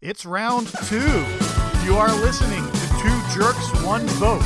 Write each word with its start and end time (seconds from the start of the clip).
It's 0.00 0.24
round 0.24 0.68
two. 0.86 1.24
You 1.84 1.96
are 1.96 2.14
listening 2.20 2.64
to 2.64 2.88
Two 3.02 3.20
Jerks, 3.34 3.82
One 3.82 4.06
Vote, 4.22 4.42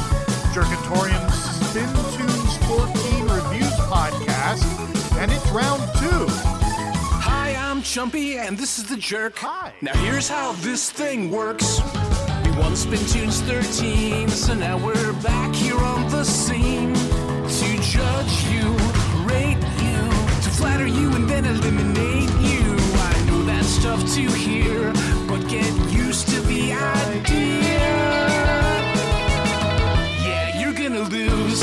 Jerkatorium's 0.55 1.69
Spin 1.69 1.89
Tunes 2.17 2.57
14 2.69 3.29
Reviews 3.29 3.75
podcast, 3.85 4.65
and 5.19 5.31
it's 5.31 5.47
round 5.51 5.83
two. 5.99 6.27
Hi, 7.21 7.55
I'm 7.55 7.83
Chumpy, 7.83 8.37
and 8.39 8.57
this 8.57 8.79
is 8.79 8.85
the 8.85 8.97
jerk. 8.97 9.37
Hi. 9.41 9.75
Now 9.83 9.93
here's 9.99 10.27
how 10.27 10.53
this 10.53 10.91
thing 10.91 11.31
works. 11.31 11.83
We 12.47 12.51
won 12.53 12.75
Spin 12.75 13.05
Tunes 13.09 13.43
13, 13.43 14.31
so 14.31 14.55
now 14.55 14.79
we're 14.79 15.13
back 15.23 15.55
here 15.55 15.77
on 15.77 16.09
the 16.11 16.25
scene 16.25 16.95
to 16.95 17.83
judge 17.83 18.45
you, 18.45 18.71
rate 19.27 19.61
you, 19.83 20.01
to 20.45 20.51
flatter 20.57 20.87
you, 20.87 21.13
and 21.15 21.29
then 21.29 21.45
eliminate 21.45 22.31
you. 22.41 22.63
I 22.95 23.25
know 23.27 23.43
that's 23.43 23.83
tough 23.83 24.01
to 24.15 24.31
hear, 24.33 24.93
but 25.33 25.49
get 25.49 25.73
used 25.91 26.29
to 26.29 26.41
the 26.43 26.75
idea. 26.75 27.89
Yeah, 30.29 30.61
you're 30.61 30.75
gonna 30.75 31.09
lose 31.09 31.63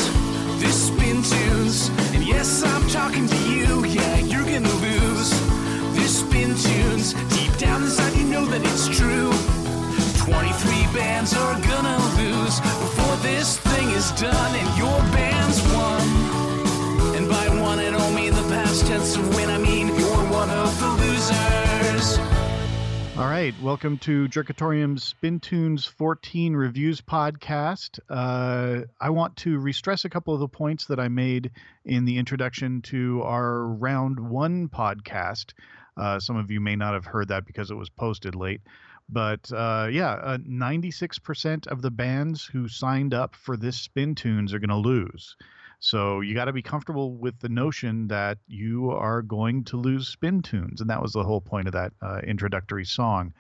this 0.58 0.88
spin 0.88 1.22
tunes. 1.22 1.90
And 2.16 2.24
yes, 2.24 2.63
I'm 2.63 2.88
talking 2.90 3.27
to 3.27 3.40
you. 3.54 3.86
Yeah, 3.86 4.18
you're 4.32 4.50
gonna 4.54 4.77
lose 4.88 5.30
this 5.94 6.22
spin 6.22 6.55
tunes. 6.55 7.13
Deep 7.38 7.55
down 7.60 7.84
inside, 7.84 8.16
you 8.18 8.24
know 8.24 8.46
that 8.46 8.62
it's 8.63 8.88
true. 8.88 9.32
23 10.18 10.88
bands 10.99 11.36
are 11.38 11.60
gonna 11.72 11.99
lose 12.18 12.60
before 12.86 13.16
this 13.18 13.60
thing 13.70 13.88
is 13.91 14.10
done 14.13 14.54
and 14.62 14.70
your 14.80 14.99
band's 15.13 15.62
won. 15.76 16.08
And 17.16 17.30
by 17.30 17.46
one, 17.62 17.77
I 17.77 17.91
don't 17.91 18.16
mean 18.16 18.34
the 18.34 18.48
past 18.49 18.88
tense 18.88 19.16
of 19.16 19.36
when, 19.36 19.52
I 19.52 19.60
mean 19.60 19.98
All 23.20 23.28
right, 23.28 23.54
welcome 23.62 23.98
to 23.98 24.30
Jerkatorium's 24.30 25.04
Spin 25.04 25.41
Tunes 25.41 25.84
14 25.84 26.55
Reviews 26.55 27.02
podcast. 27.02 27.99
Uh, 28.10 28.85
I 29.02 29.10
want 29.10 29.35
to 29.38 29.60
re-stress 29.60 30.05
a 30.05 30.10
couple 30.10 30.34
of 30.34 30.40
the 30.40 30.48
points 30.48 30.85
that 30.85 31.02
I 31.02 31.10
made 31.10 31.52
in 31.84 32.05
the 32.05 32.18
introduction 32.18 32.82
to 32.84 33.21
our 33.24 33.66
round 33.66 34.21
one 34.21 34.70
podcast. 34.70 35.52
Uh, 35.98 36.21
some 36.21 36.38
of 36.38 36.49
you 36.49 36.62
may 36.62 36.77
not 36.77 36.93
have 36.93 37.04
heard 37.04 37.27
that 37.27 37.46
because 37.46 37.71
it 37.71 37.76
was 37.76 37.90
posted 37.90 38.35
late. 38.35 38.62
But 39.10 39.52
uh, 39.52 39.90
yeah, 39.91 40.12
uh, 40.12 40.38
96% 40.38 41.68
of 41.68 41.82
the 41.82 41.91
bands 41.91 42.46
who 42.46 42.70
signed 42.70 43.13
up 43.13 43.36
for 43.36 43.58
this 43.58 43.76
Spin 43.76 44.15
Tunes 44.15 44.54
are 44.54 44.60
going 44.60 44.70
to 44.70 44.77
lose. 44.77 45.36
So 45.80 46.20
you 46.20 46.34
got 46.35 46.46
to 46.46 46.54
be 46.54 46.62
comfortable 46.62 47.16
with 47.16 47.40
the 47.40 47.49
notion 47.49 48.08
that 48.10 48.38
you 48.48 48.91
are 48.91 49.22
going 49.22 49.63
to 49.66 49.77
lose 49.77 50.08
spin 50.08 50.41
tunes. 50.41 50.82
And 50.82 50.90
that 50.90 51.02
was 51.02 51.13
the 51.13 51.24
whole 51.24 51.41
point 51.41 51.68
of 51.68 51.74
that 51.74 51.94
uh, 52.02 52.20
introductory 52.20 52.86
song. 52.86 53.34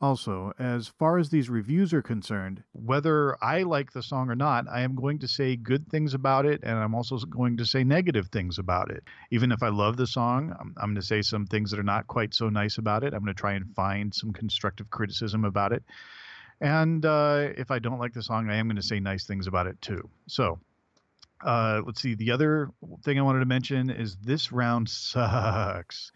Also, 0.00 0.52
as 0.60 0.86
far 0.86 1.18
as 1.18 1.28
these 1.28 1.50
reviews 1.50 1.92
are 1.92 2.02
concerned, 2.02 2.62
whether 2.72 3.36
I 3.42 3.64
like 3.64 3.90
the 3.90 4.02
song 4.02 4.30
or 4.30 4.36
not, 4.36 4.66
I 4.70 4.82
am 4.82 4.94
going 4.94 5.18
to 5.20 5.26
say 5.26 5.56
good 5.56 5.88
things 5.88 6.14
about 6.14 6.46
it, 6.46 6.60
and 6.62 6.78
I'm 6.78 6.94
also 6.94 7.18
going 7.18 7.56
to 7.56 7.66
say 7.66 7.82
negative 7.82 8.28
things 8.28 8.60
about 8.60 8.92
it. 8.92 9.02
Even 9.32 9.50
if 9.50 9.60
I 9.60 9.70
love 9.70 9.96
the 9.96 10.06
song, 10.06 10.54
I'm, 10.60 10.72
I'm 10.76 10.90
going 10.90 11.00
to 11.00 11.02
say 11.02 11.22
some 11.22 11.46
things 11.46 11.72
that 11.72 11.80
are 11.80 11.84
not 11.84 12.06
quite 12.06 12.32
so 12.32 12.48
nice 12.48 12.78
about 12.78 13.02
it. 13.02 13.12
I'm 13.12 13.24
going 13.24 13.34
to 13.34 13.40
try 13.40 13.54
and 13.54 13.74
find 13.74 14.14
some 14.14 14.32
constructive 14.32 14.88
criticism 14.88 15.44
about 15.44 15.72
it. 15.72 15.82
And 16.60 17.04
uh, 17.04 17.48
if 17.56 17.72
I 17.72 17.80
don't 17.80 17.98
like 17.98 18.14
the 18.14 18.22
song, 18.22 18.48
I 18.50 18.56
am 18.56 18.68
going 18.68 18.76
to 18.76 18.82
say 18.82 19.00
nice 19.00 19.26
things 19.26 19.48
about 19.48 19.66
it 19.66 19.82
too. 19.82 20.08
So, 20.28 20.60
uh, 21.44 21.82
let's 21.84 22.00
see. 22.00 22.14
The 22.14 22.30
other 22.30 22.70
thing 23.04 23.18
I 23.18 23.22
wanted 23.22 23.40
to 23.40 23.46
mention 23.46 23.90
is 23.90 24.16
this 24.16 24.52
round 24.52 24.88
sucks 24.88 26.12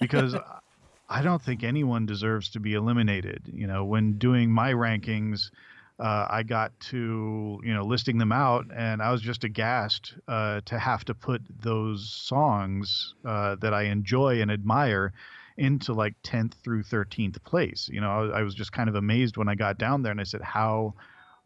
because 0.00 0.34
I 1.08 1.22
don't 1.22 1.42
think 1.42 1.62
anyone 1.62 2.06
deserves 2.06 2.50
to 2.50 2.60
be 2.60 2.74
eliminated. 2.74 3.42
You 3.52 3.66
know, 3.66 3.84
when 3.84 4.18
doing 4.18 4.50
my 4.50 4.72
rankings, 4.72 5.50
uh, 5.98 6.26
I 6.28 6.42
got 6.42 6.78
to 6.80 7.60
you 7.64 7.74
know 7.74 7.84
listing 7.84 8.18
them 8.18 8.32
out, 8.32 8.66
and 8.74 9.02
I 9.02 9.10
was 9.10 9.22
just 9.22 9.44
aghast 9.44 10.14
uh, 10.28 10.60
to 10.66 10.78
have 10.78 11.04
to 11.06 11.14
put 11.14 11.42
those 11.60 12.10
songs 12.10 13.14
uh, 13.24 13.56
that 13.56 13.72
I 13.72 13.84
enjoy 13.84 14.40
and 14.40 14.50
admire 14.50 15.12
into 15.56 15.92
like 15.92 16.14
10th 16.22 16.54
through 16.62 16.84
13th 16.84 17.42
place. 17.42 17.90
You 17.92 18.00
know, 18.00 18.30
I, 18.32 18.40
I 18.40 18.42
was 18.42 18.54
just 18.54 18.70
kind 18.70 18.88
of 18.88 18.94
amazed 18.94 19.36
when 19.36 19.48
I 19.48 19.56
got 19.56 19.76
down 19.76 20.02
there, 20.02 20.12
and 20.12 20.20
I 20.20 20.24
said, 20.24 20.40
how 20.40 20.94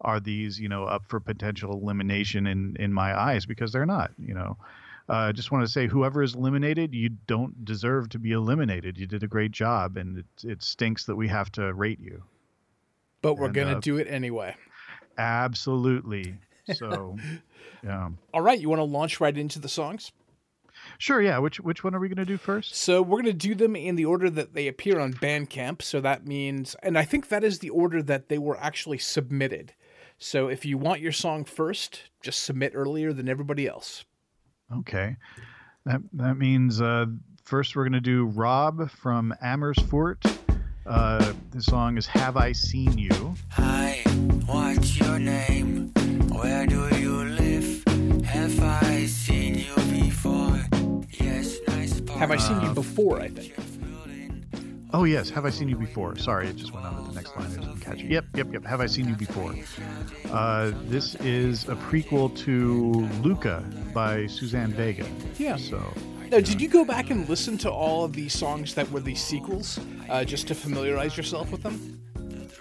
are 0.02 0.20
these 0.20 0.60
you 0.60 0.68
know 0.68 0.84
up 0.84 1.02
for 1.08 1.18
potential 1.20 1.72
elimination 1.72 2.46
in 2.46 2.76
in 2.78 2.92
my 2.92 3.18
eyes 3.18 3.46
because 3.46 3.72
they're 3.72 3.86
not 3.86 4.10
you 4.18 4.34
know 4.34 4.56
uh, 5.08 5.14
I 5.14 5.32
just 5.32 5.50
want 5.50 5.66
to 5.66 5.70
say, 5.70 5.88
whoever 5.88 6.22
is 6.22 6.36
eliminated, 6.36 6.94
you 6.94 7.08
don't 7.26 7.64
deserve 7.64 8.08
to 8.10 8.20
be 8.20 8.30
eliminated. 8.30 8.96
You 8.96 9.06
did 9.08 9.24
a 9.24 9.26
great 9.26 9.50
job, 9.50 9.96
and 9.96 10.18
it, 10.18 10.26
it 10.44 10.62
stinks 10.62 11.06
that 11.06 11.16
we 11.16 11.26
have 11.26 11.50
to 11.52 11.74
rate 11.74 11.98
you. 12.00 12.22
but 13.20 13.34
we're 13.34 13.46
And, 13.46 13.54
gonna 13.54 13.76
uh, 13.78 13.80
do 13.80 13.96
it 13.98 14.06
anyway. 14.08 14.54
Absolutely. 15.18 16.36
So, 16.74 17.16
yeah, 17.84 18.10
All 18.32 18.40
right, 18.40 18.60
you 18.60 18.68
want 18.68 18.78
to 18.78 18.84
launch 18.84 19.20
right 19.20 19.36
into 19.36 19.58
the 19.58 19.68
songs? 19.68 20.12
sure. 20.98 21.20
Yeah. 21.20 21.38
Which 21.38 21.58
which 21.60 21.82
one 21.84 21.94
are 21.94 22.00
we 22.00 22.08
going 22.08 22.16
to 22.16 22.24
do 22.24 22.36
first? 22.38 22.74
So 22.76 23.02
we're 23.02 23.18
gonna 23.22 23.32
do 23.32 23.54
them 23.54 23.74
in 23.76 23.96
the 23.96 24.04
order 24.04 24.30
that 24.30 24.54
they 24.54 24.68
appear 24.68 25.00
on 25.00 25.12
Bandcamp. 25.14 25.82
So 25.82 26.00
that 26.00 26.26
means, 26.26 26.76
and 26.82 26.96
I 26.96 27.04
think 27.04 27.28
that 27.28 27.42
is 27.44 27.58
the 27.58 27.70
order 27.70 28.02
that 28.04 28.28
they 28.28 28.38
were 28.38 28.56
actually 28.58 28.98
submitted. 28.98 29.74
So 30.22 30.46
if 30.46 30.64
you 30.64 30.78
want 30.78 31.00
your 31.00 31.10
song 31.10 31.44
first, 31.44 32.02
just 32.22 32.44
submit 32.44 32.72
earlier 32.76 33.12
than 33.12 33.28
everybody 33.28 33.66
else. 33.66 34.04
Okay. 34.72 35.16
That 35.84 36.00
that 36.12 36.38
means 36.38 36.80
uh, 36.80 37.06
first 37.42 37.74
we're 37.74 37.82
going 37.82 37.94
to 37.94 38.00
do 38.00 38.26
Rob 38.26 38.88
from 38.88 39.34
Amersfoort. 39.42 40.24
Uh, 40.86 41.32
the 41.50 41.60
song 41.60 41.98
is 41.98 42.06
"Have 42.06 42.36
I 42.36 42.52
Seen 42.52 42.96
You." 42.96 43.34
Hi, 43.50 44.02
what's 44.46 44.96
your 44.96 45.18
name? 45.18 45.90
Where 46.28 46.66
do 46.66 46.88
you 46.96 47.24
live? 47.24 47.84
Have 48.24 48.62
I 48.62 49.06
seen 49.06 49.56
you 49.56 49.74
before? 50.04 50.60
Yes, 51.18 51.58
nice 51.66 52.00
Have 52.10 52.30
I 52.30 52.36
seen 52.36 52.62
you 52.62 52.72
before? 52.72 53.20
I 53.20 53.26
think. 53.26 53.71
Oh 54.94 55.04
yes, 55.04 55.30
have 55.30 55.46
I 55.46 55.50
seen 55.50 55.68
you 55.68 55.76
before? 55.76 56.16
Sorry, 56.16 56.48
it 56.48 56.56
just 56.56 56.74
went 56.74 56.84
on 56.84 56.96
to 56.96 57.08
the 57.08 57.14
next 57.14 57.34
line. 57.36 57.46
I 57.50 57.56
didn't 57.56 57.80
catch 57.80 58.00
it. 58.00 58.10
Yep, 58.10 58.24
yep, 58.34 58.52
yep. 58.52 58.64
Have 58.64 58.80
I 58.82 58.86
seen 58.86 59.08
you 59.08 59.14
before? 59.14 59.54
Uh, 60.30 60.72
this 60.84 61.14
is 61.16 61.66
a 61.68 61.76
prequel 61.76 62.34
to 62.38 63.08
Luka 63.22 63.64
by 63.94 64.26
Suzanne 64.26 64.72
Vega. 64.72 65.06
Yeah. 65.38 65.56
So 65.56 65.82
Now, 66.30 66.40
did 66.40 66.60
you 66.60 66.68
go 66.68 66.84
back 66.84 67.08
and 67.10 67.26
listen 67.28 67.56
to 67.58 67.70
all 67.70 68.04
of 68.04 68.12
the 68.12 68.28
songs 68.28 68.74
that 68.74 68.90
were 68.90 69.00
the 69.00 69.14
sequels, 69.14 69.80
uh, 70.10 70.24
just 70.24 70.46
to 70.48 70.54
familiarize 70.54 71.16
yourself 71.16 71.50
with 71.50 71.62
them? 71.62 71.98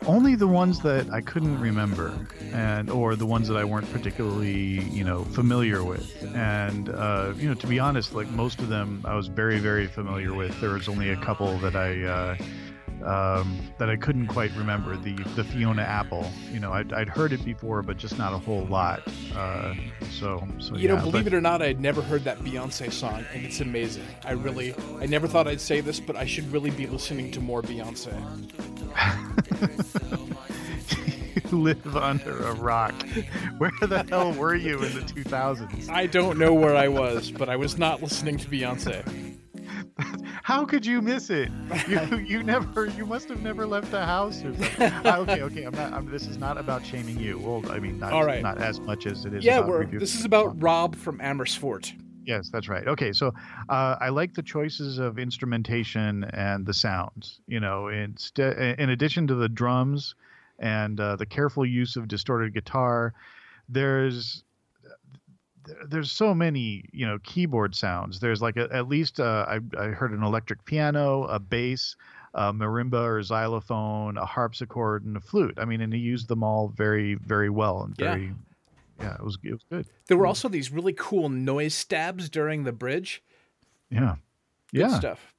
Only 0.08 0.36
the 0.36 0.48
ones 0.48 0.80
that 0.82 1.10
I 1.12 1.22
couldn't 1.22 1.60
remember, 1.60 2.28
and 2.54 2.90
or 2.90 3.16
the 3.16 3.26
ones 3.26 3.48
that 3.48 3.58
I 3.58 3.64
weren't 3.64 3.92
particularly, 3.92 4.82
you 4.86 5.04
know, 5.04 5.24
familiar 5.26 5.84
with. 5.84 6.12
And 6.36 6.90
uh, 6.90 7.34
you 7.38 7.48
know, 7.48 7.56
to 7.56 7.68
be 7.68 7.80
honest, 7.80 8.14
like 8.14 8.30
most 8.30 8.60
of 8.60 8.68
them, 8.70 9.02
I 9.06 9.16
was 9.16 9.28
very, 9.28 9.60
very 9.60 9.88
familiar 9.88 10.34
with. 10.34 10.60
There 10.60 10.72
was 10.72 10.88
only 10.90 11.10
a 11.10 11.18
couple 11.18 11.58
that 11.60 11.76
I. 11.76 12.04
Uh, 12.04 12.38
um, 13.04 13.60
that 13.80 13.90
I 13.90 13.96
couldn't 13.96 14.28
quite 14.28 14.56
remember 14.56 14.96
the 14.96 15.14
the 15.36 15.44
Fiona 15.44 15.82
Apple. 15.82 16.24
You 16.54 16.60
know, 16.60 16.72
I'd, 16.72 16.94
I'd 16.94 17.10
heard 17.10 17.34
it 17.34 17.44
before, 17.44 17.82
but 17.82 17.98
just 17.98 18.20
not 18.20 18.32
a 18.32 18.38
whole 18.38 18.66
lot. 18.66 19.02
Uh, 19.36 19.74
so 20.12 20.48
so 20.60 20.76
You 20.76 20.82
yeah, 20.90 20.96
know, 20.96 21.02
believe 21.02 21.24
but- 21.24 21.34
it 21.34 21.36
or 21.36 21.42
not, 21.42 21.64
I'd 21.64 21.80
never 21.80 22.04
heard 22.04 22.24
that 22.26 22.38
Beyonce 22.42 22.92
song, 22.94 23.26
and 23.34 23.44
it's 23.44 23.60
amazing. 23.60 24.06
I 24.24 24.34
really, 24.34 24.76
I 25.00 25.08
never 25.08 25.28
thought 25.28 25.48
I'd 25.48 25.60
say 25.62 25.82
this, 25.82 26.00
but 26.00 26.16
I 26.16 26.26
should 26.26 26.52
really 26.52 26.70
be 26.70 26.86
listening 26.86 27.32
to 27.32 27.40
more 27.42 27.64
Beyonce. 27.64 28.14
You 31.52 31.62
live 31.62 31.96
under 31.96 32.38
a 32.38 32.54
rock. 32.56 32.94
Where 33.58 33.72
the 33.82 34.06
hell 34.10 34.34
were 34.34 34.56
you 34.56 34.82
in 34.84 34.94
the 34.94 35.02
2000s? 35.02 35.90
I 35.90 36.08
don't 36.08 36.38
know 36.38 36.54
where 36.54 36.76
I 36.76 36.88
was, 36.88 37.32
but 37.32 37.50
I 37.50 37.56
was 37.56 37.78
not 37.78 38.02
listening 38.02 38.38
to 38.38 38.48
Beyonce. 38.48 39.32
How 40.44 40.66
could 40.66 40.86
you 40.86 41.02
miss 41.02 41.30
it? 41.30 41.50
You, 41.88 42.18
you 42.18 42.44
never. 42.44 42.88
You 42.88 43.06
must 43.06 43.30
have 43.30 43.42
never 43.42 43.66
left 43.66 43.92
the 43.92 44.04
house 44.04 44.44
or 44.44 44.54
something. 44.54 44.92
Ah, 45.06 45.18
okay, 45.18 45.42
okay. 45.44 45.64
I'm 45.64 45.74
not. 45.74 45.94
I'm, 45.94 46.10
this 46.10 46.28
is 46.28 46.38
not 46.38 46.58
about 46.58 46.86
shaming 46.86 47.20
you. 47.20 47.38
Well, 47.40 47.64
I 47.72 47.80
mean, 47.80 48.00
not, 48.00 48.12
All 48.12 48.26
right. 48.26 48.42
not 48.42 48.58
as 48.58 48.80
much 48.80 49.06
as 49.06 49.26
it 49.26 49.34
is. 49.34 49.46
Yeah, 49.46 49.60
about 49.60 49.70
we're, 49.70 49.86
this 49.86 50.16
is 50.16 50.26
about. 50.26 50.62
Rob 50.62 50.96
from 50.96 51.22
Amersfoort. 51.22 51.94
Yes, 52.24 52.50
that's 52.50 52.70
right. 52.70 52.88
Okay, 52.88 53.14
so 53.14 53.34
uh, 53.70 53.96
I 54.00 54.10
like 54.10 54.34
the 54.34 54.44
choices 54.44 55.00
of 55.00 55.18
instrumentation 55.18 56.24
and 56.26 56.66
the 56.66 56.74
sounds. 56.74 57.40
You 57.48 57.60
know, 57.60 57.88
instead, 57.88 58.80
in 58.80 58.90
addition 58.90 59.28
to 59.28 59.36
the 59.36 59.50
drums 59.50 60.16
and 60.60 61.00
uh, 61.00 61.16
the 61.16 61.26
careful 61.26 61.66
use 61.66 61.96
of 61.96 62.08
distorted 62.08 62.54
guitar, 62.54 63.14
there's 63.70 64.44
there's 65.88 66.12
so 66.12 66.34
many 66.34 66.86
you 66.92 67.08
know 67.08 67.18
keyboard 67.24 67.76
sounds. 67.76 68.20
There's 68.20 68.42
like 68.42 68.58
a, 68.58 68.68
at 68.72 68.88
least 68.88 69.20
uh, 69.20 69.46
I, 69.48 69.60
I 69.78 69.88
heard 69.88 70.12
an 70.12 70.24
electric 70.24 70.64
piano, 70.66 71.24
a 71.24 71.40
bass, 71.40 71.96
a 72.34 72.54
marimba 72.54 73.04
or 73.04 73.24
xylophone, 73.24 74.18
a 74.18 74.26
harpsichord, 74.26 75.06
and 75.06 75.18
a 75.18 75.22
flute. 75.22 75.56
I 75.58 75.66
mean, 75.66 75.82
and 75.82 75.94
he 75.94 76.00
used 76.00 76.28
them 76.28 76.44
all 76.44 76.68
very 76.68 77.16
very 77.16 77.50
well 77.50 77.84
and 77.84 77.96
very 77.96 78.26
yeah, 78.28 78.34
it 79.02 79.24
was 79.24 79.38
it 79.44 79.52
was 79.52 79.64
good. 79.70 79.88
There 80.08 80.18
were 80.18 80.28
also 80.28 80.48
these 80.48 80.72
really 80.72 80.94
cool 80.94 81.30
noise 81.30 81.74
stabs 81.74 82.30
during 82.30 82.64
the 82.64 82.72
bridge. 82.72 83.24
Yeah, 83.90 84.16
Good 84.74 84.82
yeah. 84.82 85.00
stuff. 85.00 85.34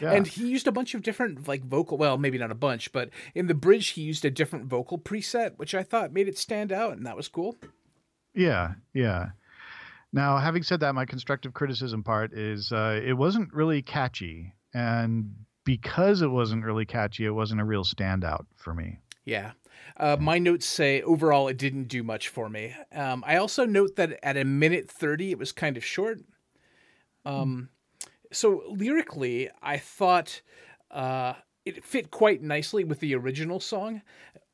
Yeah. 0.00 0.12
And 0.12 0.26
he 0.26 0.46
used 0.48 0.66
a 0.66 0.72
bunch 0.72 0.94
of 0.94 1.02
different 1.02 1.48
like 1.48 1.64
vocal 1.64 1.96
well, 1.96 2.18
maybe 2.18 2.36
not 2.38 2.50
a 2.50 2.54
bunch, 2.56 2.92
but 2.92 3.10
in 3.34 3.46
the 3.46 3.54
bridge 3.54 3.88
he 3.88 4.02
used 4.02 4.24
a 4.24 4.30
different 4.30 4.66
vocal 4.66 4.98
preset, 4.98 5.56
which 5.56 5.74
I 5.74 5.82
thought 5.82 6.12
made 6.12 6.28
it 6.28 6.36
stand 6.36 6.70
out 6.70 6.96
and 6.96 7.06
that 7.06 7.16
was 7.16 7.28
cool. 7.28 7.56
Yeah, 8.34 8.74
yeah. 8.92 9.30
Now, 10.12 10.38
having 10.38 10.62
said 10.62 10.80
that, 10.80 10.94
my 10.94 11.04
constructive 11.04 11.54
criticism 11.54 12.02
part 12.02 12.32
is 12.32 12.72
uh, 12.72 13.00
it 13.04 13.14
wasn't 13.14 13.52
really 13.52 13.82
catchy, 13.82 14.54
and 14.72 15.34
because 15.64 16.22
it 16.22 16.28
wasn't 16.30 16.64
really 16.64 16.86
catchy, 16.86 17.24
it 17.24 17.30
wasn't 17.30 17.60
a 17.60 17.64
real 17.64 17.84
standout 17.84 18.46
for 18.56 18.72
me. 18.72 18.98
Yeah. 19.24 19.52
Uh, 19.96 20.16
my 20.18 20.38
notes 20.38 20.66
say 20.66 21.02
overall 21.02 21.48
it 21.48 21.56
didn't 21.56 21.88
do 21.88 22.02
much 22.02 22.28
for 22.28 22.48
me. 22.48 22.74
Um, 22.92 23.24
I 23.26 23.36
also 23.36 23.64
note 23.64 23.96
that 23.96 24.18
at 24.22 24.36
a 24.36 24.44
minute 24.44 24.90
30, 24.90 25.32
it 25.32 25.38
was 25.38 25.52
kind 25.52 25.76
of 25.76 25.84
short. 25.84 26.20
Um, 27.24 27.70
so 28.32 28.62
lyrically, 28.68 29.50
I 29.62 29.78
thought 29.78 30.42
uh, 30.90 31.34
it 31.64 31.84
fit 31.84 32.10
quite 32.10 32.42
nicely 32.42 32.84
with 32.84 33.00
the 33.00 33.14
original 33.14 33.60
song. 33.60 34.02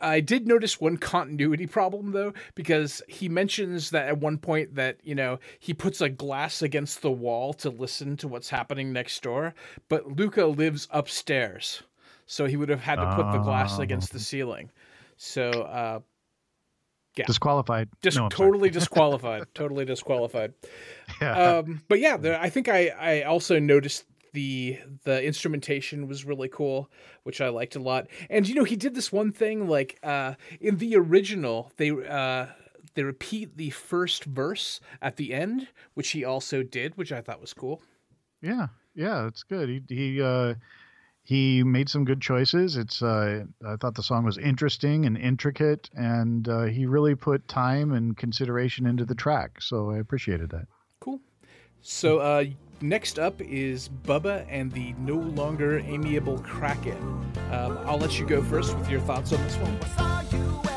I 0.00 0.20
did 0.20 0.48
notice 0.48 0.80
one 0.80 0.96
continuity 0.96 1.66
problem 1.66 2.10
though, 2.12 2.32
because 2.54 3.02
he 3.06 3.28
mentions 3.28 3.90
that 3.90 4.08
at 4.08 4.18
one 4.18 4.38
point 4.38 4.74
that, 4.74 4.98
you 5.04 5.14
know, 5.14 5.38
he 5.60 5.74
puts 5.74 6.00
a 6.00 6.08
glass 6.08 6.60
against 6.60 7.02
the 7.02 7.10
wall 7.10 7.52
to 7.54 7.70
listen 7.70 8.16
to 8.18 8.28
what's 8.28 8.50
happening 8.50 8.92
next 8.92 9.22
door, 9.22 9.54
but 9.88 10.16
Luka 10.16 10.46
lives 10.46 10.88
upstairs. 10.90 11.82
So 12.26 12.46
he 12.46 12.56
would 12.56 12.70
have 12.70 12.80
had 12.80 12.96
to 12.96 13.14
put 13.14 13.30
the 13.32 13.38
glass 13.38 13.78
against 13.78 14.12
the 14.12 14.18
ceiling. 14.18 14.70
So 15.24 15.50
uh 15.50 16.00
Yeah. 17.16 17.26
Disqualified. 17.26 17.88
just 18.02 18.16
No, 18.16 18.28
totally 18.28 18.70
disqualified. 18.80 19.44
totally 19.54 19.84
disqualified. 19.84 20.54
Yeah. 21.20 21.58
Um, 21.58 21.82
but 21.88 22.00
yeah, 22.00 22.16
the, 22.16 22.40
I 22.40 22.50
think 22.50 22.68
I, 22.68 22.88
I 22.88 23.22
also 23.22 23.58
noticed 23.60 24.04
the 24.32 24.78
the 25.04 25.22
instrumentation 25.22 26.08
was 26.08 26.24
really 26.24 26.48
cool, 26.48 26.90
which 27.22 27.40
I 27.40 27.50
liked 27.50 27.76
a 27.76 27.80
lot. 27.80 28.08
And 28.30 28.48
you 28.48 28.54
know, 28.54 28.64
he 28.64 28.76
did 28.76 28.94
this 28.94 29.12
one 29.12 29.30
thing 29.30 29.68
like 29.68 29.98
uh, 30.02 30.34
in 30.60 30.78
the 30.78 30.96
original, 30.96 31.70
they 31.76 31.90
uh, 31.90 32.46
they 32.94 33.02
repeat 33.04 33.56
the 33.56 33.70
first 33.70 34.24
verse 34.24 34.80
at 35.00 35.16
the 35.16 35.32
end, 35.34 35.68
which 35.94 36.10
he 36.10 36.24
also 36.24 36.62
did, 36.62 36.96
which 36.96 37.12
I 37.12 37.20
thought 37.20 37.40
was 37.40 37.52
cool. 37.54 37.80
Yeah, 38.40 38.68
yeah, 38.94 39.26
it's 39.28 39.42
good. 39.44 39.68
He 39.68 39.82
he 39.88 40.22
uh, 40.22 40.54
he 41.24 41.62
made 41.62 41.88
some 41.88 42.04
good 42.04 42.20
choices. 42.20 42.76
It's 42.76 43.00
uh, 43.00 43.44
I 43.66 43.76
thought 43.76 43.94
the 43.94 44.02
song 44.02 44.24
was 44.24 44.38
interesting 44.38 45.06
and 45.06 45.16
intricate, 45.16 45.88
and 45.94 46.48
uh, 46.48 46.62
he 46.64 46.86
really 46.86 47.14
put 47.14 47.46
time 47.46 47.92
and 47.92 48.16
consideration 48.16 48.86
into 48.86 49.04
the 49.04 49.14
track. 49.14 49.62
So 49.62 49.90
I 49.90 49.98
appreciated 49.98 50.50
that. 50.50 50.66
Cool. 51.00 51.20
So 51.80 52.18
uh, 52.18 52.44
next 52.80 53.18
up 53.18 53.40
is 53.40 53.88
Bubba 54.04 54.46
and 54.48 54.72
the 54.72 54.94
no 54.98 55.14
longer 55.14 55.78
amiable 55.78 56.38
Kraken. 56.38 56.96
Um, 57.52 57.78
I'll 57.84 57.98
let 57.98 58.18
you 58.18 58.26
go 58.26 58.42
first 58.42 58.76
with 58.76 58.90
your 58.90 59.00
thoughts 59.00 59.32
on 59.32 59.42
this 59.44 59.56
one. 59.56 59.78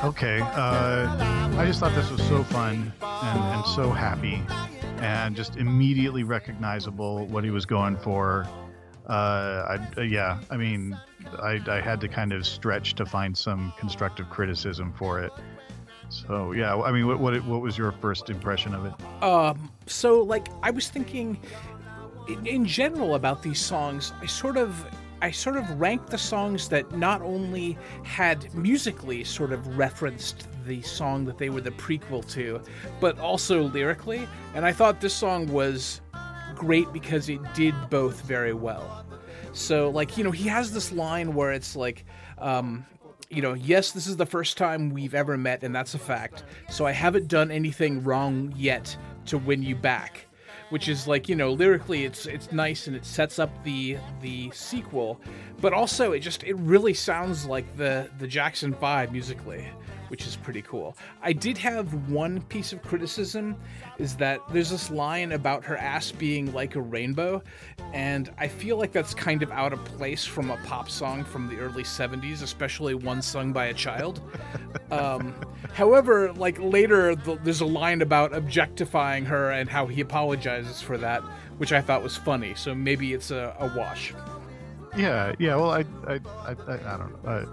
Okay, 0.03 0.41
uh, 0.41 1.57
I 1.57 1.65
just 1.65 1.79
thought 1.79 1.95
this 1.95 2.11
was 2.11 2.21
so 2.27 2.43
fun 2.43 2.93
and, 3.01 3.39
and 3.39 3.65
so 3.65 3.89
happy, 3.89 4.43
and 4.99 5.35
just 5.35 5.55
immediately 5.55 6.23
recognizable 6.23 7.25
what 7.27 7.43
he 7.43 7.49
was 7.49 7.65
going 7.65 7.97
for. 7.97 8.47
Uh, 9.07 9.77
I, 9.77 9.87
uh, 9.97 10.01
yeah, 10.01 10.39
I 10.49 10.57
mean, 10.57 10.97
I, 11.39 11.59
I 11.67 11.79
had 11.79 12.01
to 12.01 12.07
kind 12.07 12.33
of 12.33 12.45
stretch 12.45 12.95
to 12.95 13.05
find 13.05 13.37
some 13.37 13.73
constructive 13.77 14.29
criticism 14.29 14.93
for 14.97 15.21
it. 15.21 15.31
So 16.09 16.51
yeah, 16.51 16.75
I 16.75 16.91
mean, 16.91 17.07
what 17.07 17.19
what, 17.19 17.43
what 17.45 17.61
was 17.61 17.77
your 17.77 17.91
first 17.91 18.29
impression 18.29 18.73
of 18.73 18.85
it? 18.85 19.23
Um, 19.23 19.71
so 19.85 20.21
like 20.21 20.47
I 20.63 20.71
was 20.71 20.89
thinking 20.89 21.39
in, 22.27 22.45
in 22.45 22.65
general 22.65 23.15
about 23.15 23.43
these 23.43 23.59
songs, 23.59 24.13
I 24.21 24.25
sort 24.25 24.57
of 24.57 24.85
I 25.21 25.31
sort 25.31 25.57
of 25.57 25.79
ranked 25.79 26.09
the 26.09 26.17
songs 26.17 26.69
that 26.69 26.91
not 26.91 27.21
only 27.21 27.77
had 28.03 28.53
musically 28.53 29.23
sort 29.23 29.51
of 29.51 29.77
referenced 29.77 30.47
the 30.65 30.81
song 30.81 31.25
that 31.25 31.37
they 31.37 31.49
were 31.49 31.61
the 31.61 31.71
prequel 31.71 32.27
to, 32.33 32.61
but 32.99 33.17
also 33.19 33.63
lyrically. 33.63 34.27
And 34.53 34.65
I 34.65 34.73
thought 34.73 34.99
this 34.99 35.13
song 35.13 35.47
was 35.47 36.01
great 36.53 36.91
because 36.93 37.29
it 37.29 37.39
did 37.53 37.73
both 37.89 38.21
very 38.21 38.53
well. 38.53 39.05
So 39.53 39.89
like, 39.89 40.17
you 40.17 40.23
know, 40.23 40.31
he 40.31 40.47
has 40.49 40.71
this 40.71 40.91
line 40.91 41.33
where 41.33 41.51
it's 41.51 41.75
like 41.75 42.05
um 42.37 42.85
you 43.29 43.41
know, 43.41 43.53
yes, 43.53 43.91
this 43.91 44.07
is 44.07 44.17
the 44.17 44.25
first 44.25 44.57
time 44.57 44.91
we've 44.91 45.15
ever 45.15 45.35
met, 45.35 45.63
and 45.63 45.75
that's 45.75 45.93
a 45.93 45.99
fact. 45.99 46.43
So 46.69 46.85
I 46.85 46.91
haven't 46.91 47.27
done 47.27 47.51
anything 47.51 48.03
wrong 48.03 48.53
yet 48.55 48.95
to 49.25 49.37
win 49.37 49.63
you 49.63 49.75
back. 49.75 50.27
Which 50.69 50.89
is 50.89 51.07
like, 51.07 51.29
you 51.29 51.35
know, 51.35 51.53
lyrically 51.53 52.05
it's 52.05 52.25
it's 52.25 52.51
nice 52.51 52.87
and 52.87 52.95
it 52.95 53.05
sets 53.05 53.37
up 53.37 53.51
the 53.63 53.97
the 54.21 54.49
sequel, 54.51 55.21
but 55.61 55.73
also 55.73 56.11
it 56.13 56.19
just 56.19 56.43
it 56.43 56.55
really 56.55 56.93
sounds 56.93 57.45
like 57.45 57.77
the 57.77 58.09
the 58.17 58.25
Jackson 58.27 58.73
5 58.73 59.11
musically, 59.11 59.67
which 60.09 60.25
is 60.27 60.35
pretty 60.35 60.61
cool. 60.61 60.95
I 61.21 61.33
did 61.33 61.57
have 61.57 61.93
one 62.09 62.41
piece 62.43 62.73
of 62.73 62.81
criticism 62.81 63.55
is 63.97 64.15
that 64.17 64.41
there's 64.51 64.69
this 64.69 64.89
line 64.91 65.31
about 65.33 65.63
her 65.65 65.77
ass 65.77 66.11
being 66.11 66.53
like 66.53 66.75
a 66.75 66.81
rainbow, 66.81 67.41
and 67.93 68.31
I 68.37 68.47
feel 68.47 68.77
like 68.77 68.91
that's 68.91 69.13
kind 69.13 69.43
of 69.43 69.51
out 69.51 69.73
of 69.73 69.83
place 69.85 70.25
from 70.25 70.51
a 70.51 70.57
pop 70.57 70.89
song 70.89 71.23
from 71.23 71.47
the 71.47 71.57
early 71.57 71.83
70s, 71.83 72.41
especially 72.41 72.95
one 72.95 73.21
sung 73.21 73.53
by 73.53 73.65
a 73.65 73.73
child. 73.73 74.21
Um, 74.91 75.33
however, 75.73 76.31
like 76.33 76.59
later, 76.59 77.15
th- 77.15 77.39
there's 77.43 77.61
a 77.61 77.65
line 77.65 78.03
about 78.03 78.35
objectifying 78.35 79.25
her 79.25 79.51
and 79.51 79.67
how 79.67 79.87
he 79.87 80.01
apologizes 80.01 80.79
for 80.79 80.95
that, 80.99 81.21
which 81.57 81.73
I 81.73 81.81
thought 81.81 82.03
was 82.03 82.15
funny. 82.15 82.53
So 82.55 82.75
maybe 82.75 83.13
it's 83.13 83.31
a, 83.31 83.55
a 83.59 83.75
wash. 83.75 84.13
Yeah, 84.97 85.33
yeah. 85.39 85.55
Well, 85.55 85.71
I, 85.71 85.83
I, 86.07 86.19
I, 86.45 86.55
I, 86.67 86.97
don't 86.97 87.23
know. 87.23 87.29
Uh, 87.29 87.45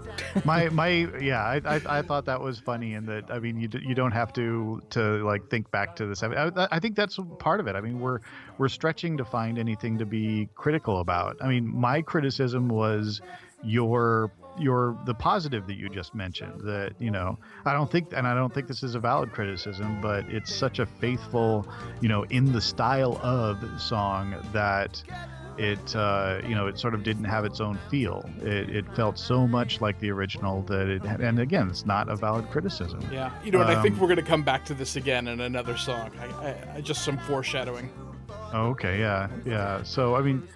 my, 0.45 0.69
my, 0.69 0.87
yeah. 1.19 1.43
I, 1.43 1.61
I, 1.65 1.81
I 1.99 2.01
thought 2.01 2.25
that 2.25 2.39
was 2.39 2.59
funny, 2.59 2.93
and 2.93 3.07
that 3.07 3.29
I 3.29 3.39
mean, 3.39 3.59
you, 3.59 3.69
you 3.85 3.95
don't 3.95 4.11
have 4.11 4.31
to, 4.33 4.81
to 4.91 5.23
like 5.25 5.49
think 5.49 5.69
back 5.71 5.95
to 5.97 6.05
the. 6.05 6.51
I, 6.55 6.75
I 6.75 6.79
think 6.79 6.95
that's 6.95 7.19
part 7.39 7.59
of 7.59 7.67
it. 7.67 7.75
I 7.75 7.81
mean, 7.81 7.99
we're, 7.99 8.19
we're 8.57 8.69
stretching 8.69 9.17
to 9.17 9.25
find 9.25 9.59
anything 9.59 9.97
to 9.97 10.05
be 10.05 10.47
critical 10.55 10.99
about. 10.99 11.37
I 11.41 11.47
mean, 11.47 11.67
my 11.67 12.01
criticism 12.01 12.69
was 12.69 13.21
your, 13.63 14.31
your, 14.57 14.97
the 15.05 15.13
positive 15.13 15.67
that 15.67 15.75
you 15.75 15.89
just 15.89 16.15
mentioned. 16.15 16.61
That 16.61 16.93
you 16.99 17.11
know, 17.11 17.37
I 17.65 17.73
don't 17.73 17.91
think, 17.91 18.13
and 18.13 18.25
I 18.25 18.33
don't 18.33 18.53
think 18.53 18.67
this 18.67 18.83
is 18.83 18.95
a 18.95 18.99
valid 18.99 19.33
criticism, 19.33 19.99
but 20.01 20.25
it's 20.29 20.53
such 20.53 20.79
a 20.79 20.85
faithful, 20.85 21.67
you 21.99 22.07
know, 22.07 22.23
in 22.23 22.53
the 22.53 22.61
style 22.61 23.19
of 23.21 23.59
song 23.81 24.35
that 24.53 25.03
it 25.57 25.95
uh, 25.95 26.39
you 26.47 26.55
know 26.55 26.67
it 26.67 26.79
sort 26.79 26.93
of 26.93 27.03
didn't 27.03 27.25
have 27.25 27.45
its 27.45 27.59
own 27.59 27.77
feel 27.89 28.27
it, 28.41 28.69
it 28.69 28.95
felt 28.95 29.17
so 29.19 29.47
much 29.47 29.81
like 29.81 29.99
the 29.99 30.09
original 30.11 30.61
that 30.63 30.87
it 30.87 31.03
and 31.03 31.39
again 31.39 31.69
it's 31.69 31.85
not 31.85 32.09
a 32.09 32.15
valid 32.15 32.49
criticism 32.49 32.99
Yeah, 33.11 33.31
you 33.43 33.51
know 33.51 33.59
what? 33.59 33.67
I 33.67 33.81
think 33.81 33.95
Um, 33.95 34.01
we're 34.01 34.07
gonna 34.07 34.21
come 34.23 34.43
back 34.43 34.65
to 34.65 34.73
this 34.73 34.95
again 34.95 35.27
in 35.27 35.41
another 35.41 35.77
song. 35.77 36.11
I, 36.19 36.47
I, 36.47 36.55
I 36.75 36.81
just 36.81 37.03
some 37.03 37.17
foreshadowing. 37.19 37.89
Okay 38.53 38.99
yeah 38.99 39.29
yeah 39.45 39.81
so 39.83 40.15
i 40.15 40.21
mean 40.21 40.47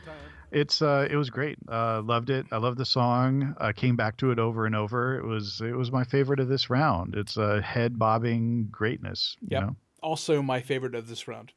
it's 0.51 0.81
uh 0.81 1.07
it 1.09 1.15
was 1.15 1.29
great 1.29 1.57
uh 1.69 2.01
loved 2.03 2.29
it 2.29 2.45
i 2.51 2.57
loved 2.57 2.77
the 2.77 2.85
song 2.85 3.55
i 3.59 3.73
came 3.73 3.95
back 3.95 4.15
to 4.17 4.31
it 4.31 4.39
over 4.39 4.65
and 4.65 4.75
over 4.75 5.17
it 5.17 5.25
was 5.25 5.61
it 5.61 5.75
was 5.75 5.91
my 5.91 6.03
favorite 6.03 6.39
of 6.39 6.47
this 6.47 6.69
round 6.69 7.15
it's 7.15 7.37
a 7.37 7.61
head 7.61 7.97
bobbing 7.97 8.67
greatness 8.71 9.35
you 9.47 9.59
know? 9.59 9.75
Also, 10.03 10.43
my 10.43 10.61
favorite 10.61 10.93
of 10.95 11.07
this 11.07 11.27
round. 11.27 11.51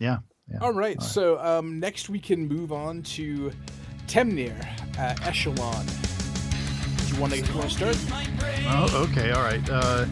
yeah 0.00 0.18
yeah 0.50 0.58
All 0.60 0.72
right, 0.72 1.02
so 1.02 1.38
um, 1.40 1.78
next 1.80 2.08
we 2.08 2.18
can 2.18 2.46
move 2.46 2.72
on 2.72 3.02
to 3.02 3.52
Temnir, 4.06 4.56
uh, 4.98 5.14
Echelon. 5.22 5.86
Do 5.86 7.14
you 7.14 7.20
want 7.20 7.34
to 7.34 7.54
want 7.54 7.70
to 7.70 7.76
start? 7.76 7.96
Oh, 8.66 9.08
okay, 9.10 9.30
all 9.32 9.42
right. 9.42 9.68
Uh, 9.68 10.06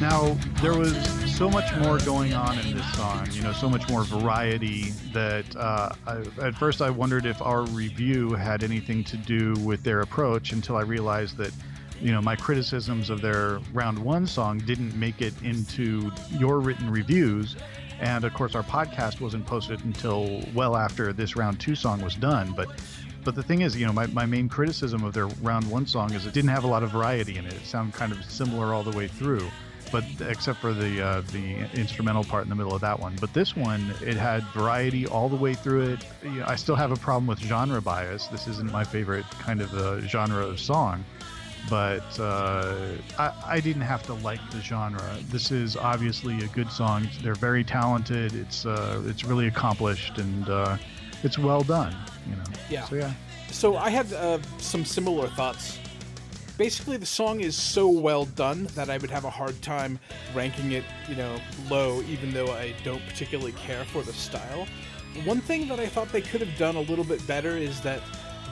now 0.00 0.36
there 0.60 0.76
was 0.76 0.96
so 1.36 1.48
much 1.48 1.74
more 1.76 1.98
going 1.98 2.34
on 2.34 2.58
in 2.60 2.76
this 2.76 2.94
song. 2.94 3.28
You 3.32 3.42
know, 3.42 3.52
so 3.52 3.68
much 3.68 3.88
more 3.88 4.04
variety 4.04 4.90
that 5.12 5.44
uh, 5.56 5.90
I, 6.06 6.18
at 6.40 6.54
first 6.54 6.82
I 6.82 6.90
wondered 6.90 7.26
if 7.26 7.40
our 7.42 7.62
review 7.66 8.32
had 8.32 8.62
anything 8.62 9.02
to 9.04 9.16
do 9.16 9.54
with 9.64 9.82
their 9.82 10.00
approach 10.00 10.52
until 10.52 10.76
I 10.76 10.82
realized 10.82 11.36
that. 11.38 11.52
You 12.00 12.10
know, 12.10 12.20
my 12.20 12.34
criticisms 12.34 13.10
of 13.10 13.20
their 13.20 13.60
round 13.72 13.96
one 13.96 14.26
song 14.26 14.58
didn't 14.58 14.92
make 14.96 15.22
it 15.22 15.34
into 15.44 16.10
your 16.32 16.58
written 16.58 16.90
reviews. 16.90 17.54
And 18.00 18.24
of 18.24 18.34
course, 18.34 18.54
our 18.54 18.62
podcast 18.62 19.20
wasn't 19.20 19.46
posted 19.46 19.84
until 19.84 20.42
well 20.54 20.76
after 20.76 21.12
this 21.12 21.36
round 21.36 21.60
two 21.60 21.74
song 21.74 22.00
was 22.02 22.14
done. 22.14 22.52
But 22.56 22.68
but 23.24 23.34
the 23.34 23.42
thing 23.42 23.60
is, 23.60 23.76
you 23.76 23.86
know, 23.86 23.92
my, 23.92 24.06
my 24.06 24.26
main 24.26 24.48
criticism 24.48 25.04
of 25.04 25.12
their 25.12 25.26
round 25.26 25.70
one 25.70 25.86
song 25.86 26.12
is 26.12 26.26
it 26.26 26.32
didn't 26.32 26.50
have 26.50 26.64
a 26.64 26.68
lot 26.68 26.82
of 26.82 26.90
variety 26.90 27.36
in 27.36 27.46
it. 27.46 27.52
It 27.52 27.64
sounded 27.64 27.94
kind 27.94 28.10
of 28.12 28.24
similar 28.24 28.74
all 28.74 28.82
the 28.82 28.96
way 28.96 29.06
through, 29.06 29.48
but 29.92 30.04
except 30.20 30.58
for 30.58 30.72
the 30.72 31.00
uh, 31.00 31.20
the 31.32 31.54
instrumental 31.78 32.24
part 32.24 32.42
in 32.44 32.48
the 32.48 32.56
middle 32.56 32.74
of 32.74 32.80
that 32.80 32.98
one. 32.98 33.16
But 33.20 33.32
this 33.32 33.54
one, 33.56 33.94
it 34.00 34.16
had 34.16 34.42
variety 34.48 35.06
all 35.06 35.28
the 35.28 35.36
way 35.36 35.54
through 35.54 35.92
it. 35.92 36.00
You 36.24 36.30
know, 36.30 36.44
I 36.48 36.56
still 36.56 36.76
have 36.76 36.90
a 36.90 36.96
problem 36.96 37.26
with 37.26 37.38
genre 37.38 37.80
bias. 37.80 38.26
This 38.26 38.48
isn't 38.48 38.72
my 38.72 38.84
favorite 38.84 39.24
kind 39.38 39.60
of 39.60 39.72
uh, 39.74 40.00
genre 40.00 40.44
of 40.44 40.58
song. 40.58 41.04
But 41.70 42.18
uh, 42.18 42.76
I, 43.18 43.32
I 43.46 43.60
didn't 43.60 43.82
have 43.82 44.02
to 44.04 44.14
like 44.14 44.40
the 44.50 44.60
genre. 44.60 45.16
This 45.28 45.50
is 45.50 45.76
obviously 45.76 46.38
a 46.38 46.48
good 46.48 46.70
song. 46.70 47.08
They're 47.22 47.34
very 47.34 47.64
talented. 47.64 48.34
It's 48.34 48.66
uh, 48.66 49.02
it's 49.06 49.24
really 49.24 49.46
accomplished 49.46 50.18
and 50.18 50.48
uh, 50.48 50.76
it's 51.22 51.38
well 51.38 51.62
done. 51.62 51.94
You 52.28 52.36
know. 52.36 52.44
Yeah. 52.68 52.84
So 52.84 52.96
yeah. 52.96 53.12
So 53.50 53.76
I 53.76 53.90
had 53.90 54.12
uh, 54.12 54.38
some 54.58 54.84
similar 54.84 55.28
thoughts. 55.28 55.78
Basically, 56.58 56.96
the 56.96 57.06
song 57.06 57.40
is 57.40 57.56
so 57.56 57.88
well 57.88 58.24
done 58.24 58.64
that 58.74 58.90
I 58.90 58.98
would 58.98 59.10
have 59.10 59.24
a 59.24 59.30
hard 59.30 59.60
time 59.62 59.98
ranking 60.34 60.72
it, 60.72 60.84
you 61.08 61.16
know, 61.16 61.40
low, 61.70 62.02
even 62.02 62.32
though 62.32 62.52
I 62.52 62.74
don't 62.84 63.04
particularly 63.06 63.52
care 63.52 63.84
for 63.86 64.02
the 64.02 64.12
style. 64.12 64.66
One 65.24 65.40
thing 65.40 65.68
that 65.68 65.80
I 65.80 65.86
thought 65.86 66.10
they 66.12 66.20
could 66.20 66.40
have 66.40 66.56
done 66.58 66.76
a 66.76 66.80
little 66.80 67.04
bit 67.04 67.26
better 67.26 67.56
is 67.56 67.80
that 67.82 68.00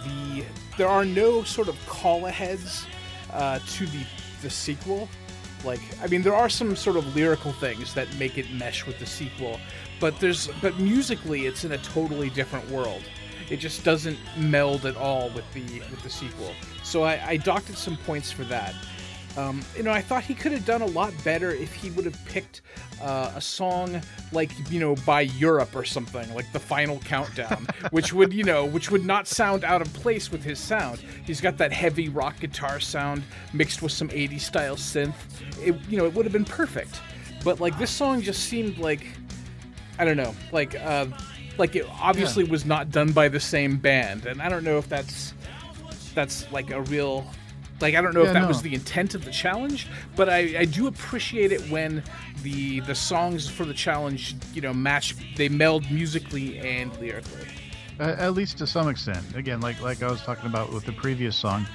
the 0.05 0.45
there 0.77 0.89
are 0.89 1.05
no 1.05 1.43
sort 1.45 1.69
of 1.69 1.77
call 1.87 2.27
aheads 2.27 2.87
uh, 3.33 3.59
to 3.59 3.87
the 3.87 4.05
the 4.43 4.51
sequel. 4.51 5.09
Like, 5.65 5.81
I 6.03 6.07
mean, 6.07 6.23
there 6.23 6.35
are 6.35 6.49
some 6.49 6.75
sort 6.75 6.97
of 6.97 7.15
lyrical 7.15 7.53
things 7.53 7.93
that 7.93 8.09
make 8.17 8.39
it 8.39 8.51
mesh 8.51 8.87
with 8.87 8.99
the 8.99 9.05
sequel, 9.07 9.61
but 10.01 10.19
there's 10.19 10.49
but 10.63 10.79
musically, 10.79 11.47
it's 11.47 11.65
in 11.65 11.73
a 11.73 11.79
totally 11.79 12.31
different 12.31 12.69
world. 12.71 13.03
It 13.51 13.59
just 13.59 13.85
doesn't 13.85 14.19
meld 14.39 14.87
at 14.87 14.97
all 14.97 15.29
with 15.31 15.51
the 15.53 15.81
with 15.91 16.03
the 16.03 16.11
sequel. 16.11 16.53
So 16.83 17.03
I, 17.03 17.21
I 17.27 17.37
doctored 17.37 17.77
some 17.77 17.97
points 17.99 18.31
for 18.33 18.45
that. 18.45 18.75
Um, 19.37 19.63
you 19.77 19.83
know, 19.83 19.93
I 19.93 20.01
thought 20.01 20.25
he 20.25 20.35
could 20.35 20.53
have 20.53 20.65
done 20.65 20.83
a 20.83 20.87
lot 20.87 21.13
better 21.25 21.51
if 21.51 21.73
he 21.73 21.91
would 21.93 22.05
have 22.05 22.19
picked 22.27 22.63
uh, 23.01 23.33
a 23.35 23.41
song 23.41 24.01
like, 24.33 24.51
you 24.71 24.81
know, 24.81 24.97
by 25.07 25.23
Europe 25.23 25.75
or 25.75 25.85
something, 25.85 26.33
like 26.35 26.51
the 26.53 26.59
Final 26.59 26.99
Countdown, 27.01 27.67
which 27.91 28.13
would, 28.13 28.33
you 28.33 28.45
know, 28.45 28.65
which 28.65 28.91
would 28.91 29.05
not 29.05 29.27
sound 29.27 29.65
out 29.65 29.81
of 29.81 29.93
place 29.95 30.31
with 30.31 30.43
his 30.43 30.59
sound. 30.59 30.99
He's 31.25 31.41
got 31.41 31.57
that 31.59 31.73
heavy 31.73 32.09
rock 32.09 32.41
guitar 32.41 32.81
sound 32.81 33.23
mixed 33.53 33.83
with 33.83 33.93
some 33.93 34.09
80s 34.09 34.41
style 34.41 34.77
synth. 34.77 35.15
It, 35.65 35.77
you 35.89 35.97
know, 35.97 36.07
it 36.07 36.15
would 36.15 36.27
have 36.27 36.33
been 36.33 36.45
perfect. 36.45 37.01
But 37.45 37.61
like 37.61 37.79
this 37.79 37.91
song 37.91 38.23
just 38.23 38.45
seemed 38.45 38.79
like, 38.79 39.07
I 39.99 40.05
don't 40.05 40.17
know, 40.17 40.35
like, 40.53 40.75
uh, 40.75 41.07
like 41.61 41.77
it 41.77 41.87
obviously 42.01 42.45
was 42.45 42.65
not 42.65 42.91
done 42.91 43.13
by 43.13 43.29
the 43.29 43.39
same 43.39 43.77
band, 43.77 44.27
and 44.27 44.43
I 44.43 44.49
don't 44.49 44.65
know 44.65 44.79
if 44.79 44.89
that's 44.89 45.35
that's 46.15 46.51
like 46.51 46.71
a 46.71 46.81
real 46.83 47.25
like 47.81 47.95
I 47.95 48.01
don't 48.01 48.15
know 48.15 48.23
Yeah, 48.23 48.29
if 48.29 48.33
that 48.35 48.43
no. 48.43 48.49
was 48.49 48.63
the 48.63 48.75
intent 48.75 49.15
of 49.15 49.25
the 49.25 49.31
challenge, 49.31 49.87
but 50.17 50.29
I, 50.29 50.61
I 50.61 50.65
do 50.65 50.87
appreciate 50.87 51.53
it 51.53 51.61
when 51.71 52.03
the 52.43 52.81
the 52.81 52.95
songs 52.95 53.49
for 53.49 53.65
the 53.65 53.75
challenge 53.75 54.35
you 54.55 54.61
know 54.61 54.73
match 54.73 55.15
they 55.37 55.49
meld 55.49 55.91
musically 55.91 56.59
and 56.59 56.95
lyrically. 56.99 57.47
Uh, 57.99 58.17
at 58.19 58.33
least 58.35 58.57
to 58.59 58.67
some 58.67 58.89
extent. 58.89 59.25
Again, 59.37 59.61
like 59.61 59.81
like 59.81 60.03
I 60.03 60.11
was 60.11 60.23
talking 60.23 60.47
about 60.47 60.73
with 60.73 60.85
the 60.87 60.93
previous 60.93 61.37
song, 61.37 61.67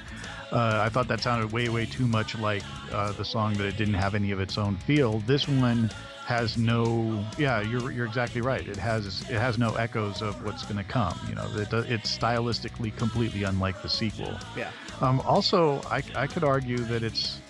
uh, 0.52 0.80
I 0.84 0.88
thought 0.88 1.08
that 1.08 1.20
sounded 1.20 1.52
way 1.52 1.68
way 1.68 1.86
too 1.86 2.06
much 2.06 2.36
like 2.38 2.62
uh, 2.92 3.12
the 3.12 3.24
song 3.24 3.54
that 3.54 3.66
it 3.66 3.76
didn't 3.76 3.94
have 3.94 4.14
any 4.14 4.30
of 4.32 4.40
its 4.40 4.58
own 4.58 4.76
feel. 4.76 5.20
This 5.20 5.46
one 5.48 5.90
has 6.26 6.58
no. 6.58 7.24
Yeah, 7.38 7.60
you're 7.60 7.90
you're 7.92 8.04
exactly 8.04 8.40
right. 8.40 8.66
It 8.66 8.76
has 8.76 9.22
it 9.30 9.38
has 9.38 9.58
no 9.58 9.74
echoes 9.76 10.22
of 10.22 10.44
what's 10.44 10.64
going 10.64 10.76
to 10.76 10.84
come. 10.84 11.18
You 11.28 11.36
know, 11.36 11.48
it, 11.54 11.72
it's 11.88 12.18
stylistically 12.18 12.94
completely 12.96 13.44
unlike 13.44 13.80
the 13.80 13.88
sequel. 13.88 14.34
Yeah. 14.56 14.70
Um, 15.00 15.20
also, 15.20 15.80
I, 15.90 16.02
I 16.14 16.26
could 16.26 16.42
argue 16.42 16.78
that 16.78 17.02
it's, 17.02 17.40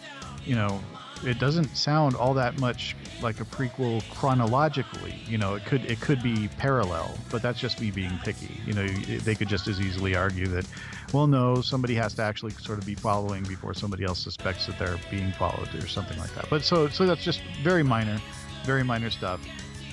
you 0.45 0.57
know, 0.57 0.81
it 1.25 1.39
doesn't 1.39 1.77
sound 1.77 2.17
all 2.17 2.35
that 2.35 2.59
much 2.61 2.97
like 3.23 3.41
a 3.41 3.45
prequel 3.45 4.03
chronologically. 4.11 5.15
You 5.27 5.39
know, 5.39 5.55
it 5.55 5.65
could 5.65 5.85
it 5.87 6.01
could 6.01 6.23
be 6.23 6.49
parallel, 6.59 7.17
but 7.31 7.41
that's 7.41 7.59
just 7.59 7.81
me 7.81 7.91
being 7.91 8.19
picky. 8.25 8.61
You 8.67 8.75
know, 8.75 8.87
they 8.87 9.35
could 9.35 9.49
just 9.49 9.69
as 9.69 9.81
easily 9.81 10.15
argue 10.15 10.49
that, 10.49 10.67
well, 11.15 11.27
no, 11.27 11.63
somebody 11.63 11.95
has 11.95 12.15
to 12.15 12.23
actually 12.23 12.53
sort 12.53 12.79
of 12.79 12.85
be 12.85 12.95
following 12.95 13.45
before 13.45 13.73
somebody 13.73 14.05
else 14.05 14.19
suspects 14.19 14.67
that 14.67 14.79
they're 14.79 14.99
being 15.11 15.33
followed 15.33 15.75
or 15.75 15.87
something 15.87 16.19
like 16.19 16.35
that. 16.35 16.51
But 16.51 16.63
so 16.63 16.89
so 16.89 17.07
that's 17.07 17.25
just 17.25 17.41
very 17.63 17.83
minor, 17.83 18.21
very 18.67 18.83
minor 18.83 19.11
stuff. 19.11 19.41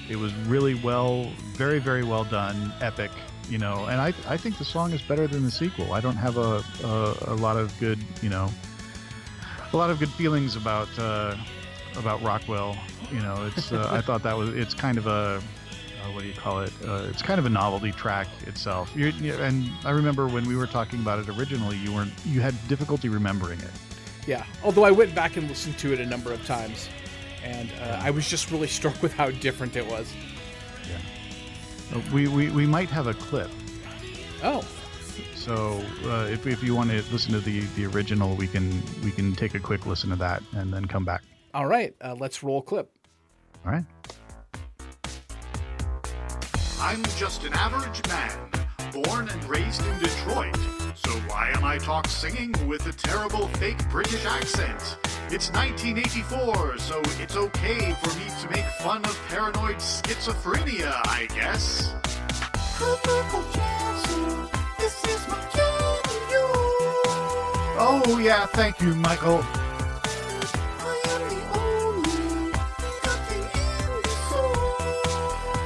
It 0.10 0.18
was 0.18 0.34
really 0.48 0.76
well, 0.76 1.32
very 1.54 1.80
very 1.80 2.04
well 2.04 2.26
done, 2.26 2.74
epic 2.82 3.12
you 3.50 3.58
know 3.58 3.86
and 3.86 4.00
i 4.00 4.14
i 4.28 4.38
think 4.38 4.58
the 4.58 4.66
song 4.66 4.92
is 4.92 5.02
better 5.02 5.28
than 5.28 5.44
the 5.44 5.52
sequel. 5.52 5.94
I 5.94 6.02
don't 6.02 6.16
have 6.16 6.38
a 6.38 6.64
a, 6.84 7.34
a 7.34 7.36
lot 7.36 7.58
of 7.58 7.78
good 7.80 8.00
you 8.22 8.30
know 8.30 8.50
a 9.72 9.78
lot 9.78 9.90
of 9.90 10.00
good 10.00 10.10
feelings 10.10 10.56
about 10.56 10.88
uh 10.98 11.36
about 11.96 12.22
rockwell 12.24 12.78
you 13.12 13.20
know. 13.20 13.52
It's 13.56 13.72
uh, 13.72 13.88
i 13.92 14.02
thought 14.02 14.24
that 14.24 14.38
was 14.38 14.50
it's 14.50 14.74
kind 14.74 14.98
of 14.98 15.08
a 15.08 15.42
uh, 16.04 16.12
what 16.12 16.22
do 16.22 16.28
you 16.28 16.34
call 16.34 16.60
it? 16.60 16.74
Uh, 16.86 17.08
it's 17.10 17.22
kind 17.22 17.40
of 17.40 17.46
a 17.46 17.50
novelty 17.50 17.94
track 17.94 18.28
itself. 18.46 18.92
You're, 18.96 19.10
you 19.10 19.34
and 19.36 19.70
i 19.86 19.92
remember 19.92 20.28
when 20.28 20.46
we 20.46 20.56
were 20.56 20.68
talking 20.68 21.00
about 21.00 21.20
it 21.20 21.30
originally 21.38 21.78
you 21.78 21.94
weren't 21.94 22.14
you 22.26 22.42
had 22.42 22.56
difficulty 22.68 23.10
remembering 23.10 23.60
it. 23.60 23.72
Yeah. 24.26 24.46
Although 24.64 24.86
I 24.86 24.92
went 24.92 25.14
back 25.14 25.36
and 25.36 25.50
listened 25.50 25.78
to 25.80 25.92
it 25.92 26.00
a 26.00 26.06
number 26.06 26.32
of 26.32 26.46
times, 26.46 26.88
and 27.44 27.70
uh, 27.82 28.00
I 28.02 28.10
was 28.12 28.30
just 28.30 28.52
really 28.52 28.68
struck 28.68 29.02
with 29.02 29.14
how 29.14 29.30
different 29.32 29.76
it 29.76 29.86
was. 29.88 30.12
Uh, 31.94 32.02
we, 32.12 32.28
we 32.28 32.50
we 32.50 32.66
might 32.66 32.90
have 32.90 33.08
a 33.08 33.14
clip 33.14 33.52
Oh, 34.42 34.66
so 35.36 35.82
uh, 36.06 36.28
if, 36.30 36.48
if 36.48 36.64
you 36.64 36.74
want 36.76 36.90
to 36.90 37.04
listen 37.12 37.32
to 37.34 37.40
the 37.40 37.62
the 37.76 37.86
original 37.86 38.36
we 38.36 38.48
can 38.48 38.82
we 39.04 39.12
can 39.12 39.34
take 39.36 39.54
a 39.54 39.60
quick 39.60 39.86
listen 39.86 40.10
to 40.10 40.16
that 40.16 40.42
and 40.54 40.74
then 40.74 40.86
come 40.86 41.06
back 41.06 41.22
all 41.54 41.68
right. 41.68 41.94
Uh, 42.02 42.16
let's 42.20 42.42
roll 42.42 42.62
clip. 42.62 42.90
all 43.66 43.72
right 43.72 43.86
I'm 46.80 47.04
just 47.18 47.44
an 47.46 47.54
average 47.54 48.06
man, 48.10 48.50
born 48.92 49.30
and 49.30 49.44
raised 49.46 49.86
in 49.86 50.00
Detroit. 50.00 50.56
So 50.96 51.12
why 51.30 51.52
am 51.56 51.64
I 51.64 51.78
talk 51.78 52.08
singing 52.08 52.52
with 52.68 52.86
a 52.88 52.92
terrible 52.92 53.48
fake 53.60 53.88
British 53.90 54.26
accent? 54.26 54.98
It's 55.32 55.52
1984, 55.52 56.78
so 56.78 57.02
it's 57.20 57.36
okay 57.36 57.94
for 58.04 58.20
me 58.20 58.26
to 58.42 58.50
make 58.52 58.66
fun 58.82 59.04
of 59.06 59.20
paranoid 59.30 59.78
schizophrenia, 59.78 60.92
I 61.06 61.28
guess. 61.34 61.94
Oh 67.86 68.20
yeah, 68.22 68.46
thank 68.48 68.80
you, 68.82 68.94
Michael. 68.96 69.44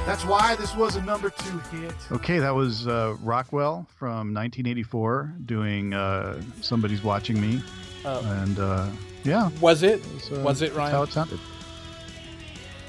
That's 0.06 0.24
why 0.24 0.56
this 0.56 0.74
was 0.74 0.96
a 0.96 1.02
number 1.02 1.28
two 1.28 1.58
hit. 1.70 1.94
Okay, 2.10 2.38
that 2.38 2.54
was 2.54 2.86
uh, 2.86 3.14
Rockwell 3.20 3.86
from 3.98 4.32
1984 4.32 5.34
doing 5.44 5.92
uh, 5.92 6.40
"Somebody's 6.62 7.02
Watching 7.02 7.38
Me," 7.40 7.62
Uh, 8.08 8.42
and 8.42 8.58
uh, 8.58 8.86
yeah, 9.24 9.50
was 9.60 9.82
it? 9.82 10.00
it's, 10.16 10.30
uh, 10.32 10.40
was 10.44 10.62
it 10.62 10.74
that's 10.74 10.90
how 10.90 11.02
it 11.02 11.12
sounded. 11.12 11.38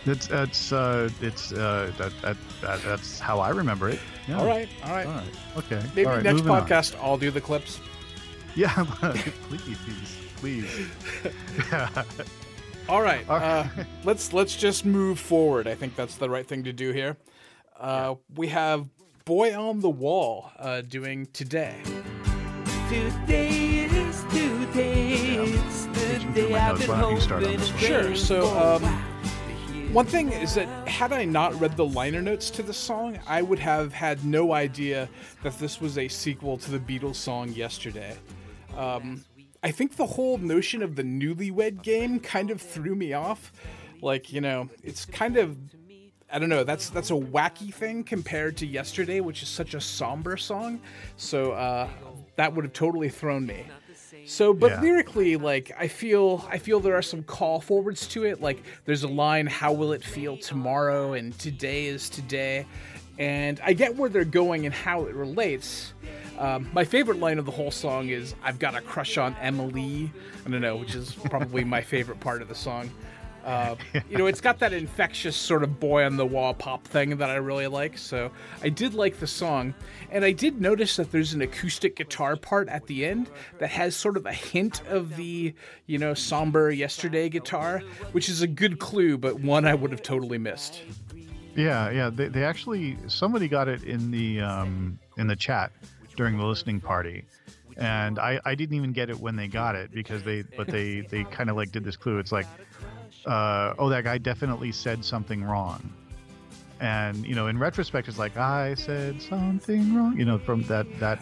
It's 0.06 0.30
it's 0.30 0.72
uh, 0.72 1.10
it's 1.22 1.52
uh, 1.52 1.92
that, 1.98 2.12
that, 2.22 2.38
that 2.62 2.82
that's 2.84 3.20
how 3.20 3.40
I 3.40 3.50
remember 3.50 3.90
it. 3.90 4.00
Yeah. 4.28 4.40
All 4.40 4.46
right. 4.46 4.70
All 4.84 4.92
right. 4.92 5.08
All 5.08 5.14
right. 5.14 5.58
Okay. 5.58 5.82
Maybe 5.96 6.06
All 6.06 6.14
right, 6.16 6.24
next 6.24 6.38
moving 6.38 6.52
on. 6.52 6.66
podcast 6.68 6.96
I'll 7.02 7.18
do 7.18 7.32
the 7.32 7.42
clips. 7.42 7.80
Yeah, 8.56 8.74
please, 9.48 9.78
please. 10.38 10.88
Yeah. 11.72 12.04
All 12.90 13.02
right. 13.02 13.24
All 13.30 13.38
Uh, 13.38 13.68
let's 14.04 14.34
let's 14.34 14.56
just 14.56 14.86
move 14.86 15.20
forward. 15.20 15.68
I 15.68 15.76
think 15.76 15.96
that's 15.96 16.16
the 16.16 16.30
right 16.30 16.46
thing 16.48 16.64
to 16.64 16.74
do 16.74 16.92
here. 16.92 17.16
Uh, 17.80 18.16
We 18.36 18.48
have 18.48 18.88
Boy 19.24 19.56
on 19.56 19.82
the 19.82 19.90
Wall 19.90 20.52
uh, 20.58 20.82
doing 20.82 21.28
today. 21.32 21.84
Today 22.90 23.69
my. 26.48 26.74
Why 26.74 27.02
don't 27.02 27.16
you 27.16 27.22
start 27.22 27.44
on 27.44 27.58
this? 27.58 27.68
Sure. 27.78 28.16
So, 28.16 28.48
um. 28.58 28.84
One 29.92 30.06
thing 30.06 30.32
is 30.32 30.54
that 30.54 30.68
had 30.88 31.12
I 31.12 31.26
not 31.26 31.60
read 31.60 31.76
the 31.76 31.86
liner 31.86 32.22
notes 32.22 32.52
to 32.52 32.62
this 32.62 32.78
song, 32.78 33.18
I 33.26 33.42
would 33.42 33.58
have 33.58 33.92
had 33.92 34.24
no 34.24 34.54
idea 34.54 35.10
that 35.42 35.58
this 35.58 35.82
was 35.82 35.98
a 35.98 36.08
sequel 36.08 36.58
to 36.60 36.70
the 36.70 36.78
Beatles 36.78 37.16
song 37.16 37.50
Yesterday. 37.50 38.16
Um, 38.78 39.26
I 39.64 39.72
think 39.72 39.96
the 39.96 40.06
whole 40.06 40.38
notion 40.38 40.84
of 40.84 40.96
the 40.96 41.02
newlywed 41.02 41.82
game 41.82 42.20
kind 42.20 42.52
of 42.52 42.62
threw 42.62 42.94
me 42.94 43.14
off. 43.14 43.52
Like, 44.00 44.32
you 44.32 44.42
know, 44.42 44.70
it's 44.84 45.06
kind 45.06 45.38
of 45.38 45.58
I 46.32 46.38
don't 46.38 46.50
know. 46.50 46.64
That's 46.64 46.90
that's 46.90 47.10
a 47.10 47.16
wacky 47.16 47.74
thing 47.74 48.04
compared 48.04 48.58
to 48.58 48.68
yesterday, 48.68 49.20
which 49.20 49.42
is 49.42 49.50
such 49.50 49.74
a 49.74 49.82
somber 49.82 50.38
song. 50.38 50.80
So 51.18 51.54
uh, 51.54 51.90
that 52.36 52.54
would 52.54 52.66
have 52.66 52.74
totally 52.74 53.10
thrown 53.10 53.46
me. 53.46 53.66
So, 54.30 54.54
but 54.54 54.72
Yeah. 54.72 54.82
lyrically, 54.82 55.38
like 55.38 55.72
I 55.78 55.88
feel, 55.88 56.48
I 56.52 56.60
feel 56.60 56.80
there 56.80 56.96
are 56.96 57.02
some 57.02 57.24
call 57.24 57.60
forwards 57.60 58.06
to 58.10 58.26
it. 58.26 58.40
Like 58.40 58.62
there's 58.86 59.02
a 59.02 59.08
line, 59.08 59.48
"How 59.48 59.74
will 59.74 59.92
it 59.92 60.04
feel 60.04 60.38
tomorrow?" 60.38 61.14
and 61.14 61.38
"Today 61.40 61.88
is 61.88 62.10
today," 62.10 62.68
and 63.18 63.60
I 63.66 63.74
get 63.74 63.96
where 63.96 64.08
they're 64.08 64.24
going 64.26 64.68
and 64.68 64.74
how 64.74 65.06
it 65.06 65.16
relates. 65.16 65.94
Um, 66.38 66.70
my 66.74 66.86
favorite 66.86 67.20
line 67.20 67.40
of 67.40 67.46
the 67.46 67.52
whole 67.52 67.72
song 67.72 68.10
is 68.10 68.36
"I've 68.44 68.60
got 68.60 68.76
a 68.76 68.82
crush 68.82 69.18
on 69.18 69.36
Emily." 69.42 70.12
I 70.46 70.50
don't 70.52 70.62
know, 70.62 70.76
which 70.76 70.94
is 70.94 71.12
probably 71.26 71.64
my 71.64 71.82
favorite 71.82 72.20
part 72.20 72.44
of 72.44 72.50
the 72.50 72.56
song. 72.56 72.92
Uh, 73.50 73.76
you 74.08 74.16
know, 74.16 74.28
it's 74.28 74.42
got 74.42 74.60
that 74.60 74.74
infectious 74.74 75.36
sort 75.36 75.64
of 75.64 75.80
boy 75.80 76.06
on 76.06 76.18
the 76.18 76.26
wall 76.26 76.54
pop 76.54 76.88
thing 76.88 77.18
that 77.18 77.32
I 77.32 77.38
really 77.38 77.66
like. 77.66 77.98
So 77.98 78.30
I 78.62 78.70
did 78.70 78.94
like 78.94 79.20
the 79.20 79.26
song. 79.26 79.74
And 80.12 80.24
I 80.24 80.32
did 80.32 80.62
notice 80.62 80.98
that 80.98 81.12
there's 81.12 81.34
an 81.34 81.42
acoustic 81.42 81.96
guitar 81.96 82.36
part 82.36 82.70
at 82.70 82.86
the 82.86 83.06
end 83.06 83.28
that 83.58 83.72
has 83.72 83.96
sort 83.96 84.18
of 84.18 84.28
a 84.28 84.34
hint 84.34 84.84
of 84.88 85.16
the, 85.16 85.56
you 85.88 85.98
know, 85.98 86.14
somber 86.14 86.70
yesterday 86.70 87.28
guitar, 87.28 87.82
which 88.12 88.30
is 88.30 88.44
a 88.44 88.48
good 88.48 88.78
clue, 88.78 89.18
but 89.18 89.40
one 89.40 89.66
I 89.66 89.74
would 89.74 89.90
have 89.90 90.04
totally 90.04 90.38
missed. 90.38 90.84
Yeah, 91.56 91.90
yeah. 91.90 92.12
They, 92.12 92.28
they 92.28 92.44
actually 92.44 92.98
somebody 93.08 93.48
got 93.48 93.68
it 93.68 93.84
in 93.84 94.12
the 94.12 94.42
um, 94.42 95.00
in 95.18 95.26
the 95.26 95.36
chat. 95.36 95.72
during 96.20 96.38
the 96.38 96.44
listening 96.44 96.82
party, 96.82 97.24
and 97.78 98.20
I, 98.20 98.42
I 98.44 98.54
didn't 98.54 98.76
even 98.76 98.92
get 98.92 99.10
it 99.10 99.18
when 99.18 99.38
they 99.38 99.48
got 99.48 99.76
it 99.76 99.90
because 99.94 100.22
they 100.22 100.44
but 100.58 100.68
they 100.68 101.00
they 101.10 101.24
kind 101.24 101.50
of 101.50 101.56
like 101.56 101.72
did 101.72 101.86
this 101.86 101.96
clue. 101.96 102.20
It's 102.20 102.34
like, 102.34 102.46
uh, 103.30 103.74
oh, 103.78 103.90
that 103.90 104.04
guy 104.04 104.18
definitely 104.18 104.72
said 104.72 105.06
something 105.06 105.44
wrong, 105.44 105.82
and 106.80 107.26
you 107.26 107.36
know, 107.36 107.48
in 107.48 107.58
retrospect, 107.58 108.08
it's 108.08 108.18
like 108.18 108.38
I 108.38 108.74
said 108.74 109.22
something 109.22 109.96
wrong, 109.96 110.18
you 110.18 110.26
know, 110.26 110.38
from 110.40 110.64
that 110.64 110.86
that 111.00 111.22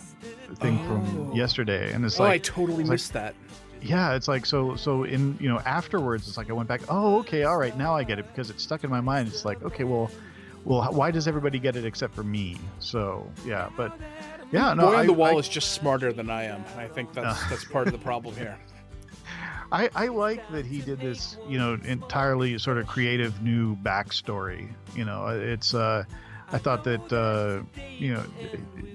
thing 0.56 0.78
from 0.88 1.30
Oh. 1.32 1.36
yesterday, 1.36 1.92
and 1.94 2.06
it's 2.06 2.20
like 2.20 2.28
oh, 2.30 2.32
I 2.32 2.38
totally 2.38 2.82
it's 2.82 2.90
like- 2.90 2.96
missed 2.96 3.14
that. 3.14 3.36
yeah, 3.82 4.16
it's 4.16 4.28
like 4.28 4.46
so 4.46 4.76
so 4.76 5.04
in 5.04 5.38
you 5.40 5.50
know 5.50 5.60
afterwards, 5.60 6.28
it's 6.28 6.38
like 6.38 6.50
I 6.50 6.54
went 6.54 6.70
back, 6.70 6.82
oh, 6.90 7.20
okay, 7.20 7.44
all 7.44 7.58
right, 7.58 7.76
now 7.78 7.96
I 7.96 8.04
get 8.04 8.20
it 8.20 8.28
because 8.28 8.50
it's 8.50 8.64
stuck 8.64 8.84
in 8.84 8.90
my 8.90 9.02
mind. 9.02 9.28
It's 9.28 9.44
like, 9.46 9.62
okay, 9.64 9.84
well, 9.84 10.10
well, 10.66 10.84
why 10.94 11.12
does 11.12 11.28
everybody 11.28 11.60
get 11.60 11.76
it 11.76 11.86
except 11.86 12.14
for 12.16 12.24
me? 12.24 12.56
So 12.80 13.30
yeah, 13.46 13.70
but 13.76 13.98
yeah, 14.52 14.74
no, 14.74 14.84
Boy 14.92 14.96
I, 14.98 15.06
the 15.06 15.14
wall 15.14 15.36
I- 15.36 15.40
is 15.40 15.50
just 15.50 15.72
smarter 15.74 16.14
than 16.14 16.30
I 16.30 16.44
am. 16.44 16.64
I 16.78 16.88
think 16.88 17.12
that's 17.14 17.44
that's 17.50 17.66
part 17.66 17.88
of 17.88 17.94
the 17.94 18.00
problem 18.00 18.36
here. 18.36 18.58
I, 19.72 19.90
I 19.96 20.08
like 20.08 20.50
that 20.52 20.66
he 20.66 20.82
did 20.82 21.00
this, 21.00 21.38
you 21.48 21.58
know, 21.58 21.78
entirely 21.84 22.58
sort 22.58 22.78
of 22.78 22.88
creative 22.88 23.42
new 23.42 23.76
backstory. 23.78 24.70
You 24.96 25.06
know, 25.06 25.28
it's 25.28 25.74
uh, 25.74 26.06
I 26.52 26.58
thought 26.58 26.86
that 26.86 27.12
uh, 27.12 27.64
you 27.98 28.14
know, 28.14 28.24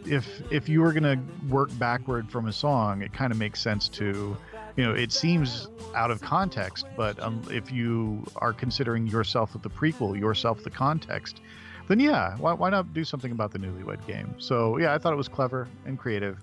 if 0.07 0.27
if 0.51 0.69
you 0.69 0.81
were 0.81 0.93
gonna 0.93 1.23
work 1.49 1.71
backward 1.79 2.31
from 2.31 2.47
a 2.47 2.53
song, 2.53 3.03
it 3.03 3.13
kind 3.13 3.33
of 3.33 3.39
makes 3.39 3.61
sense 3.61 3.89
to, 3.91 4.37
you 4.77 4.85
know, 4.85 4.93
it 4.93 5.13
seems 5.13 5.69
out 5.95 6.11
of 6.11 6.23
context, 6.23 6.87
but 6.97 7.21
um, 7.21 7.43
if 7.51 7.71
you 7.71 8.25
are 8.37 8.55
considering 8.55 9.07
yourself 9.07 9.53
the 9.61 9.69
prequel, 9.71 10.19
yourself 10.19 10.65
the 10.65 10.71
context, 10.71 11.43
then 11.89 12.01
yeah, 12.01 12.35
why, 12.39 12.55
why 12.55 12.71
not 12.71 12.95
do 12.95 13.05
something 13.05 13.33
about 13.33 13.53
the 13.53 13.59
Newlywed 13.59 14.07
Game? 14.07 14.35
So 14.39 14.79
yeah, 14.79 14.95
I 14.95 14.99
thought 14.99 15.13
it 15.13 15.17
was 15.17 15.29
clever 15.29 15.69
and 15.85 15.99
creative. 15.99 16.39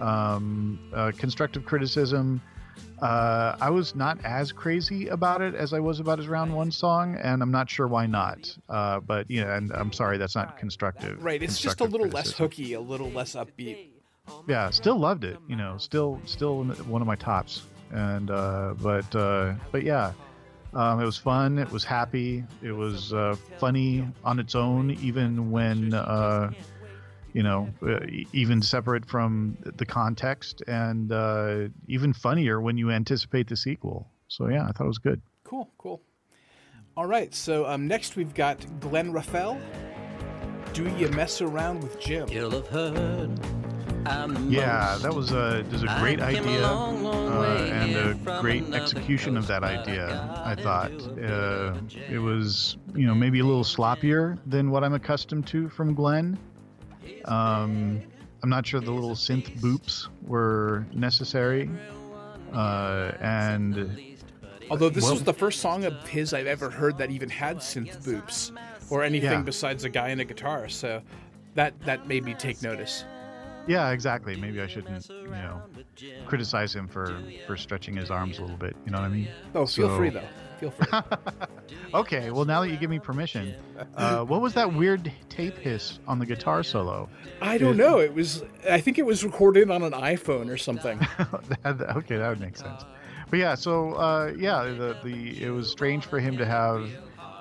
Um, 0.00 0.78
uh, 0.92 1.12
constructive 1.16 1.64
criticism. 1.64 2.42
Uh, 3.00 3.56
I 3.60 3.70
was 3.70 3.94
not 3.96 4.18
as 4.24 4.52
crazy 4.52 5.08
about 5.08 5.42
it 5.42 5.54
as 5.54 5.72
I 5.72 5.80
was 5.80 5.98
about 5.98 6.18
his 6.18 6.28
round 6.28 6.54
one 6.54 6.70
song, 6.70 7.16
and 7.16 7.42
I'm 7.42 7.50
not 7.50 7.68
sure 7.68 7.88
why 7.88 8.06
not. 8.06 8.56
Uh, 8.68 9.00
but 9.00 9.28
yeah, 9.28 9.56
and 9.56 9.72
I'm 9.72 9.92
sorry, 9.92 10.18
that's 10.18 10.36
not 10.36 10.56
constructive. 10.56 11.22
Right, 11.24 11.42
it's 11.42 11.60
just 11.60 11.80
a 11.80 11.84
constructive 11.84 11.92
little 11.92 12.06
less 12.08 12.34
criticism. 12.34 12.44
hooky, 12.44 12.72
a 12.74 12.80
little 12.80 13.10
less 13.10 13.34
upbeat. 13.34 13.88
Yeah, 14.46 14.70
still 14.70 14.98
loved 14.98 15.24
it. 15.24 15.38
You 15.48 15.56
know, 15.56 15.78
still 15.78 16.20
still 16.26 16.64
one 16.64 17.02
of 17.02 17.08
my 17.08 17.16
tops. 17.16 17.62
And 17.90 18.30
uh, 18.30 18.74
but 18.80 19.14
uh, 19.16 19.54
but 19.72 19.82
yeah, 19.82 20.12
um, 20.74 21.00
it 21.00 21.04
was 21.04 21.18
fun. 21.18 21.58
It 21.58 21.70
was 21.70 21.84
happy. 21.84 22.44
It 22.62 22.72
was 22.72 23.12
uh, 23.12 23.36
funny 23.58 24.08
on 24.24 24.38
its 24.38 24.54
own, 24.54 24.92
even 25.02 25.50
when 25.50 25.92
uh, 25.92 26.52
you 27.32 27.42
know, 27.42 27.68
uh, 27.86 28.00
even 28.32 28.62
separate 28.62 29.06
from 29.06 29.56
the 29.62 29.86
context, 29.86 30.62
and 30.66 31.12
uh, 31.12 31.68
even 31.88 32.12
funnier 32.12 32.60
when 32.60 32.76
you 32.76 32.90
anticipate 32.90 33.48
the 33.48 33.56
sequel. 33.56 34.06
So 34.28 34.48
yeah, 34.48 34.64
I 34.64 34.72
thought 34.72 34.84
it 34.84 34.88
was 34.88 34.98
good. 34.98 35.20
Cool, 35.44 35.70
cool. 35.78 36.02
All 36.96 37.06
right, 37.06 37.34
so 37.34 37.66
um, 37.66 37.88
next 37.88 38.16
we've 38.16 38.34
got 38.34 38.64
Glenn 38.80 39.12
Raffel. 39.12 39.58
Do 40.74 40.88
you 40.96 41.08
mess 41.08 41.40
around 41.40 41.82
with 41.82 41.98
Jim? 42.00 42.28
You'll 42.28 42.50
have 42.50 42.68
heard. 42.68 43.40
I'm 44.06 44.50
Yeah, 44.50 44.98
that 45.00 45.14
was 45.14 45.30
a 45.32 45.64
there's 45.68 45.82
a 45.82 45.96
great 46.00 46.20
I 46.20 46.34
came 46.34 46.44
a 46.44 46.48
idea 46.48 46.62
long, 46.62 47.04
long 47.04 47.28
uh, 47.28 47.70
and 47.72 47.96
a 47.96 48.40
great 48.40 48.64
another 48.64 48.82
execution 48.82 49.36
of 49.36 49.46
that 49.46 49.60
but 49.60 49.70
I 49.70 49.78
idea. 49.78 50.42
I 50.44 50.54
thought 50.54 50.92
uh, 51.22 51.74
it 52.10 52.18
was 52.18 52.76
you 52.94 53.06
know 53.06 53.14
maybe 53.14 53.40
a 53.40 53.44
little 53.44 53.64
sloppier 53.64 54.38
than 54.46 54.70
what 54.70 54.82
I'm 54.82 54.94
accustomed 54.94 55.46
to 55.48 55.68
from 55.68 55.94
Glenn. 55.94 56.38
Um, 57.24 58.02
I'm 58.42 58.48
not 58.50 58.66
sure 58.66 58.80
the 58.80 58.90
little 58.90 59.14
synth 59.14 59.58
boops 59.60 60.08
were 60.22 60.84
necessary, 60.92 61.70
uh, 62.52 63.12
and 63.20 63.98
Although 64.70 64.88
this 64.88 65.04
Well- 65.04 65.12
was 65.14 65.22
the 65.24 65.34
first 65.34 65.60
song 65.60 65.84
of 65.84 66.08
his 66.08 66.32
I've 66.32 66.46
ever 66.46 66.70
heard 66.70 66.96
that 66.98 67.10
even 67.10 67.28
had 67.28 67.58
synth 67.58 68.02
boops 68.04 68.50
or 68.90 69.02
anything 69.02 69.30
Yeah. 69.30 69.42
besides 69.42 69.84
a 69.84 69.88
guy 69.90 70.08
and 70.08 70.20
a 70.20 70.24
guitar, 70.24 70.68
so 70.68 71.02
that 71.56 71.78
that 71.84 72.06
made 72.08 72.24
me 72.24 72.32
take 72.34 72.62
notice. 72.62 73.04
yeah, 73.66 73.90
exactly. 73.90 74.34
Maybe 74.36 74.60
I 74.62 74.66
shouldn't 74.66 75.08
you 75.10 75.26
know 75.28 75.62
criticize 76.26 76.74
him 76.74 76.88
for 76.88 77.18
for 77.46 77.56
stretching 77.56 77.96
his 77.96 78.10
arms 78.10 78.38
a 78.38 78.42
little 78.42 78.56
bit. 78.56 78.74
You 78.86 78.92
know 78.92 78.98
what 79.00 79.06
I 79.06 79.10
mean? 79.10 79.28
Oh, 79.54 79.66
feel 79.66 79.88
So- 79.88 79.96
free 79.96 80.10
though. 80.10 80.24
Feel 80.62 80.70
free. 80.70 81.00
Okay, 81.94 82.30
well 82.30 82.46
now 82.46 82.62
that 82.62 82.70
you 82.70 82.76
give 82.78 82.88
me 82.88 82.98
permission, 82.98 83.54
uh, 83.96 84.24
what 84.24 84.40
was 84.40 84.54
that 84.54 84.72
weird 84.72 85.12
tape 85.28 85.58
hiss 85.58 85.98
on 86.06 86.18
the 86.18 86.24
guitar 86.24 86.62
solo? 86.62 87.06
I 87.42 87.58
don't 87.58 87.76
know. 87.76 87.98
It 87.98 88.14
was 88.14 88.42
I 88.68 88.80
think 88.80 88.98
it 88.98 89.04
was 89.04 89.22
recorded 89.24 89.70
on 89.70 89.82
an 89.82 89.92
iPhone 89.92 90.48
or 90.50 90.56
something. 90.56 90.98
That- 91.62 91.96
okay, 91.98 92.16
that 92.16 92.28
would 92.30 92.40
make 92.40 92.56
sense. 92.56 92.84
But 93.28 93.40
yeah, 93.40 93.54
so 93.54 93.92
uh, 93.94 94.32
yeah, 94.38 94.64
the 94.64 94.96
the 95.04 95.42
it 95.44 95.50
was 95.50 95.70
strange 95.70 96.06
for 96.06 96.18
him 96.18 96.38
to 96.38 96.46
have 96.46 96.88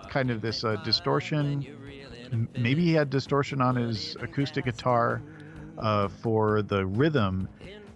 kind 0.10 0.30
of 0.32 0.42
this 0.42 0.66
uh, 0.66 0.76
distortion. 0.84 1.66
Maybe 2.58 2.84
he 2.84 2.92
had 2.94 3.10
distortion 3.10 3.62
on 3.62 3.76
his 3.78 4.18
acoustic 4.22 4.66
guitar 4.66 5.22
uh, 5.78 6.10
for 6.10 6.62
the 6.62 6.86
rhythm, 6.86 7.48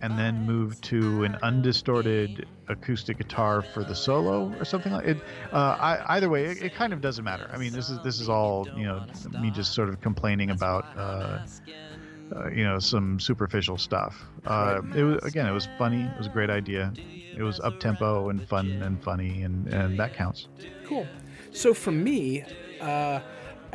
and 0.01 0.17
then 0.17 0.45
moved 0.45 0.83
to 0.83 1.23
an 1.23 1.37
undistorted 1.43 2.47
acoustic 2.67 3.17
guitar 3.17 3.61
for 3.61 3.83
the 3.83 3.95
solo 3.95 4.53
or 4.59 4.65
something 4.65 4.91
like 4.91 5.05
it. 5.05 5.17
Uh, 5.51 5.77
I, 5.79 6.17
either 6.17 6.29
way, 6.29 6.45
it, 6.45 6.63
it 6.63 6.75
kind 6.75 6.93
of 6.93 7.01
doesn't 7.01 7.23
matter. 7.23 7.49
I 7.53 7.57
mean, 7.57 7.73
this 7.73 7.89
is 7.89 7.99
this 7.99 8.19
is 8.19 8.29
all 8.29 8.67
you 8.75 8.85
know, 8.85 9.05
me 9.41 9.51
just 9.51 9.73
sort 9.73 9.89
of 9.89 10.01
complaining 10.01 10.51
about. 10.51 10.85
Uh, 10.97 11.39
uh, 12.35 12.49
you 12.49 12.63
know 12.63 12.79
some 12.79 13.19
superficial 13.19 13.77
stuff. 13.77 14.25
Uh, 14.47 14.81
it 14.95 15.03
was 15.03 15.23
again, 15.23 15.45
it 15.45 15.51
was 15.51 15.67
funny. 15.77 16.01
It 16.01 16.17
was 16.17 16.25
a 16.25 16.31
great 16.31 16.49
idea. 16.49 16.91
It 17.37 17.43
was 17.43 17.59
up 17.59 17.79
tempo 17.79 18.29
and 18.29 18.41
fun 18.47 18.81
and 18.81 19.03
funny, 19.03 19.43
and 19.43 19.71
and 19.71 19.99
that 19.99 20.15
counts. 20.15 20.47
Cool. 20.85 21.07
So 21.51 21.73
for 21.73 21.91
me, 21.91 22.43
uh, 22.81 23.19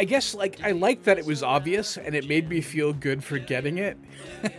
I 0.00 0.04
guess 0.04 0.34
like 0.34 0.62
I 0.62 0.70
like 0.70 1.02
that 1.02 1.18
it 1.18 1.26
was 1.26 1.42
obvious 1.42 1.98
and 1.98 2.14
it 2.14 2.26
made 2.26 2.48
me 2.48 2.62
feel 2.62 2.94
good 2.94 3.22
for 3.22 3.38
getting 3.38 3.76
it, 3.76 3.98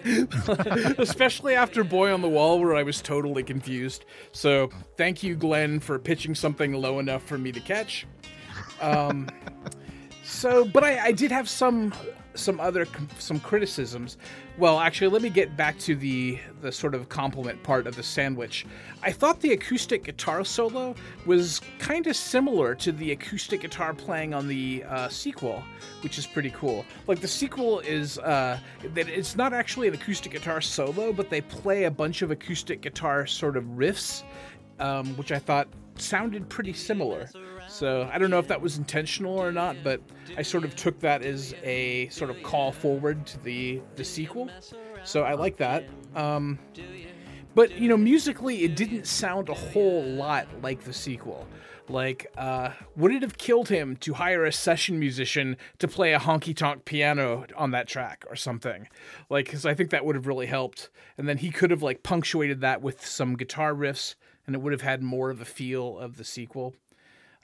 especially 1.00 1.56
after 1.56 1.84
Boy 1.84 2.14
on 2.14 2.22
the 2.22 2.30
Wall 2.30 2.60
where 2.60 2.76
I 2.76 2.84
was 2.84 3.02
totally 3.02 3.42
confused. 3.42 4.06
So 4.34 4.70
thank 4.98 5.24
you, 5.24 5.36
Glenn, 5.36 5.80
for 5.80 5.98
pitching 5.98 6.36
something 6.36 6.74
low 6.74 7.00
enough 7.00 7.24
for 7.24 7.40
me 7.40 7.52
to 7.54 7.60
catch. 7.60 8.06
Um, 8.82 9.30
so, 10.24 10.64
but 10.64 10.84
I, 10.84 11.06
I 11.06 11.12
did 11.12 11.32
have 11.32 11.50
some 11.50 11.92
some 12.34 12.60
other 12.60 12.88
some 13.18 13.40
criticisms. 13.40 14.18
Well, 14.58 14.80
actually, 14.80 15.10
let 15.10 15.22
me 15.22 15.30
get 15.30 15.56
back 15.58 15.78
to 15.80 15.96
the 15.96 16.40
the 16.62 16.72
sort 16.72 16.96
of 16.96 17.10
compliment 17.10 17.62
part 17.64 17.88
of 17.88 17.96
the 17.96 18.04
sandwich. 18.04 18.66
I 19.02 19.12
thought 19.12 19.40
the 19.42 19.54
acoustic 19.54 20.04
guitar 20.04 20.44
solo 20.44 20.96
was 21.26 21.62
kind 21.80 22.08
of 22.08 22.16
similar 22.16 22.76
to 22.76 22.92
the 22.92 23.12
acoustic 23.12 23.62
guitar 23.62 23.94
playing 23.94 24.34
on 24.34 24.48
the 24.48 24.84
uh, 24.88 25.10
sequel, 25.10 25.64
which 26.02 26.18
is 26.18 26.26
pretty 26.26 26.52
cool. 26.52 26.86
Like 27.08 27.20
the 27.20 27.28
sequel 27.28 27.80
is 27.80 28.18
uh, 28.20 28.60
that 28.94 29.10
it's 29.10 29.36
not 29.36 29.54
actually 29.54 29.88
an 29.88 29.94
acoustic 29.94 30.32
guitar 30.32 30.62
solo, 30.62 31.14
but 31.14 31.30
they 31.30 31.42
play 31.42 31.86
a 31.86 31.92
bunch 31.92 32.22
of 32.22 32.32
acoustic 32.32 32.82
guitar 32.82 33.26
sort 33.26 33.58
of 33.58 33.64
riffs, 33.66 34.24
um, 34.80 35.16
which 35.18 35.32
I 35.32 35.40
thought 35.40 35.68
sounded 35.96 36.50
pretty 36.50 36.74
similar. 36.74 37.30
So 37.82 38.08
I 38.14 38.20
don't 38.20 38.30
know 38.30 38.38
if 38.38 38.48
that 38.50 38.62
was 38.62 38.78
intentional 38.78 39.40
or 39.40 39.52
not, 39.52 39.76
but 39.84 40.02
I 40.38 40.44
sort 40.44 40.66
of 40.66 40.76
took 40.76 41.00
that 41.00 41.24
as 41.24 41.56
a 41.64 42.10
sort 42.10 42.30
of 42.30 42.44
call 42.44 42.72
forward 42.72 43.26
to 43.26 43.40
the 43.40 43.82
the 43.96 44.04
sequel. 44.06 44.52
So 45.04 45.24
I 45.24 45.34
like 45.34 45.58
that. 45.58 45.86
Um, 46.16 46.60
but 47.56 47.76
you 47.80 47.90
know, 47.90 47.98
musically, 47.98 48.62
it 48.66 48.76
didn't 48.76 49.08
sound 49.08 49.50
a 49.50 49.56
whole 49.56 50.04
lot 50.04 50.48
like 50.62 50.84
the 50.84 50.94
sequel. 50.94 51.48
Like, 51.90 52.32
uh, 52.38 52.70
would 52.96 53.12
it 53.12 53.24
have 53.24 53.40
killed 53.40 53.70
him 53.70 53.96
to 54.02 54.14
hire 54.14 54.46
a 54.46 54.52
session 54.52 55.00
musician 55.00 55.58
to 55.80 55.88
play 55.88 56.14
a 56.14 56.20
honky 56.20 56.56
tonk 56.56 56.86
piano 56.86 57.48
on 57.58 57.72
that 57.72 57.88
track 57.88 58.26
or 58.30 58.36
something? 58.36 58.90
Like, 59.28 59.46
because 59.46 59.66
I 59.66 59.74
think 59.74 59.90
that 59.90 60.06
would 60.06 60.14
have 60.16 60.28
really 60.28 60.46
helped. 60.46 60.92
And 61.18 61.28
then 61.28 61.40
he 61.40 61.50
could 61.50 61.72
have 61.72 61.82
like 61.82 62.04
punctuated 62.04 62.62
that 62.62 62.84
with 62.84 63.04
some 63.04 63.36
guitar 63.36 63.74
riffs, 63.74 64.14
and 64.46 64.56
it 64.56 64.62
would 64.62 64.72
have 64.72 64.84
had 64.84 65.02
more 65.02 65.32
of 65.32 65.40
the 65.40 65.46
feel 65.46 65.98
of 65.98 66.18
the 66.18 66.24
sequel. 66.24 66.76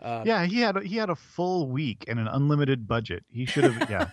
Yeah, 0.03 0.45
he 0.45 0.59
had 0.59 0.77
a, 0.77 0.81
he 0.81 0.97
had 0.97 1.09
a 1.09 1.15
full 1.15 1.69
week 1.69 2.05
and 2.07 2.19
an 2.19 2.27
unlimited 2.27 2.87
budget. 2.87 3.23
He 3.29 3.45
should 3.45 3.63
have 3.65 3.89
yeah. 3.89 4.09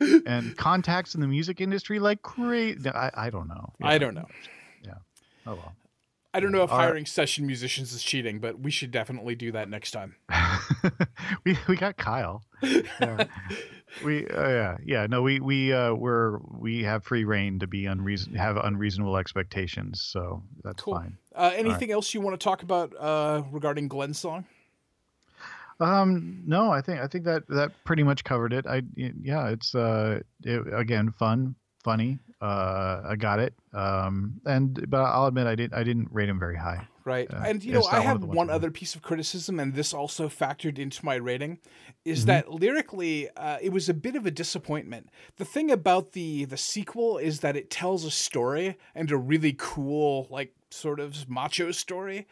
and 0.26 0.56
contacts 0.56 1.14
in 1.14 1.20
the 1.20 1.28
music 1.28 1.60
industry 1.60 1.98
like 1.98 2.22
great. 2.22 2.86
I 2.86 3.10
I 3.14 3.30
don't 3.30 3.48
know. 3.48 3.72
I 3.82 3.98
don't 3.98 4.14
know. 4.14 4.26
Yeah. 4.84 4.94
Oh 5.46 5.54
well. 5.54 5.74
I 6.34 6.40
don't 6.40 6.52
know 6.52 6.62
if 6.62 6.70
All 6.70 6.76
right. 6.78 6.84
hiring 6.84 7.06
session 7.06 7.46
musicians 7.46 7.92
is 7.92 8.02
cheating, 8.02 8.38
but 8.38 8.60
we 8.60 8.70
should 8.70 8.90
definitely 8.90 9.34
do 9.34 9.50
that 9.52 9.70
next 9.70 9.92
time. 9.92 10.14
we 11.44 11.56
we 11.66 11.74
got 11.74 11.96
Kyle. 11.96 12.42
Yeah. 12.62 13.24
we 14.04 14.26
uh, 14.28 14.48
yeah 14.48 14.76
yeah 14.84 15.06
no 15.06 15.22
we 15.22 15.40
we 15.40 15.72
uh 15.72 15.94
we're 15.94 16.38
we 16.58 16.82
have 16.84 17.02
free 17.02 17.24
reign 17.24 17.58
to 17.58 17.66
be 17.66 17.86
unreason 17.86 18.34
have 18.34 18.58
unreasonable 18.58 19.16
expectations 19.16 20.02
so 20.02 20.42
that's 20.62 20.82
Cool. 20.82 20.96
fine. 20.96 21.16
Uh, 21.34 21.52
anything 21.54 21.90
else 21.90 22.12
you 22.12 22.20
want 22.20 22.38
to 22.38 22.44
talk 22.44 22.62
about 22.62 22.92
uh, 22.98 23.42
regarding 23.50 23.88
Glenn's 23.88 24.18
song? 24.18 24.44
Um, 25.80 26.42
no, 26.46 26.70
I 26.70 26.80
think 26.80 27.00
I 27.00 27.06
think 27.06 27.24
that 27.24 27.46
that 27.48 27.72
pretty 27.84 28.02
much 28.02 28.24
covered 28.24 28.52
it. 28.52 28.66
I 28.66 28.82
yeah, 28.96 29.48
it's 29.48 29.74
uh, 29.74 30.20
it, 30.42 30.62
again 30.74 31.12
fun, 31.12 31.54
funny. 31.84 32.18
Uh, 32.40 33.02
I 33.08 33.16
got 33.16 33.40
it. 33.40 33.54
Um, 33.72 34.40
and 34.44 34.88
but 34.90 35.00
I'll 35.02 35.26
admit 35.26 35.46
I 35.46 35.54
didn't 35.54 35.74
I 35.74 35.82
didn't 35.84 36.08
rate 36.10 36.28
him 36.28 36.38
very 36.38 36.56
high. 36.56 36.86
Right. 37.04 37.32
Uh, 37.32 37.42
and 37.46 37.64
you 37.64 37.72
know, 37.72 37.84
I 37.90 38.04
not 38.04 38.04
one 38.04 38.06
have 38.06 38.24
one 38.24 38.50
other 38.50 38.70
piece 38.70 38.94
of 38.94 39.02
criticism, 39.02 39.58
and 39.58 39.74
this 39.74 39.94
also 39.94 40.28
factored 40.28 40.78
into 40.78 41.04
my 41.04 41.14
rating, 41.14 41.58
is 42.04 42.20
Mm-hmm. 42.20 42.26
that 42.26 42.50
lyrically, 42.52 43.30
uh, 43.30 43.56
it 43.62 43.72
was 43.72 43.88
a 43.88 43.94
bit 43.94 44.14
of 44.14 44.26
a 44.26 44.30
disappointment. 44.30 45.08
The 45.36 45.44
thing 45.46 45.70
about 45.70 46.12
the 46.12 46.44
the 46.44 46.58
sequel 46.58 47.16
is 47.18 47.40
that 47.40 47.56
it 47.56 47.70
tells 47.70 48.04
a 48.04 48.10
story 48.10 48.76
and 48.94 49.10
a 49.10 49.16
really 49.16 49.54
cool, 49.56 50.26
like 50.28 50.54
sort 50.70 51.00
of 51.00 51.28
macho 51.28 51.70
story. 51.70 52.26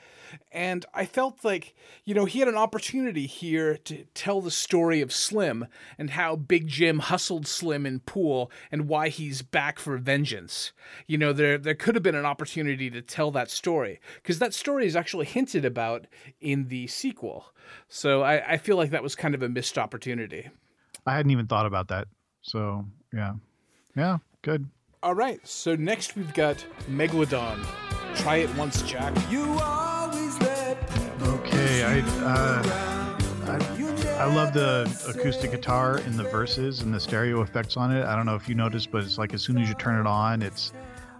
And 0.52 0.84
I 0.92 1.06
felt 1.06 1.44
like, 1.44 1.74
you 2.04 2.14
know, 2.14 2.24
he 2.24 2.40
had 2.40 2.48
an 2.48 2.56
opportunity 2.56 3.26
here 3.26 3.76
to 3.78 4.04
tell 4.14 4.40
the 4.40 4.50
story 4.50 5.00
of 5.00 5.12
Slim 5.12 5.66
and 5.98 6.10
how 6.10 6.36
Big 6.36 6.66
Jim 6.66 6.98
hustled 6.98 7.46
Slim 7.46 7.86
in 7.86 8.00
pool 8.00 8.50
and 8.70 8.88
why 8.88 9.08
he's 9.08 9.42
back 9.42 9.78
for 9.78 9.96
vengeance. 9.96 10.72
You 11.06 11.18
know, 11.18 11.32
there 11.32 11.58
there 11.58 11.74
could 11.74 11.94
have 11.94 12.02
been 12.02 12.14
an 12.14 12.26
opportunity 12.26 12.90
to 12.90 13.02
tell 13.02 13.30
that 13.32 13.50
story 13.50 14.00
because 14.16 14.38
that 14.38 14.54
story 14.54 14.86
is 14.86 14.96
actually 14.96 15.26
hinted 15.26 15.64
about 15.64 16.06
in 16.40 16.68
the 16.68 16.86
sequel. 16.86 17.52
So 17.88 18.22
I, 18.22 18.52
I 18.52 18.56
feel 18.58 18.76
like 18.76 18.90
that 18.90 19.02
was 19.02 19.14
kind 19.14 19.34
of 19.34 19.42
a 19.42 19.48
missed 19.48 19.78
opportunity. 19.78 20.48
I 21.06 21.14
hadn't 21.14 21.30
even 21.30 21.46
thought 21.46 21.66
about 21.66 21.88
that. 21.88 22.08
So 22.42 22.84
yeah, 23.12 23.34
yeah, 23.96 24.18
good. 24.42 24.68
All 25.02 25.14
right, 25.14 25.46
so 25.46 25.76
next 25.76 26.16
we've 26.16 26.34
got 26.34 26.64
Megalodon. 26.90 27.85
Try 28.16 28.36
it 28.36 28.54
once, 28.56 28.82
Jack. 28.82 29.14
You 29.30 29.44
always 29.60 30.38
let 30.40 30.76
Okay, 31.22 31.84
I 31.84 32.00
uh, 32.24 33.18
I, 33.46 34.22
I 34.24 34.34
love 34.34 34.52
the 34.52 34.84
acoustic 35.08 35.52
guitar 35.52 35.98
in 36.00 36.16
the 36.16 36.24
verses 36.24 36.80
and 36.82 36.92
the 36.92 36.98
stereo 37.00 37.42
effects 37.42 37.76
on 37.76 37.92
it. 37.94 38.04
I 38.04 38.16
don't 38.16 38.26
know 38.26 38.34
if 38.34 38.48
you 38.48 38.54
noticed, 38.54 38.90
but 38.90 39.04
it's 39.04 39.18
like 39.18 39.32
as 39.34 39.42
soon 39.42 39.58
as 39.58 39.68
you 39.68 39.74
turn 39.74 40.00
it 40.00 40.06
on, 40.08 40.42
it's 40.42 40.72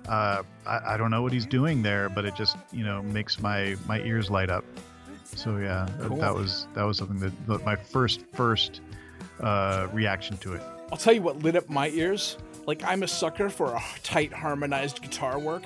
uh, 0.08 0.42
I, 0.66 0.94
I 0.94 0.96
don't 0.96 1.10
know 1.10 1.22
what 1.22 1.32
he's 1.32 1.46
doing 1.46 1.82
there, 1.82 2.08
but 2.08 2.24
it 2.24 2.34
just 2.34 2.56
you 2.72 2.84
know 2.84 3.02
makes 3.02 3.38
my 3.40 3.76
my 3.86 4.00
ears 4.00 4.30
light 4.30 4.50
up. 4.50 4.64
So 5.24 5.58
yeah, 5.58 5.86
that- 5.98 6.08
Cool. 6.08 6.16
that 6.18 6.34
was 6.34 6.66
that 6.74 6.82
was 6.84 6.98
something 6.98 7.18
that, 7.20 7.46
that 7.46 7.64
my 7.64 7.76
first 7.76 8.22
first 8.32 8.80
uh, 9.40 9.86
reaction 9.92 10.36
to 10.38 10.54
it. 10.54 10.62
I'll 10.90 10.98
tell 10.98 11.12
you 11.12 11.22
what 11.22 11.38
lit 11.42 11.56
up 11.56 11.68
my 11.68 11.88
ears. 11.90 12.36
Like 12.66 12.82
I'm 12.84 13.02
a 13.04 13.08
sucker 13.08 13.48
for 13.48 13.74
a 13.74 13.80
tight 14.02 14.32
harmonized 14.32 15.02
guitar 15.02 15.38
work. 15.38 15.62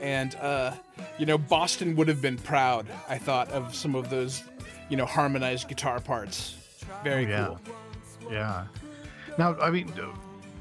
And 0.00 0.34
uh, 0.36 0.72
you 1.18 1.26
know, 1.26 1.38
Boston 1.38 1.96
would 1.96 2.08
have 2.08 2.20
been 2.22 2.36
proud, 2.38 2.86
I 3.08 3.18
thought, 3.18 3.50
of 3.50 3.74
some 3.74 3.94
of 3.94 4.10
those, 4.10 4.42
you 4.88 4.96
know, 4.96 5.06
harmonized 5.06 5.68
guitar 5.68 6.00
parts. 6.00 6.54
Very 7.04 7.26
Oh, 7.26 7.28
yeah. 7.28 7.46
cool. 7.46 7.60
Yeah. 8.30 8.66
Now, 9.38 9.56
I 9.60 9.70
mean, 9.70 9.92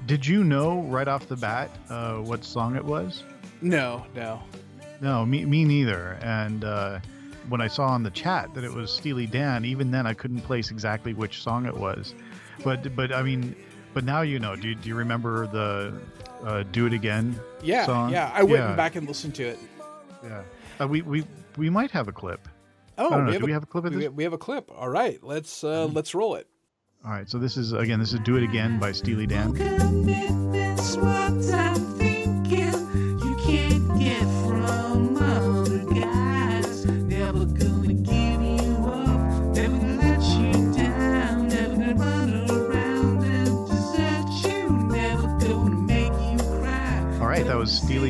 did 0.06 0.26
you 0.26 0.44
know 0.44 0.82
right 0.84 1.08
off 1.08 1.28
the 1.28 1.36
bat 1.36 1.70
uh, 1.90 2.16
what 2.18 2.44
song 2.44 2.76
it 2.76 2.84
was? 2.86 3.24
No, 3.62 4.06
no. 4.16 4.42
No, 5.02 5.26
me, 5.26 5.46
me 5.46 5.64
neither. 5.66 6.18
And 6.22 6.64
uh, 6.64 7.00
when 7.50 7.62
I 7.62 7.68
saw 7.68 7.88
on 7.88 8.04
the 8.04 8.12
chat 8.12 8.54
that 8.54 8.64
it 8.64 8.72
was 8.74 8.92
Steely 8.92 9.26
Dan, 9.28 9.66
even 9.66 9.92
then 9.92 10.06
I 10.08 10.14
couldn't 10.14 10.42
place 10.42 10.70
exactly 10.72 11.14
which 11.14 11.42
song 11.42 11.66
it 11.66 11.76
was. 11.76 12.14
But 12.64 12.96
but 12.96 13.12
I 13.14 13.22
mean, 13.22 13.56
but 13.94 14.04
now 14.04 14.22
you 14.22 14.40
know. 14.40 14.56
Do, 14.56 14.68
you- 14.70 14.76
do 14.76 14.90
you 14.90 14.96
remember 14.96 15.48
the 15.48 15.94
uh, 16.44 16.64
"Do 16.72 16.86
It 16.86 16.94
Again"? 16.94 17.40
Yeah, 17.64 17.86
song? 17.86 18.12
yeah. 18.12 18.32
I 18.34 18.44
went 18.44 18.64
Yeah. 18.64 18.76
back 18.76 18.96
and 18.96 19.08
listened 19.08 19.36
to 19.36 19.44
it. 19.44 19.60
Yeah. 20.24 20.42
Uh, 20.80 20.88
we 20.88 21.02
we 21.02 21.26
we 21.58 21.70
might 21.70 21.92
have 21.92 22.08
a 22.08 22.12
clip. 22.12 22.48
Oh, 23.00 23.08
I 23.08 23.10
don't 23.10 23.26
know. 23.26 23.32
we, 23.32 23.32
Do 23.32 23.34
have 23.34 23.44
we 23.44 23.52
a, 23.52 23.54
have 23.56 23.64
a 23.64 23.68
clip 23.68 23.86
of 23.86 23.94
we, 23.94 24.00
this? 24.02 24.10
we 24.12 24.24
have 24.24 24.34
a 24.34 24.38
clip. 24.38 24.72
All 24.76 24.90
right, 24.90 25.24
let's 25.24 25.64
uh, 25.64 25.86
let's 25.88 26.14
roll 26.16 26.36
it. 26.36 26.48
All 27.06 27.12
right. 27.12 27.30
So 27.30 27.38
this 27.38 27.58
is 27.58 27.74
again. 27.74 28.00
This 28.00 28.14
is 28.14 28.20
"Do 28.22 28.38
It 28.38 28.44
Again" 28.44 28.80
by 28.80 28.92
Steely 28.92 29.28
Dan. 29.28 29.54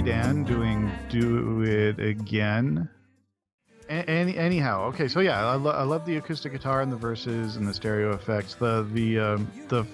Dan 0.07 0.45
doing 0.45 0.89
"Do 1.09 1.63
It 1.63 1.99
Again." 1.99 2.87
A- 3.89 4.09
any, 4.09 4.37
anyhow, 4.37 4.83
okay, 4.85 5.09
so 5.09 5.19
yeah, 5.19 5.45
I, 5.45 5.55
lo- 5.55 5.71
I 5.71 5.83
love 5.83 6.05
the 6.05 6.15
acoustic 6.15 6.53
guitar 6.53 6.81
and 6.81 6.89
the 6.89 6.95
verses 6.95 7.57
and 7.57 7.67
the 7.67 7.73
stereo 7.73 8.13
effects. 8.13 8.55
The 8.55 8.87
the 8.93 9.19
um, 9.19 9.51
the 9.67 9.85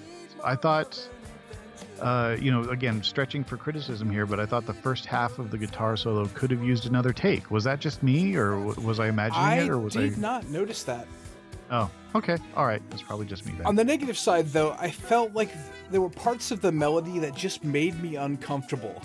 I 0.44 0.54
thought, 0.54 1.04
uh, 2.00 2.36
you 2.38 2.52
know, 2.52 2.62
again, 2.70 3.02
stretching 3.02 3.42
for 3.42 3.56
criticism 3.56 4.08
here, 4.08 4.24
but 4.24 4.38
I 4.38 4.46
thought 4.46 4.66
the 4.66 4.72
first 4.74 5.04
half 5.04 5.40
of 5.40 5.50
the 5.50 5.58
guitar 5.58 5.96
solo 5.96 6.26
could 6.26 6.52
have 6.52 6.62
used 6.62 6.86
another 6.86 7.12
take. 7.12 7.50
Was 7.50 7.64
that 7.64 7.80
just 7.80 8.00
me, 8.04 8.36
or 8.36 8.50
w- 8.52 8.86
was 8.86 9.00
I 9.00 9.08
imagining 9.08 9.42
I 9.44 9.56
it, 9.62 9.68
or 9.68 9.80
was 9.80 9.94
did 9.94 10.14
I? 10.14 10.16
not 10.20 10.48
notice 10.48 10.84
that. 10.84 11.08
Oh, 11.72 11.90
okay, 12.14 12.36
all 12.56 12.66
right, 12.66 12.82
that's 12.88 13.02
probably 13.02 13.26
just 13.26 13.44
me 13.46 13.54
then. 13.56 13.66
On 13.66 13.74
the 13.74 13.84
negative 13.84 14.16
side, 14.16 14.46
though, 14.50 14.76
I 14.78 14.90
felt 14.90 15.32
like 15.34 15.50
there 15.90 16.00
were 16.00 16.10
parts 16.10 16.52
of 16.52 16.60
the 16.60 16.70
melody 16.70 17.18
that 17.18 17.34
just 17.34 17.64
made 17.64 18.00
me 18.00 18.14
uncomfortable. 18.14 19.02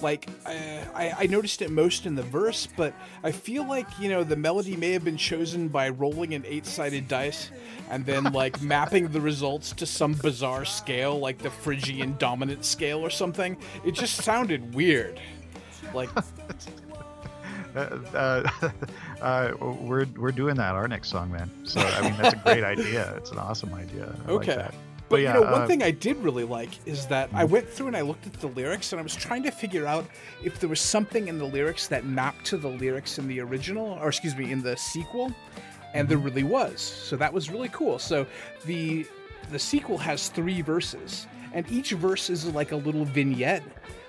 Like, 0.00 0.28
uh, 0.44 0.50
I, 0.94 1.14
I 1.20 1.26
noticed 1.26 1.62
it 1.62 1.70
most 1.70 2.04
in 2.04 2.14
the 2.14 2.22
verse, 2.22 2.68
but 2.76 2.92
I 3.24 3.32
feel 3.32 3.66
like, 3.66 3.86
you 3.98 4.08
know, 4.10 4.24
the 4.24 4.36
melody 4.36 4.76
may 4.76 4.92
have 4.92 5.04
been 5.04 5.16
chosen 5.16 5.68
by 5.68 5.88
rolling 5.88 6.34
an 6.34 6.44
eight 6.46 6.66
sided 6.66 7.08
dice 7.08 7.50
and 7.90 8.04
then, 8.04 8.24
like, 8.32 8.60
mapping 8.74 9.08
the 9.08 9.20
results 9.20 9.72
to 9.72 9.86
some 9.86 10.12
bizarre 10.12 10.64
scale, 10.66 11.18
like 11.18 11.38
the 11.38 11.50
Phrygian 11.50 12.14
dominant 12.18 12.64
scale 12.64 12.98
or 13.00 13.10
something. 13.10 13.56
It 13.84 13.92
just 13.92 14.16
sounded 14.22 14.74
weird. 14.74 15.18
Like, 15.94 16.10
uh, 17.76 17.78
uh, 18.14 18.48
uh, 19.22 19.52
we're 19.60 20.06
we're 20.16 20.32
doing 20.32 20.56
that 20.56 20.74
our 20.74 20.88
next 20.88 21.08
song, 21.08 21.30
man. 21.32 21.50
So 21.64 21.80
I 21.80 22.02
mean, 22.02 22.16
that's 22.20 22.34
a 22.34 22.38
great 22.38 22.64
idea. 22.64 23.14
It's 23.16 23.30
an 23.30 23.38
awesome 23.38 23.72
idea. 23.74 24.14
I 24.26 24.32
like 24.32 24.48
Okay. 24.48 24.56
that. 24.56 24.74
But, 25.08 25.20
yeah, 25.20 25.34
you 25.34 25.40
know, 25.40 25.52
one 25.52 25.62
uh, 25.62 25.66
thing 25.66 25.82
I 25.82 25.92
did 25.92 26.16
really 26.16 26.44
like 26.44 26.70
is 26.86 27.06
that 27.06 27.30
I 27.32 27.44
went 27.44 27.68
through 27.68 27.88
and 27.88 27.96
I 27.96 28.00
looked 28.00 28.26
at 28.26 28.32
the 28.34 28.48
lyrics 28.48 28.92
and 28.92 28.98
I 28.98 29.02
was 29.02 29.14
trying 29.14 29.44
to 29.44 29.50
figure 29.52 29.86
out 29.86 30.06
if 30.42 30.58
there 30.58 30.68
was 30.68 30.80
something 30.80 31.28
in 31.28 31.38
the 31.38 31.44
lyrics 31.44 31.86
that 31.88 32.04
mapped 32.04 32.44
to 32.46 32.56
the 32.56 32.68
lyrics 32.68 33.18
in 33.18 33.28
the 33.28 33.40
original, 33.40 33.98
or 34.00 34.08
excuse 34.08 34.36
me, 34.36 34.50
in 34.50 34.62
the 34.62 34.76
sequel, 34.76 35.32
and 35.94 36.08
there 36.08 36.18
really 36.18 36.42
was. 36.42 36.80
So 36.80 37.16
that 37.16 37.32
was 37.32 37.50
really 37.50 37.68
cool. 37.68 37.98
So 37.98 38.26
the 38.64 39.06
the 39.52 39.58
sequel 39.60 39.96
has 39.98 40.28
three 40.28 40.60
verses, 40.60 41.28
and 41.52 41.70
each 41.70 41.92
verse 41.92 42.28
is 42.28 42.52
like 42.52 42.72
a 42.72 42.76
little 42.76 43.04
vignette. 43.04 43.62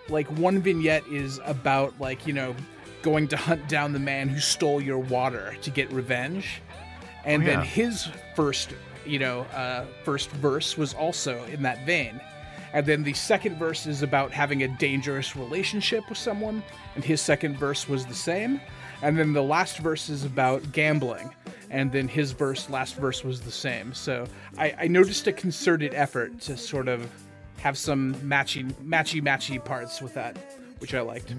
Like 0.09 0.27
one 0.37 0.59
vignette 0.61 1.05
is 1.07 1.39
about 1.45 1.93
like 1.99 2.25
you 2.25 2.33
know 2.33 2.55
going 3.03 3.27
to 3.27 3.37
hunt 3.37 3.67
down 3.69 3.93
the 3.93 3.99
man 3.99 4.27
who 4.27 4.39
stole 4.39 4.81
your 4.81 4.97
water 4.97 5.55
to 5.61 5.69
get 5.69 5.91
revenge 5.91 6.61
and 7.25 7.43
Oh, 7.43 7.45
then 7.45 7.61
his 7.61 8.09
first 8.35 8.73
you 9.07 9.19
know 9.19 9.41
uh, 9.53 9.85
first 10.03 10.29
verse 10.31 10.77
was 10.77 10.93
also 10.93 11.43
in 11.45 11.61
that 11.63 11.85
vein. 11.85 12.19
And 12.73 12.85
then 12.85 13.03
the 13.03 13.13
second 13.13 13.57
verse 13.57 13.87
is 13.87 14.03
about 14.03 14.31
having 14.31 14.63
a 14.63 14.67
dangerous 14.67 15.35
relationship 15.35 16.03
with 16.09 16.17
someone 16.17 16.61
and 16.95 17.03
his 17.03 17.21
second 17.21 17.57
verse 17.57 17.87
was 17.87 18.05
the 18.05 18.13
same. 18.13 18.59
And 19.01 19.17
then 19.17 19.31
the 19.33 19.43
last 19.43 19.77
verse 19.77 20.09
is 20.09 20.25
about 20.25 20.71
gambling 20.73 21.33
and 21.69 21.91
then 21.91 22.07
his 22.07 22.31
verse 22.31 22.69
last 22.69 22.95
verse 22.95 23.23
was 23.23 23.41
the 23.41 23.51
same. 23.51 23.93
So 23.93 24.27
i, 24.57 24.73
I 24.79 24.87
noticed 24.87 25.27
a 25.27 25.33
concerted 25.33 25.93
effort 25.93 26.39
to 26.41 26.57
sort 26.57 26.87
of 26.87 27.09
have 27.57 27.77
some 27.77 28.15
matching 28.27 28.71
matchy 28.85 29.21
matchy 29.21 29.63
parts 29.63 30.01
with 30.01 30.13
that 30.13 30.37
which 30.79 30.93
i 30.93 31.01
liked. 31.01 31.33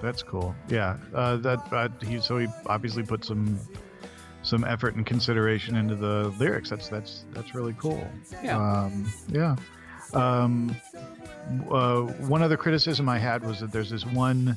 That's 0.00 0.22
cool. 0.22 0.54
Yeah, 0.68 0.96
uh, 1.14 1.36
that 1.38 1.72
uh, 1.72 1.88
he 2.04 2.20
so 2.20 2.38
he 2.38 2.46
obviously 2.66 3.02
put 3.02 3.24
some 3.24 3.58
some 4.42 4.64
effort 4.64 4.94
and 4.94 5.04
consideration 5.04 5.76
into 5.76 5.94
the 5.94 6.28
lyrics. 6.38 6.70
That's 6.70 6.88
that's 6.88 7.24
that's 7.32 7.54
really 7.54 7.74
cool. 7.78 8.06
Yeah. 8.42 8.58
Um, 8.58 9.12
yeah. 9.28 9.56
Um, 10.14 10.74
uh, 11.70 12.02
one 12.02 12.42
other 12.42 12.56
criticism 12.56 13.08
I 13.08 13.18
had 13.18 13.44
was 13.44 13.60
that 13.60 13.72
there's 13.72 13.90
this 13.90 14.06
one 14.06 14.56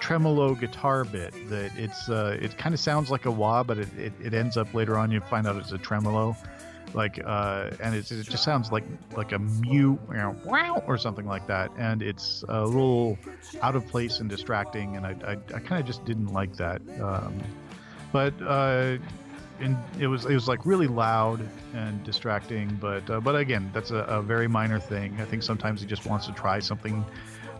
tremolo 0.00 0.54
guitar 0.54 1.04
bit 1.04 1.32
that 1.48 1.76
it's 1.76 2.08
uh, 2.08 2.38
it 2.40 2.56
kind 2.58 2.74
of 2.74 2.80
sounds 2.80 3.10
like 3.10 3.26
a 3.26 3.30
wah, 3.30 3.62
but 3.62 3.78
it, 3.78 3.98
it, 3.98 4.12
it 4.22 4.34
ends 4.34 4.56
up 4.56 4.72
later 4.74 4.96
on 4.96 5.10
you 5.10 5.20
find 5.20 5.46
out 5.46 5.56
it's 5.56 5.72
a 5.72 5.78
tremolo. 5.78 6.36
Like 6.94 7.20
uh, 7.22 7.70
and 7.82 7.94
it's, 7.94 8.10
it 8.10 8.24
just 8.24 8.44
sounds 8.44 8.72
like 8.72 8.84
like 9.14 9.32
a 9.32 9.38
mute 9.38 9.98
wow 10.08 10.82
or 10.86 10.96
something 10.96 11.26
like 11.26 11.46
that, 11.46 11.70
and 11.76 12.02
it's 12.02 12.44
a 12.48 12.64
little 12.64 13.18
out 13.60 13.76
of 13.76 13.86
place 13.86 14.20
and 14.20 14.30
distracting, 14.30 14.96
and 14.96 15.06
I 15.06 15.10
I, 15.26 15.32
I 15.32 15.60
kind 15.60 15.80
of 15.80 15.86
just 15.86 16.06
didn't 16.06 16.28
like 16.28 16.56
that. 16.56 16.80
Um, 16.98 17.42
but 18.12 18.34
uh, 18.46 18.96
it 19.98 20.06
was 20.06 20.24
it 20.26 20.34
was 20.34 20.46
like 20.48 20.64
really 20.64 20.86
loud 20.86 21.40
and 21.74 22.02
distracting. 22.04 22.68
But 22.80 23.08
uh, 23.10 23.20
but 23.20 23.36
again, 23.36 23.70
that's 23.74 23.90
a, 23.90 23.98
a 24.04 24.22
very 24.22 24.48
minor 24.48 24.78
thing. 24.78 25.16
I 25.20 25.24
think 25.24 25.42
sometimes 25.42 25.80
he 25.80 25.86
just 25.86 26.06
wants 26.06 26.26
to 26.26 26.32
try 26.32 26.58
something 26.60 27.04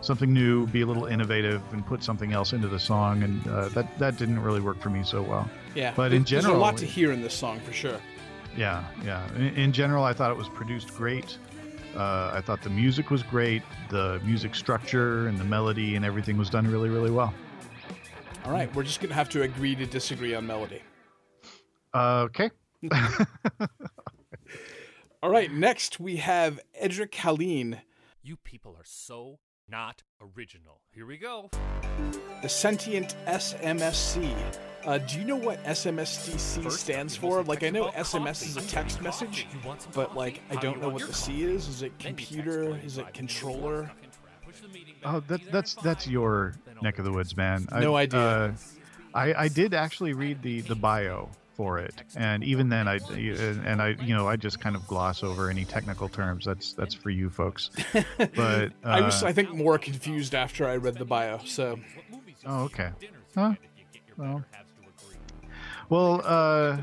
something 0.01 0.33
new, 0.33 0.65
be 0.67 0.81
a 0.81 0.85
little 0.85 1.05
innovative, 1.07 1.61
and 1.73 1.85
put 1.85 2.01
something 2.03 2.31
else 2.31 2.53
into 2.53 2.69
the 2.69 2.79
song, 2.79 3.23
and 3.23 3.45
uh, 3.47 3.67
that 3.69 3.99
that 3.99 4.17
didn't 4.17 4.39
really 4.41 4.61
work 4.61 4.79
for 4.79 4.89
me 4.89 5.03
so 5.03 5.21
well. 5.21 5.49
yeah 5.75 5.93
But 5.95 6.13
in 6.13 6.19
there's 6.23 6.29
general- 6.43 6.55
a 6.55 6.59
lot 6.59 6.77
to 6.77 6.85
hear 6.85 7.11
in 7.11 7.21
this 7.21 7.33
song 7.33 7.59
for 7.59 7.73
sure 7.73 7.99
Yeah, 8.57 8.83
yeah. 9.03 9.21
In, 9.35 9.55
in 9.55 9.71
general, 9.73 10.03
I 10.05 10.13
thought 10.13 10.31
it 10.31 10.37
was 10.37 10.49
produced 10.49 10.95
great. 10.95 11.37
Uh, 11.95 12.31
I 12.33 12.41
thought 12.41 12.61
the 12.61 12.69
music 12.69 13.09
was 13.11 13.23
great, 13.23 13.61
the 13.89 14.21
music 14.23 14.55
structure 14.55 15.27
and 15.27 15.37
the 15.39 15.43
melody 15.43 15.95
and 15.95 16.05
everything 16.05 16.37
was 16.37 16.49
done 16.49 16.65
really, 16.71 16.87
really 16.89 17.11
well. 17.11 17.33
All 18.45 18.51
right, 18.51 18.73
we're 18.75 18.83
just 18.83 19.01
gonna 19.01 19.13
have 19.13 19.29
to 19.29 19.41
agree 19.43 19.75
to 19.75 19.85
disagree 19.85 20.33
on 20.33 20.47
melody. 20.47 20.81
Uh, 21.93 22.27
okay. 22.29 22.49
All 25.21 25.29
right, 25.29 25.51
next 25.51 25.99
we 25.99 26.17
have 26.17 26.59
Edric 26.73 27.11
Haleen, 27.11 27.79
You 28.23 28.37
people 28.37 28.75
are 28.77 28.85
so 28.85 29.39
not 29.67 30.03
original. 30.21 30.81
Here 30.91 31.05
we 31.05 31.17
go. 31.17 31.49
the 32.41 32.49
sentient 32.49 33.15
SMSC. 33.27 34.33
Uh, 34.85 34.97
do 34.99 35.19
you 35.19 35.25
know 35.25 35.35
what 35.35 35.61
SMSDC 35.65 36.63
First, 36.63 36.79
stands 36.79 37.15
for? 37.15 37.43
Like, 37.43 37.63
I 37.63 37.69
know 37.69 37.91
some 38.03 38.23
SMS 38.23 38.43
is 38.43 38.55
a 38.57 38.61
text 38.61 39.01
message, 39.01 39.45
You 39.51 39.67
want 39.67 39.81
some 39.81 39.91
but 39.93 40.15
like. 40.15 40.41
I 40.49 40.55
do 40.55 40.61
don't 40.61 40.81
know 40.81 40.87
what 40.89 40.99
your 40.99 41.09
the 41.09 41.13
C 41.13 41.43
is. 41.43 41.67
Is 41.67 41.81
it 41.81 41.91
Then 41.99 42.11
you 42.11 42.15
text 42.15 42.31
computer? 42.31 42.79
Is 42.85 42.97
it 42.97 43.03
five 43.03 43.13
controller? 43.13 43.91
Oh, 45.03 45.19
back 45.19 45.27
that, 45.27 45.51
that's 45.51 45.75
that's 45.75 46.07
your 46.07 46.55
neck 46.81 46.99
of 46.99 47.05
the 47.05 47.11
woods, 47.11 47.31
to 47.31 47.37
man. 47.37 47.67
No 47.71 47.95
I, 47.95 48.01
idea. 48.01 48.19
Uh, 48.19 48.53
I, 49.13 49.33
I 49.33 49.47
did 49.47 49.73
actually 49.73 50.13
read 50.13 50.41
the 50.41 50.61
the 50.61 50.75
bio 50.75 51.29
for 51.55 51.79
it, 51.79 52.03
and 52.15 52.43
even 52.43 52.69
then, 52.69 52.87
I 52.87 52.99
and 53.09 53.81
I 53.81 53.89
you 54.01 54.15
know 54.15 54.27
I 54.27 54.35
just 54.35 54.59
kind 54.59 54.75
of 54.75 54.87
gloss 54.87 55.23
over 55.23 55.49
any 55.49 55.65
technical 55.65 56.07
terms. 56.07 56.45
That's 56.45 56.73
that's 56.73 56.93
for 56.93 57.09
you 57.09 57.29
folks. 57.29 57.69
But 58.17 58.39
uh, 58.39 58.69
I 58.83 59.01
was, 59.01 59.23
I 59.23 59.33
think, 59.33 59.53
more 59.53 59.77
confused 59.77 60.35
after 60.35 60.67
I 60.67 60.77
read 60.77 60.95
the 60.95 61.05
bio. 61.05 61.39
So, 61.45 61.79
oh 62.45 62.63
okay. 62.63 62.91
Huh? 63.35 63.53
Well, 64.17 64.43
well, 65.89 66.21
uh, 66.23 66.77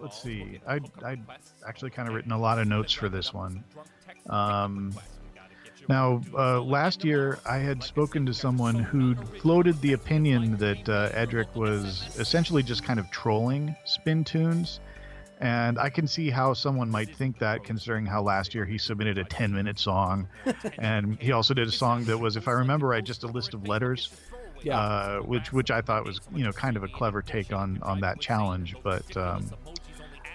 let's 0.00 0.22
see. 0.22 0.60
I 0.66 0.80
I 1.04 1.18
actually 1.66 1.90
kind 1.90 2.08
of 2.08 2.14
written 2.14 2.32
a 2.32 2.38
lot 2.38 2.58
of 2.58 2.66
notes 2.66 2.92
for 2.92 3.08
this 3.08 3.34
one. 3.34 3.64
Um, 4.28 4.94
now, 5.88 6.20
uh, 6.36 6.60
last 6.60 7.04
year 7.04 7.38
I 7.44 7.58
had 7.58 7.82
spoken 7.82 8.26
to 8.26 8.34
someone 8.34 8.74
who'd 8.74 9.18
floated 9.40 9.80
the 9.80 9.92
opinion 9.92 10.56
that 10.58 10.88
uh, 10.88 11.10
Edric 11.12 11.54
was 11.54 12.08
essentially 12.18 12.62
just 12.62 12.84
kind 12.84 13.00
of 13.00 13.10
trolling 13.10 13.74
spin 13.84 14.24
tunes. 14.24 14.80
And 15.40 15.76
I 15.78 15.90
can 15.90 16.06
see 16.06 16.30
how 16.30 16.54
someone 16.54 16.88
might 16.88 17.16
think 17.16 17.40
that, 17.40 17.64
considering 17.64 18.06
how 18.06 18.22
last 18.22 18.54
year 18.54 18.64
he 18.64 18.78
submitted 18.78 19.18
a 19.18 19.24
10 19.24 19.52
minute 19.52 19.78
song. 19.78 20.28
and 20.78 21.20
he 21.20 21.32
also 21.32 21.52
did 21.52 21.66
a 21.66 21.72
song 21.72 22.04
that 22.04 22.18
was, 22.18 22.36
if 22.36 22.46
I 22.46 22.52
remember 22.52 22.86
right, 22.86 23.02
just 23.02 23.24
a 23.24 23.26
list 23.26 23.52
of 23.52 23.66
letters. 23.66 24.10
Yeah. 24.62 24.78
Uh, 24.78 25.18
which 25.22 25.52
which 25.52 25.72
I 25.72 25.80
thought 25.80 26.04
was 26.04 26.20
you 26.32 26.44
know 26.44 26.52
kind 26.52 26.76
of 26.76 26.84
a 26.84 26.88
clever 26.88 27.20
take 27.20 27.52
on 27.52 27.80
on 27.82 27.98
that 28.02 28.20
challenge, 28.20 28.76
but 28.84 29.16
um, 29.16 29.50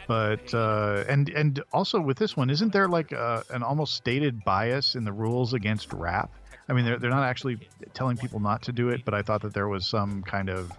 but 0.08 0.54
uh, 0.54 1.04
and 1.08 1.30
and 1.30 1.62
also 1.74 2.00
with 2.00 2.17
this 2.17 2.36
one, 2.38 2.50
isn't 2.50 2.72
there 2.74 2.88
like 2.88 3.12
a, 3.12 3.43
an 3.52 3.63
almost 3.63 3.96
stated 3.96 4.43
bias 4.43 4.96
in 4.96 5.04
the 5.04 5.12
rules 5.12 5.54
against 5.54 5.91
rap? 5.93 6.32
I 6.70 6.74
mean, 6.74 6.86
they're 6.86 6.98
they're 6.98 7.10
not 7.10 7.24
actually 7.24 7.60
telling 7.93 8.17
people 8.17 8.39
not 8.39 8.62
to 8.63 8.72
do 8.72 8.89
it, 8.89 9.06
but 9.06 9.13
I 9.13 9.22
thought 9.22 9.41
that 9.41 9.54
there 9.54 9.67
was 9.67 9.86
some 9.86 10.24
kind 10.24 10.50
of 10.50 10.72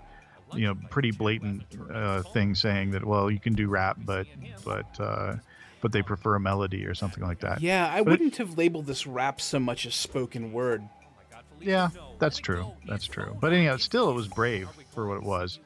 you 0.54 0.66
know 0.66 0.74
pretty 0.90 1.10
blatant 1.10 1.62
uh, 1.92 2.22
thing 2.22 2.54
saying 2.54 2.92
that 2.92 3.04
well 3.04 3.30
you 3.30 3.38
can 3.38 3.54
do 3.54 3.68
rap, 3.68 3.98
but 4.04 4.26
but 4.64 4.86
uh, 5.00 5.34
but 5.80 5.92
they 5.92 6.02
prefer 6.02 6.34
a 6.34 6.40
melody 6.40 6.86
or 6.86 6.94
something 6.94 7.22
like 7.24 7.40
that. 7.40 7.60
yeah, 7.60 7.90
I 7.92 8.02
But 8.02 8.12
wouldn't 8.12 8.36
have 8.38 8.56
labeled 8.58 8.86
this 8.86 9.06
rap 9.06 9.40
so 9.40 9.58
much 9.58 9.86
as 9.86 9.94
spoken 9.94 10.52
word. 10.52 10.82
Yeah, 11.60 11.90
that's 12.18 12.38
true. 12.38 12.72
That's 12.86 13.06
true. 13.06 13.36
But 13.40 13.52
anyhow, 13.52 13.78
still, 13.78 14.10
it 14.10 14.14
was 14.14 14.28
brave 14.28 14.68
for 14.94 15.08
what 15.08 15.16
it 15.16 15.22
was. 15.24 15.58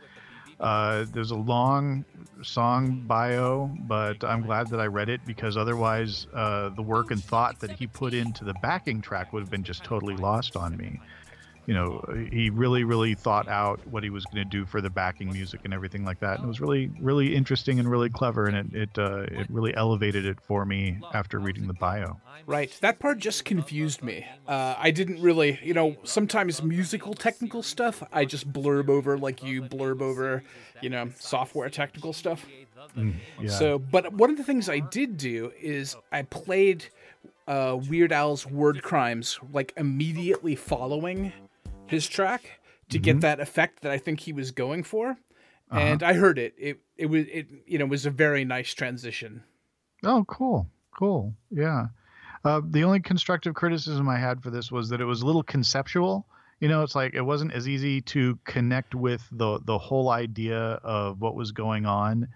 Uh, 0.62 1.06
there's 1.12 1.32
a 1.32 1.36
long 1.36 2.04
song 2.42 3.02
bio, 3.06 3.68
but 3.80 4.22
I'm 4.22 4.42
glad 4.42 4.68
that 4.68 4.80
I 4.80 4.86
read 4.86 5.08
it 5.08 5.20
because 5.26 5.56
otherwise, 5.56 6.28
uh, 6.32 6.68
the 6.70 6.82
work 6.82 7.10
and 7.10 7.22
thought 7.22 7.58
that 7.60 7.72
he 7.72 7.88
put 7.88 8.14
into 8.14 8.44
the 8.44 8.54
backing 8.54 9.02
track 9.02 9.32
would 9.32 9.40
have 9.40 9.50
been 9.50 9.64
just 9.64 9.82
totally 9.82 10.16
lost 10.16 10.56
on 10.56 10.76
me. 10.76 11.00
You 11.66 11.74
know, 11.74 12.04
he 12.30 12.50
really, 12.50 12.84
really 12.84 13.14
thought 13.14 13.48
out 13.48 13.80
what 13.86 14.02
he 14.02 14.10
was 14.10 14.24
going 14.24 14.38
to 14.38 14.44
do 14.44 14.64
for 14.64 14.80
the 14.80 14.90
backing 14.90 15.32
music 15.32 15.60
and 15.64 15.72
everything 15.72 16.04
like 16.04 16.18
that. 16.20 16.36
And 16.36 16.44
it 16.44 16.48
was 16.48 16.60
really, 16.60 16.90
really 17.00 17.34
interesting 17.36 17.78
and 17.78 17.88
really 17.88 18.10
clever, 18.10 18.46
and 18.46 18.74
it 18.74 18.82
it, 18.82 18.98
uh, 18.98 19.22
it 19.22 19.48
really 19.48 19.74
elevated 19.76 20.26
it 20.26 20.40
for 20.40 20.64
me 20.64 20.98
after 21.14 21.38
reading 21.38 21.66
the 21.66 21.74
bio. 21.74 22.20
Right. 22.46 22.76
That 22.80 22.98
part 22.98 23.18
just 23.18 23.44
confused 23.44 24.02
me. 24.02 24.26
Uh, 24.48 24.74
I 24.76 24.90
didn't 24.90 25.22
really, 25.22 25.60
you 25.62 25.74
know, 25.74 25.96
sometimes 26.02 26.62
musical 26.62 27.14
technical 27.14 27.62
stuff, 27.62 28.02
I 28.12 28.24
just 28.24 28.52
blurb 28.52 28.88
over 28.88 29.16
like 29.16 29.42
you 29.42 29.62
blurb 29.62 30.02
over, 30.02 30.42
you 30.80 30.90
know, 30.90 31.10
software 31.18 31.70
technical 31.70 32.12
stuff. 32.12 32.44
Yeah. 33.40 33.50
So, 33.50 33.78
but 33.78 34.12
one 34.12 34.30
of 34.30 34.36
the 34.36 34.44
things 34.44 34.68
I 34.68 34.80
did 34.80 35.16
do 35.16 35.52
is 35.60 35.96
I 36.10 36.22
played 36.22 36.86
uh, 37.46 37.78
Weird 37.88 38.12
Al's 38.12 38.46
Word 38.46 38.82
Crimes 38.82 39.38
like 39.52 39.72
immediately 39.76 40.56
following 40.56 41.32
his 41.92 42.08
track 42.08 42.60
to 42.90 42.98
get 42.98 43.20
that 43.20 43.40
effect 43.40 43.82
that 43.82 43.92
I 43.92 43.98
think 43.98 44.20
he 44.20 44.32
was 44.32 44.50
going 44.50 44.82
for. 44.82 45.16
And 45.70 46.02
I 46.02 46.12
heard 46.12 46.38
it. 46.38 46.54
It 46.58 46.80
it 46.98 47.06
was 47.06 47.24
it 47.28 47.46
you 47.66 47.78
know 47.78 47.86
was 47.86 48.04
a 48.04 48.10
very 48.10 48.44
nice 48.44 48.74
transition. 48.74 49.42
Oh, 50.04 50.24
cool, 50.28 50.66
cool, 50.94 51.34
yeah. 51.50 51.86
Uh, 52.44 52.60
the 52.62 52.84
only 52.84 53.00
constructive 53.00 53.54
criticism 53.54 54.08
I 54.08 54.18
had 54.18 54.42
for 54.42 54.50
this 54.50 54.70
was 54.70 54.88
that 54.90 55.00
it 55.00 55.04
was 55.04 55.22
a 55.22 55.26
little 55.26 55.42
conceptual. 55.42 56.26
You 56.60 56.68
know, 56.68 56.82
it's 56.82 56.94
like 56.94 57.14
it 57.14 57.22
wasn't 57.22 57.54
as 57.54 57.68
easy 57.68 58.02
to 58.02 58.38
connect 58.44 58.94
with 58.94 59.26
the 59.32 59.60
the 59.64 59.78
whole 59.78 60.10
idea 60.10 60.58
of 60.84 61.20
what 61.20 61.34
was 61.34 61.52
going 61.52 61.86
on, 61.86 62.28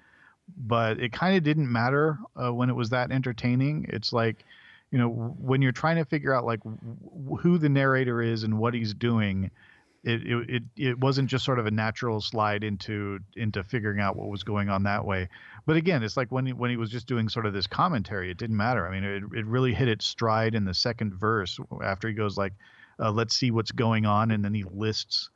but 0.57 0.99
it 0.99 1.13
kind 1.13 1.37
of 1.37 1.43
didn't 1.43 1.71
matter 1.71 2.19
uh, 2.37 2.53
when 2.53 2.71
it 2.71 2.75
was 2.75 2.91
that 2.91 3.11
entertaining. 3.11 3.87
It's 3.91 4.13
like, 4.13 4.45
you 4.91 4.99
know, 4.99 5.09
when 5.09 5.63
you're 5.63 5.73
trying 5.73 5.97
to 5.97 6.05
figure 6.05 6.35
out 6.35 6.45
like 6.45 6.61
who 7.41 7.59
the 7.59 7.69
narrator 7.69 8.23
is 8.23 8.45
and 8.45 8.59
what 8.59 8.75
he's 8.75 8.95
doing, 8.95 9.51
it, 10.05 10.23
it 10.25 10.63
it 10.77 11.01
wasn't 11.01 11.29
just 11.29 11.45
sort 11.45 11.59
of 11.59 11.67
a 11.67 11.71
natural 11.71 12.21
slide 12.21 12.63
into 12.63 13.19
into 13.35 13.65
figuring 13.65 14.01
out 14.01 14.15
what 14.15 14.29
was 14.29 14.45
going 14.45 14.69
on 14.69 14.85
that 14.85 15.05
way. 15.05 15.29
But 15.67 15.77
again, 15.77 16.05
it's 16.05 16.17
like 16.17 16.31
when 16.31 16.47
he, 16.47 16.53
when 16.53 16.71
he 16.71 16.77
was 16.77 16.91
just 16.91 17.09
doing 17.09 17.29
sort 17.29 17.45
of 17.45 17.53
this 17.53 17.67
commentary, 17.67 18.31
it 18.31 18.39
didn't 18.39 18.57
matter. 18.57 18.87
I 18.87 18.93
mean, 18.93 19.03
it 19.03 19.23
it 19.37 19.47
really 19.47 19.75
hit 19.75 19.89
its 19.89 20.07
stride 20.07 20.55
in 20.55 20.65
the 20.65 20.75
second 20.75 21.15
verse 21.15 21.59
after 21.83 22.07
he 22.07 22.15
goes 22.15 22.37
like, 22.39 22.53
uh, 23.01 23.11
"Let's 23.11 23.35
see 23.35 23.51
what's 23.51 23.73
going 23.73 24.07
on," 24.07 24.31
and 24.31 24.45
then 24.45 24.55
he 24.55 24.63
lists 24.63 25.31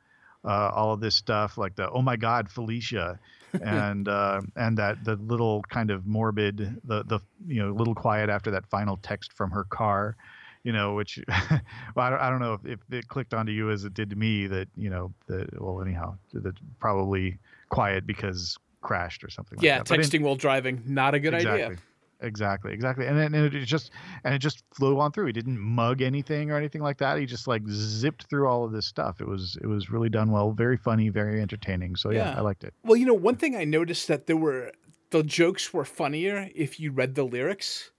uh, 0.45 0.71
all 0.73 0.93
of 0.93 1.01
this 1.01 1.15
stuff 1.15 1.57
like 1.57 1.75
the 1.75 1.89
"Oh 1.89 2.01
my 2.01 2.15
God, 2.15 2.49
Felicia," 2.49 3.19
and 3.61 4.07
uh, 4.07 4.41
and 4.55 4.77
that 4.77 5.03
the 5.03 5.15
little 5.15 5.61
kind 5.69 5.91
of 5.91 6.05
morbid 6.05 6.57
the 6.83 7.03
the 7.03 7.19
you 7.45 7.61
know 7.61 7.71
little 7.71 7.95
quiet 7.95 8.29
after 8.29 8.51
that 8.51 8.65
final 8.67 8.97
text 8.97 9.33
from 9.33 9.51
her 9.51 9.63
car 9.65 10.15
you 10.63 10.71
know, 10.71 10.93
which 10.93 11.19
well, 11.29 12.05
I, 12.05 12.09
don't, 12.09 12.19
I 12.19 12.29
don't 12.29 12.39
know 12.39 12.53
if, 12.53 12.65
if 12.65 12.79
it 12.91 13.07
clicked 13.07 13.33
onto 13.33 13.51
you 13.51 13.71
as 13.71 13.83
it 13.83 13.93
did 13.93 14.09
to 14.11 14.15
me 14.15 14.47
that, 14.47 14.67
you 14.75 14.89
know, 14.89 15.13
that, 15.27 15.59
well, 15.59 15.81
anyhow, 15.81 16.17
that 16.33 16.55
probably 16.79 17.39
quiet 17.69 18.05
because 18.05 18.57
crashed 18.81 19.23
or 19.23 19.29
something 19.29 19.57
Yeah, 19.61 19.77
like 19.77 19.85
that. 19.85 19.89
But 19.89 19.99
in- 19.99 20.09
texting 20.09 20.23
while 20.23 20.35
driving, 20.35 20.83
not 20.85 21.13
a 21.13 21.19
good 21.19 21.33
exactly. 21.33 21.63
idea. 21.63 21.77
Exactly, 22.21 22.71
exactly, 22.71 23.07
and 23.07 23.17
then 23.17 23.33
and 23.33 23.53
it 23.53 23.65
just 23.65 23.91
and 24.23 24.33
it 24.33 24.39
just 24.39 24.63
flew 24.73 24.99
on 24.99 25.11
through. 25.11 25.25
He 25.25 25.31
didn't 25.31 25.59
mug 25.59 26.01
anything 26.01 26.51
or 26.51 26.57
anything 26.57 26.81
like 26.81 26.97
that. 26.99 27.17
He 27.17 27.25
just 27.25 27.47
like 27.47 27.63
zipped 27.67 28.29
through 28.29 28.47
all 28.47 28.63
of 28.63 28.71
this 28.71 28.85
stuff. 28.85 29.21
It 29.21 29.27
was 29.27 29.57
it 29.61 29.67
was 29.67 29.89
really 29.89 30.09
done 30.09 30.31
well, 30.31 30.51
very 30.51 30.77
funny, 30.77 31.09
very 31.09 31.41
entertaining. 31.41 31.95
So 31.95 32.11
yeah, 32.11 32.31
Yeah. 32.31 32.37
I 32.37 32.41
liked 32.41 32.63
it. 32.63 32.73
Well, 32.83 32.95
you 32.95 33.05
know, 33.05 33.15
one 33.15 33.37
thing 33.37 33.55
I 33.55 33.63
noticed 33.63 34.07
that 34.07 34.27
there 34.27 34.37
were 34.37 34.71
the 35.09 35.23
jokes 35.23 35.73
were 35.73 35.85
funnier 35.85 36.49
if 36.55 36.79
you 36.79 36.91
read 36.91 37.15
the 37.15 37.23
lyrics. 37.23 37.91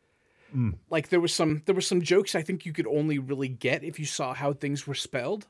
Mm. 0.55 0.77
Like 0.89 1.09
there 1.09 1.21
was 1.21 1.35
some 1.35 1.63
there 1.65 1.75
were 1.75 1.81
some 1.81 2.03
jokes 2.03 2.35
I 2.35 2.43
think 2.43 2.65
you 2.65 2.73
could 2.73 2.87
only 2.87 3.19
really 3.19 3.49
get 3.49 3.83
if 3.83 3.99
you 3.99 4.07
saw 4.07 4.35
how 4.35 4.53
things 4.53 4.87
were 4.87 4.95
spelled. 4.95 5.47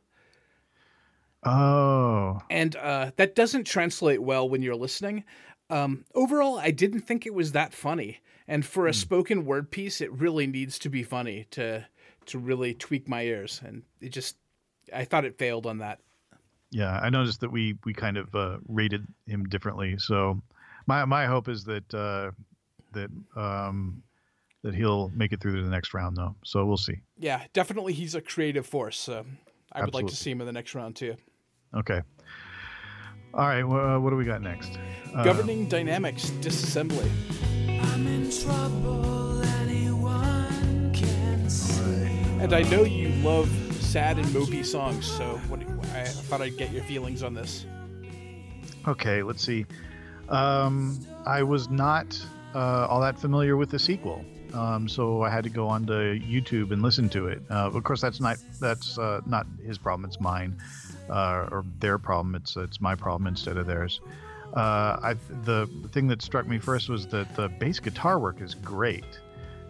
Oh, 1.45 2.41
and 2.51 2.77
uh, 2.77 3.11
that 3.17 3.35
doesn't 3.35 3.65
translate 3.65 4.23
well 4.23 4.49
when 4.49 4.63
you're 4.63 4.77
listening. 4.77 5.25
Um, 5.71 6.05
overall, 6.15 6.59
I 6.59 6.71
didn't 6.71 7.01
think 7.01 7.27
it 7.27 7.35
was 7.35 7.53
that 7.53 7.73
funny, 7.75 8.21
and 8.53 8.67
for 8.67 8.87
a 8.87 8.93
spoken 8.93 9.47
word 9.47 9.71
piece, 9.71 10.03
it 10.03 10.12
really 10.12 10.47
needs 10.47 10.79
to 10.81 10.91
be 10.91 11.03
funny 11.03 11.47
to 11.53 11.87
to 12.27 12.38
really 12.38 12.75
tweak 12.75 13.09
my 13.09 13.23
ears, 13.23 13.62
and 13.65 13.83
it 14.03 14.11
just 14.11 14.37
I 14.93 15.07
thought 15.07 15.25
it 15.25 15.38
failed 15.38 15.65
on 15.65 15.79
that. 15.79 16.01
Yeah, 16.71 17.01
I 17.03 17.09
noticed 17.09 17.41
that 17.41 17.51
we 17.51 17.79
we 17.87 17.95
kind 17.95 18.19
of 18.19 18.35
uh, 18.35 18.59
rated 18.69 19.07
him 19.27 19.45
differently. 19.45 19.97
So 19.97 20.43
my 20.87 21.07
my 21.07 21.25
hope 21.25 21.49
is 21.49 21.65
that 21.65 21.95
uh, 21.95 22.33
that 22.93 23.09
um, 23.35 24.03
that 24.61 24.75
he'll 24.75 25.11
make 25.15 25.33
it 25.33 25.41
through 25.41 25.57
to 25.57 25.62
the 25.62 25.71
next 25.71 25.95
round, 25.95 26.19
though. 26.19 26.37
So 26.45 26.67
we'll 26.67 26.77
see. 26.77 27.01
Yeah, 27.19 27.43
definitely, 27.55 27.95
he's 27.95 28.15
a 28.15 28.21
creative 28.21 28.67
force. 28.67 28.99
So 28.99 29.25
I 29.73 29.81
would 29.81 29.95
like 29.95 30.09
to 30.09 30.17
see 30.17 30.31
him 30.31 30.43
in 30.43 30.47
the 30.47 30.53
next 30.53 30.75
round 30.75 30.95
too. 30.97 31.17
Okay. 31.75 32.03
All 33.33 33.47
right. 33.47 33.65
Well, 33.65 33.97
uh, 33.97 33.99
what 33.99 34.11
do 34.11 34.17
we 34.17 34.27
got 34.27 34.43
next? 34.43 34.79
Uh, 35.15 35.25
Governing 35.25 35.71
dynamics 35.71 36.29
disassembly. 36.43 37.11
And 42.42 42.66
I 42.66 42.68
know 42.68 42.83
you 42.83 43.09
love 43.25 43.49
sad 43.81 44.18
and 44.18 44.27
mopey 44.27 44.62
songs, 44.62 45.07
so 45.07 45.38
what, 45.49 45.61
I 45.95 46.05
thought 46.05 46.42
I'd 46.42 46.59
get 46.59 46.71
your 46.71 46.83
feelings 46.83 47.23
on 47.23 47.35
this. 47.35 47.64
Okay. 48.87 49.23
Let's 49.23 49.42
see. 49.42 49.64
Um, 50.29 51.01
I 51.25 51.42
was 51.45 51.71
not 51.71 52.21
uh, 52.55 52.87
all 52.90 53.01
that 53.01 53.18
familiar 53.18 53.57
with 53.57 53.71
the 53.71 53.79
sequel, 53.79 54.25
um, 54.55 54.88
so 54.88 55.23
I 55.23 55.31
had 55.31 55.45
to 55.45 55.51
go 55.51 55.68
onto 55.68 55.92
YouTube 55.92 56.73
and 56.73 56.83
listen 56.83 57.09
to 57.11 57.29
it. 57.29 57.42
Uh, 57.49 57.68
of 57.68 57.85
course, 57.85 58.01
that's 58.01 58.21
not 58.21 58.38
that's 58.61 58.99
uh, 58.99 59.21
not 59.25 59.47
his 59.64 59.79
problem; 59.79 60.09
it's 60.09 60.21
mine, 60.21 60.57
uh, 61.09 61.49
or 61.51 61.64
their 61.81 61.97
problem. 61.97 62.35
It's 62.35 62.57
it's 62.57 62.81
my 62.81 62.95
problem 62.95 63.29
instead 63.29 63.57
of 63.57 63.66
theirs. 63.66 64.01
Uh, 64.55 64.99
I 65.03 65.15
the 65.45 65.69
thing 65.93 66.09
that 66.09 66.21
struck 66.23 66.47
me 66.47 66.59
first 66.59 66.88
was 66.88 67.07
that 67.09 67.35
the 67.37 67.49
bass 67.49 67.81
guitar 67.81 68.19
work 68.19 68.41
is 68.41 68.55
great. 68.55 69.05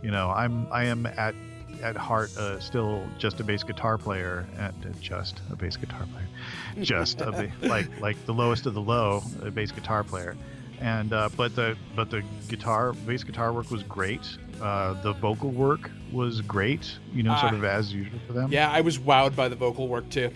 You 0.03 0.11
know, 0.11 0.31
I'm 0.31 0.67
I 0.73 0.85
am 0.85 1.07
at 1.07 1.35
at 1.83 1.97
heart 1.97 2.37
uh, 2.37 2.59
still 2.61 3.05
just 3.19 3.41
a 3.41 3.45
bass 3.45 3.63
guitar 3.63 3.99
player, 3.99 4.47
and 4.59 4.75
uh, 4.85 4.89
just 5.01 5.41
a 5.51 5.57
bass 5.57 5.77
guitar 5.77 6.07
player, 6.13 6.27
just 6.85 7.21
a 7.21 7.31
ba- 7.33 7.53
like 7.63 7.89
like 8.01 8.27
the 8.27 8.35
lowest 8.35 8.67
of 8.67 8.75
the 8.75 8.81
low, 8.81 9.23
a 9.43 9.51
bass 9.51 9.71
guitar 9.73 10.03
player. 10.05 10.37
And 10.81 11.13
uh, 11.13 11.29
but 11.37 11.55
the 11.55 11.77
but 11.95 12.11
the 12.11 12.25
guitar 12.49 12.93
bass 12.93 13.23
guitar 13.23 13.53
work 13.53 13.71
was 13.71 13.85
great. 13.85 14.23
Uh, 14.61 15.01
the 15.03 15.13
vocal 15.13 15.51
work 15.51 15.91
was 16.13 16.41
great. 16.41 16.93
You 17.15 17.23
know, 17.23 17.37
sort 17.39 17.53
Ah. 17.53 17.57
of 17.57 17.65
as 17.65 17.93
usual 17.93 18.19
for 18.27 18.33
them. 18.33 18.51
Yeah, 18.51 18.69
I 18.71 18.81
was 18.81 18.99
wowed 18.99 19.37
by 19.37 19.49
the 19.49 19.55
vocal 19.57 19.87
work 19.87 20.09
too. 20.11 20.31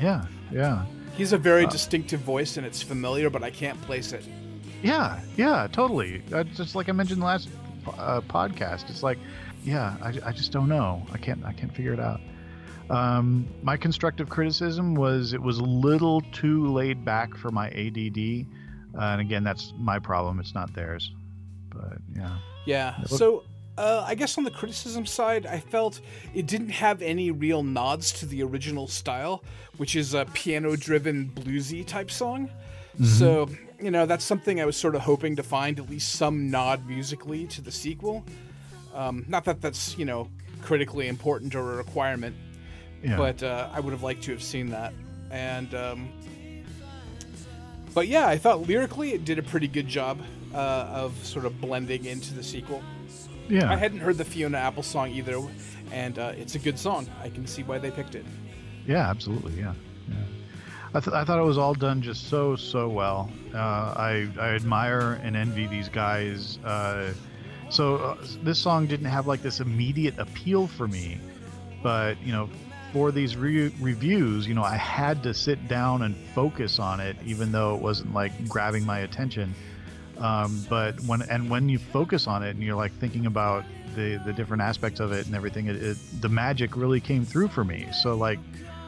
yeah, 0.00 0.24
yeah. 0.50 0.86
He's 1.16 1.32
a 1.32 1.38
very 1.38 1.66
distinctive 1.66 2.20
voice, 2.20 2.56
and 2.56 2.66
it's 2.66 2.82
familiar, 2.82 3.30
but 3.30 3.42
I 3.42 3.50
can't 3.50 3.80
place 3.82 4.12
it. 4.12 4.24
Yeah, 4.82 5.20
yeah, 5.36 5.66
totally. 5.72 6.22
Uh, 6.32 6.44
just 6.44 6.74
like 6.74 6.88
I 6.88 6.92
mentioned 6.92 7.22
last 7.22 7.48
uh, 7.98 8.20
podcast, 8.20 8.90
it's 8.90 9.02
like, 9.02 9.18
yeah, 9.64 9.96
I, 10.02 10.28
I 10.28 10.32
just 10.32 10.52
don't 10.52 10.68
know. 10.68 11.06
I 11.12 11.18
can't 11.18 11.44
I 11.44 11.52
can't 11.52 11.74
figure 11.74 11.92
it 11.92 12.00
out. 12.00 12.20
Um, 12.90 13.48
my 13.62 13.76
constructive 13.76 14.28
criticism 14.28 14.94
was 14.94 15.32
it 15.32 15.42
was 15.42 15.58
a 15.58 15.64
little 15.64 16.20
too 16.32 16.66
laid 16.72 17.04
back 17.04 17.34
for 17.34 17.50
my 17.50 17.68
ADD, 17.70 18.46
uh, 18.96 19.12
and 19.12 19.20
again, 19.20 19.42
that's 19.42 19.72
my 19.78 19.98
problem. 19.98 20.38
It's 20.38 20.54
not 20.54 20.72
theirs. 20.74 21.12
But 21.70 21.98
yeah, 22.14 22.38
Yeah. 22.66 23.02
So, 23.04 23.44
uh, 23.78 24.04
I 24.06 24.14
guess 24.14 24.38
on 24.38 24.44
the 24.44 24.50
criticism 24.50 25.06
side, 25.06 25.46
I 25.46 25.60
felt 25.60 26.00
it 26.34 26.46
didn't 26.46 26.70
have 26.70 27.02
any 27.02 27.30
real 27.30 27.62
nods 27.62 28.12
to 28.20 28.26
the 28.26 28.42
original 28.42 28.88
style, 28.88 29.44
which 29.76 29.96
is 29.96 30.14
a 30.14 30.24
piano-driven 30.32 31.30
bluesy 31.34 31.86
type 31.86 32.10
song. 32.10 32.50
So, 33.04 33.48
you 33.78 33.90
know, 33.90 34.06
that's 34.06 34.24
something 34.24 34.60
I 34.60 34.64
was 34.64 34.76
sort 34.76 34.94
of 34.94 35.02
hoping 35.02 35.36
to 35.36 35.42
find 35.42 35.78
at 35.78 35.90
least 35.90 36.12
some 36.12 36.50
nod 36.50 36.86
musically 36.86 37.46
to 37.48 37.60
the 37.60 37.70
sequel. 37.70 38.24
Um, 38.94 39.26
not 39.28 39.44
that 39.44 39.60
that's 39.60 39.98
you 39.98 40.06
know 40.06 40.28
critically 40.62 41.08
important 41.08 41.54
or 41.54 41.74
a 41.74 41.76
requirement, 41.76 42.34
yeah, 43.02 43.18
but 43.18 43.42
uh, 43.42 43.68
I 43.72 43.80
would 43.80 43.92
have 43.92 44.02
liked 44.02 44.22
to 44.24 44.32
have 44.32 44.42
seen 44.42 44.70
that. 44.70 44.94
And 45.30 45.74
um, 45.74 46.08
but 47.92 48.08
yeah, 48.08 48.26
I 48.26 48.38
thought 48.38 48.66
lyrically 48.66 49.12
it 49.12 49.26
did 49.26 49.38
a 49.38 49.42
pretty 49.42 49.68
good 49.68 49.86
job 49.86 50.22
uh, 50.54 50.88
of 50.90 51.12
sort 51.24 51.44
of 51.44 51.60
blending 51.60 52.06
into 52.06 52.32
the 52.32 52.42
sequel. 52.42 52.82
Yeah. 53.48 53.70
I 53.70 53.76
hadn't 53.76 54.00
heard 54.00 54.18
the 54.18 54.24
Fiona 54.24 54.58
Apple 54.58 54.82
song 54.82 55.10
either, 55.10 55.40
and 55.92 56.18
uh, 56.18 56.32
it's 56.36 56.54
a 56.54 56.58
good 56.58 56.78
song. 56.78 57.06
I 57.22 57.28
can 57.28 57.46
see 57.46 57.62
why 57.62 57.78
they 57.78 57.90
picked 57.90 58.14
it. 58.14 58.24
Yeah, 58.86 59.08
absolutely. 59.08 59.54
Yeah, 59.54 59.74
yeah. 60.08 60.14
I, 60.94 61.00
th- 61.00 61.14
I 61.14 61.24
thought 61.24 61.38
it 61.38 61.44
was 61.44 61.58
all 61.58 61.74
done 61.74 62.02
just 62.02 62.28
so 62.28 62.56
so 62.56 62.88
well. 62.88 63.30
Uh, 63.54 63.58
I 63.58 64.28
I 64.38 64.48
admire 64.54 65.20
and 65.22 65.36
envy 65.36 65.66
these 65.66 65.88
guys. 65.88 66.58
Uh, 66.64 67.12
so 67.68 67.96
uh, 67.96 68.16
this 68.42 68.58
song 68.58 68.86
didn't 68.86 69.06
have 69.06 69.26
like 69.26 69.42
this 69.42 69.60
immediate 69.60 70.18
appeal 70.18 70.66
for 70.66 70.86
me, 70.86 71.18
but 71.82 72.20
you 72.22 72.32
know, 72.32 72.48
for 72.92 73.10
these 73.10 73.36
re- 73.36 73.72
reviews, 73.80 74.46
you 74.46 74.54
know, 74.54 74.62
I 74.62 74.76
had 74.76 75.22
to 75.24 75.34
sit 75.34 75.66
down 75.68 76.02
and 76.02 76.16
focus 76.34 76.78
on 76.78 77.00
it, 77.00 77.16
even 77.24 77.52
though 77.52 77.74
it 77.74 77.82
wasn't 77.82 78.14
like 78.14 78.48
grabbing 78.48 78.86
my 78.86 79.00
attention. 79.00 79.54
Um, 80.18 80.64
but 80.68 81.00
when 81.02 81.22
and 81.22 81.50
when 81.50 81.68
you 81.68 81.78
focus 81.78 82.26
on 82.26 82.42
it 82.42 82.50
and 82.50 82.62
you're 82.62 82.76
like 82.76 82.92
thinking 82.92 83.26
about 83.26 83.64
the 83.94 84.20
the 84.24 84.32
different 84.32 84.62
aspects 84.62 85.00
of 85.00 85.12
it 85.12 85.26
and 85.26 85.34
everything, 85.34 85.66
it, 85.66 85.76
it 85.76 85.96
the 86.20 86.28
magic 86.28 86.76
really 86.76 87.00
came 87.00 87.24
through 87.24 87.48
for 87.48 87.64
me. 87.64 87.86
So 87.92 88.14
like 88.14 88.38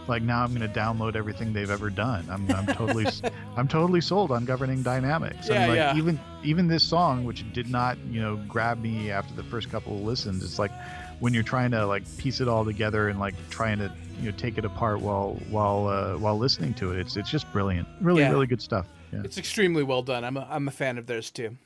like 0.09 0.23
now 0.23 0.43
I'm 0.43 0.55
going 0.55 0.71
to 0.71 0.79
download 0.79 1.17
everything 1.17 1.53
they've 1.53 1.71
ever 1.71 1.91
done. 1.91 2.27
I'm, 2.31 2.51
I'm 2.51 2.67
totally 2.67 3.07
I'm 3.57 3.69
totally 3.69 4.01
sold 4.01 4.31
on 4.31 4.45
governing 4.45 4.83
dynamics. 4.83 5.49
Yeah, 5.49 5.61
and 5.61 5.69
like 5.71 5.77
yeah. 5.77 5.97
even 5.97 6.19
even 6.43 6.67
this 6.69 6.83
song, 6.83 7.25
which 7.25 7.51
did 7.53 7.69
not 7.71 7.99
you 8.11 8.21
know 8.21 8.37
grab 8.49 8.81
me 8.81 9.11
after 9.11 9.35
the 9.35 9.45
first 9.45 9.71
couple 9.71 9.95
of 9.95 10.03
listens, 10.03 10.43
it's 10.43 10.59
like 10.59 10.73
when 11.21 11.35
you're 11.35 11.43
trying 11.43 11.71
to 11.73 11.87
like 11.87 12.05
piece 12.17 12.41
it 12.41 12.49
all 12.49 12.64
together 12.64 13.09
and 13.09 13.21
like 13.21 13.35
trying 13.51 13.79
to 13.79 13.93
you 14.21 14.31
know 14.31 14.37
take 14.37 14.59
it 14.59 14.64
apart 14.64 15.01
while 15.01 15.35
while 15.51 15.87
uh, 15.87 16.17
while 16.17 16.38
listening 16.38 16.75
to 16.75 16.93
it. 16.93 16.99
It's 16.99 17.17
it's 17.17 17.31
just 17.31 17.51
brilliant. 17.53 17.87
Really 18.01 18.23
Yeah. 18.23 18.31
really 18.31 18.47
good 18.47 18.62
stuff. 18.62 18.87
Yeah. 19.12 19.23
It's 19.25 19.38
extremely 19.38 19.83
well 19.83 20.03
done. 20.03 20.25
I'm 20.25 20.37
a, 20.37 20.47
I'm 20.51 20.68
a 20.68 20.71
fan 20.71 20.99
of 20.99 21.07
theirs 21.07 21.31
too. 21.31 21.57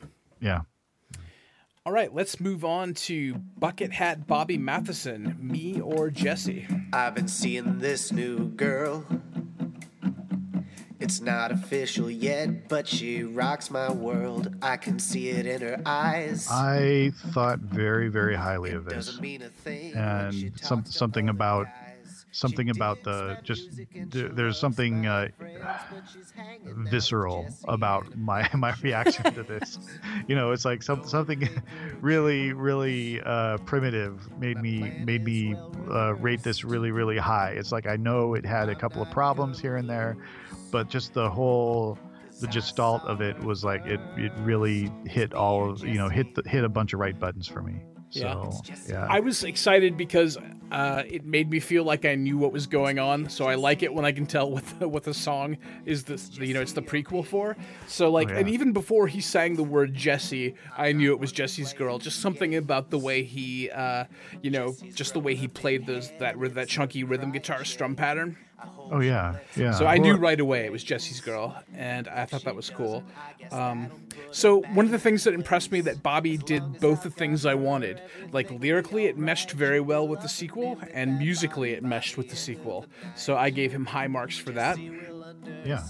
yeah. 0.40 0.60
All 1.84 1.92
right, 1.92 2.14
let's 2.14 2.38
move 2.38 2.64
on 2.64 2.94
to 2.94 3.34
Bucket 3.58 3.90
Hat 3.92 4.28
Bobby 4.28 4.56
Matheson, 4.56 5.36
me 5.40 5.80
or 5.80 6.10
Jesse. 6.10 6.64
I've 6.92 7.16
been 7.16 7.26
seeing 7.26 7.80
this 7.80 8.12
new 8.12 8.50
girl. 8.50 9.04
It's 11.00 11.20
not 11.20 11.50
official 11.50 12.08
yet, 12.08 12.68
but 12.68 12.86
she 12.86 13.24
rocks 13.24 13.68
my 13.68 13.90
world. 13.90 14.54
I 14.62 14.76
can 14.76 15.00
see 15.00 15.30
it 15.30 15.44
in 15.44 15.60
her 15.60 15.82
eyes. 15.84 16.46
I 16.48 17.10
thought 17.32 17.58
very 17.58 18.06
very 18.08 18.36
highly 18.36 18.70
of 18.70 18.84
this. 18.84 19.06
Doesn't 19.06 19.20
mean 19.20 19.42
a 19.42 19.48
thing. 19.48 19.94
when 19.96 20.30
she 20.32 20.46
and 20.46 20.60
some, 20.60 20.84
something 20.84 21.28
about 21.28 21.66
guys. 21.66 21.74
Something 22.32 22.70
about 22.70 23.02
the 23.04 23.38
just 23.42 23.70
there, 23.94 24.28
there's 24.28 24.58
something 24.58 25.06
uh, 25.06 25.28
friends, 25.38 25.58
but 25.62 26.02
she's 26.12 26.30
hanging 26.32 26.68
out 26.68 26.76
with 26.76 26.90
visceral 26.90 27.46
about 27.68 28.16
my 28.16 28.48
my 28.54 28.74
reaction 28.82 29.32
to 29.34 29.42
this. 29.42 29.78
You 30.26 30.34
know 30.34 30.50
it's 30.50 30.64
like 30.64 30.82
some, 30.82 31.04
something 31.04 31.48
really 32.00 32.52
really 32.52 33.20
uh, 33.22 33.58
primitive 33.58 34.28
made 34.38 34.58
me 34.58 34.92
made 35.04 35.24
me 35.24 35.54
uh, 35.90 36.14
rate 36.14 36.42
this 36.42 36.64
really 36.64 36.90
really 36.90 37.18
high. 37.18 37.50
It's 37.50 37.70
like 37.72 37.86
i 37.86 37.96
know 37.96 38.34
it 38.34 38.44
had 38.44 38.68
a 38.68 38.74
couple 38.74 39.02
of 39.02 39.10
problems 39.10 39.60
here 39.60 39.76
and 39.76 39.88
there 39.88 40.16
but 40.70 40.88
just 40.88 41.14
the 41.14 41.28
whole 41.28 41.98
the 42.40 42.46
gestalt 42.48 43.02
of 43.04 43.20
it 43.20 43.38
was 43.40 43.64
like 43.64 43.84
it 43.86 44.00
it 44.16 44.32
really 44.38 44.90
hit 45.06 45.32
all 45.34 45.70
of 45.70 45.86
you 45.86 45.94
know 45.94 46.08
hit 46.08 46.34
the, 46.34 46.42
hit 46.48 46.64
a 46.64 46.68
bunch 46.68 46.92
of 46.92 47.00
right 47.00 47.18
buttons 47.18 47.46
for 47.46 47.62
me 47.62 47.80
Yeah. 48.12 48.50
so 48.50 48.62
yeah 48.88 49.06
I 49.08 49.20
was 49.20 49.42
excited 49.44 49.96
because 49.96 50.36
uh, 50.70 51.02
it 51.06 51.24
made 51.26 51.50
me 51.50 51.60
feel 51.60 51.84
like 51.84 52.06
I 52.06 52.14
knew 52.14 52.38
what 52.38 52.50
was 52.50 52.66
going 52.66 52.98
on. 52.98 53.28
So 53.28 53.44
I 53.46 53.56
like 53.56 53.82
it 53.82 53.92
when 53.92 54.06
I 54.06 54.12
can 54.12 54.24
tell 54.24 54.50
what 54.50 54.64
the, 54.78 54.88
what 54.88 55.02
the 55.02 55.12
song 55.12 55.58
is. 55.84 56.04
This 56.04 56.30
you 56.38 56.54
know 56.54 56.62
it's 56.62 56.72
the 56.72 56.80
prequel 56.82 57.24
for. 57.26 57.56
So 57.86 58.10
like, 58.10 58.28
Oh, 58.30 58.32
yeah. 58.32 58.38
and 58.38 58.48
even 58.48 58.72
before 58.72 59.06
he 59.06 59.20
sang 59.20 59.56
the 59.56 59.62
word 59.64 59.92
Jesse, 59.94 60.54
I 60.76 60.92
knew 60.92 61.12
it 61.12 61.20
was 61.20 61.30
Jesse's 61.32 61.72
girl. 61.74 61.98
Just 61.98 62.20
something 62.20 62.54
about 62.54 62.90
the 62.90 62.98
way 62.98 63.22
he, 63.22 63.70
uh, 63.70 64.04
you 64.42 64.50
know, 64.50 64.74
just 64.94 65.12
the 65.12 65.20
way 65.20 65.34
he 65.34 65.46
played 65.48 65.86
those 65.86 66.10
that 66.18 66.36
that 66.54 66.68
chunky 66.68 67.04
rhythm 67.04 67.32
guitar 67.32 67.64
strum 67.64 67.94
pattern. 67.94 68.36
Oh 68.90 69.00
yeah 69.00 69.36
yeah 69.56 69.72
So 69.72 69.86
I 69.86 69.98
knew 69.98 70.14
right 70.14 70.38
away 70.38 70.64
it 70.64 70.72
was 70.72 70.84
Jesse's 70.84 71.20
girl, 71.20 71.56
and 71.74 72.08
I 72.08 72.24
thought 72.26 72.44
that 72.44 72.54
was 72.54 72.70
cool. 72.70 73.02
Um, 73.50 73.90
so 74.30 74.62
one 74.74 74.84
of 74.84 74.92
the 74.92 74.98
things 74.98 75.24
that 75.24 75.34
impressed 75.34 75.72
me 75.72 75.80
that 75.82 76.02
Bobby 76.02 76.36
did 76.36 76.80
both 76.80 77.02
the 77.02 77.10
things 77.10 77.44
I 77.46 77.54
wanted. 77.54 78.00
Like 78.32 78.50
lyrically, 78.50 79.06
it 79.06 79.18
meshed 79.18 79.50
very 79.52 79.80
well 79.80 80.06
with 80.08 80.20
the 80.20 80.28
sequel, 80.28 80.78
and 80.92 81.18
musically, 81.18 81.72
it 81.72 81.82
meshed 81.82 82.16
with 82.16 82.30
the 82.30 82.36
sequel. 82.36 82.86
So 83.14 83.36
I 83.36 83.50
gave 83.50 83.72
him 83.72 83.86
high 83.86 84.08
marks 84.08 84.38
for 84.38 84.52
that, 84.52 84.78
yeah 85.64 85.82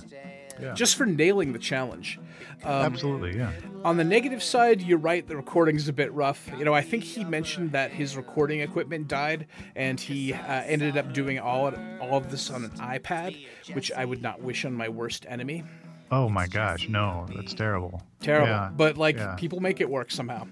yeah 0.63 0.75
just 0.75 0.97
for 0.97 1.05
nailing 1.07 1.53
the 1.53 1.59
challenge. 1.59 2.19
Um, 2.65 2.71
absolutely 2.73 3.37
yeah 3.37 3.53
On 3.85 3.97
the 3.97 4.05
negative 4.05 4.43
side, 4.43 4.81
you're 4.83 4.99
right. 4.99 5.27
The 5.27 5.37
recording's 5.37 5.89
a 5.89 5.93
bit 5.93 6.13
rough. 6.13 6.49
You 6.57 6.65
know, 6.65 6.73
I 6.75 6.81
think 6.83 7.03
he 7.03 7.25
mentioned 7.25 7.73
that 7.73 7.91
his 7.91 8.17
recording 8.17 8.61
equipment 8.61 9.09
died, 9.09 9.47
and 9.75 9.99
he 9.99 10.33
uh, 10.33 10.63
ended 10.65 10.97
up 10.97 11.13
doing 11.13 11.41
all 11.41 11.75
all 12.01 12.17
of 12.17 12.31
this 12.31 12.51
on 12.51 12.65
an 12.65 12.71
iPad, 12.79 13.37
which 13.73 13.91
I 13.93 14.05
would 14.05 14.23
not 14.23 14.41
wish 14.41 14.65
on 14.65 14.73
my 14.75 14.89
worst 14.89 15.27
enemy. 15.29 15.65
Oh 16.13 16.29
my 16.29 16.47
gosh, 16.47 16.89
no, 16.89 17.27
that's 17.35 17.55
terrible. 17.55 18.03
Terrible, 18.21 18.49
Yeah, 18.49 18.71
but 18.77 18.97
like 18.97 19.17
yeah. 19.17 19.35
people 19.37 19.61
make 19.61 19.81
it 19.81 19.89
work 19.91 20.11
somehow. 20.11 20.47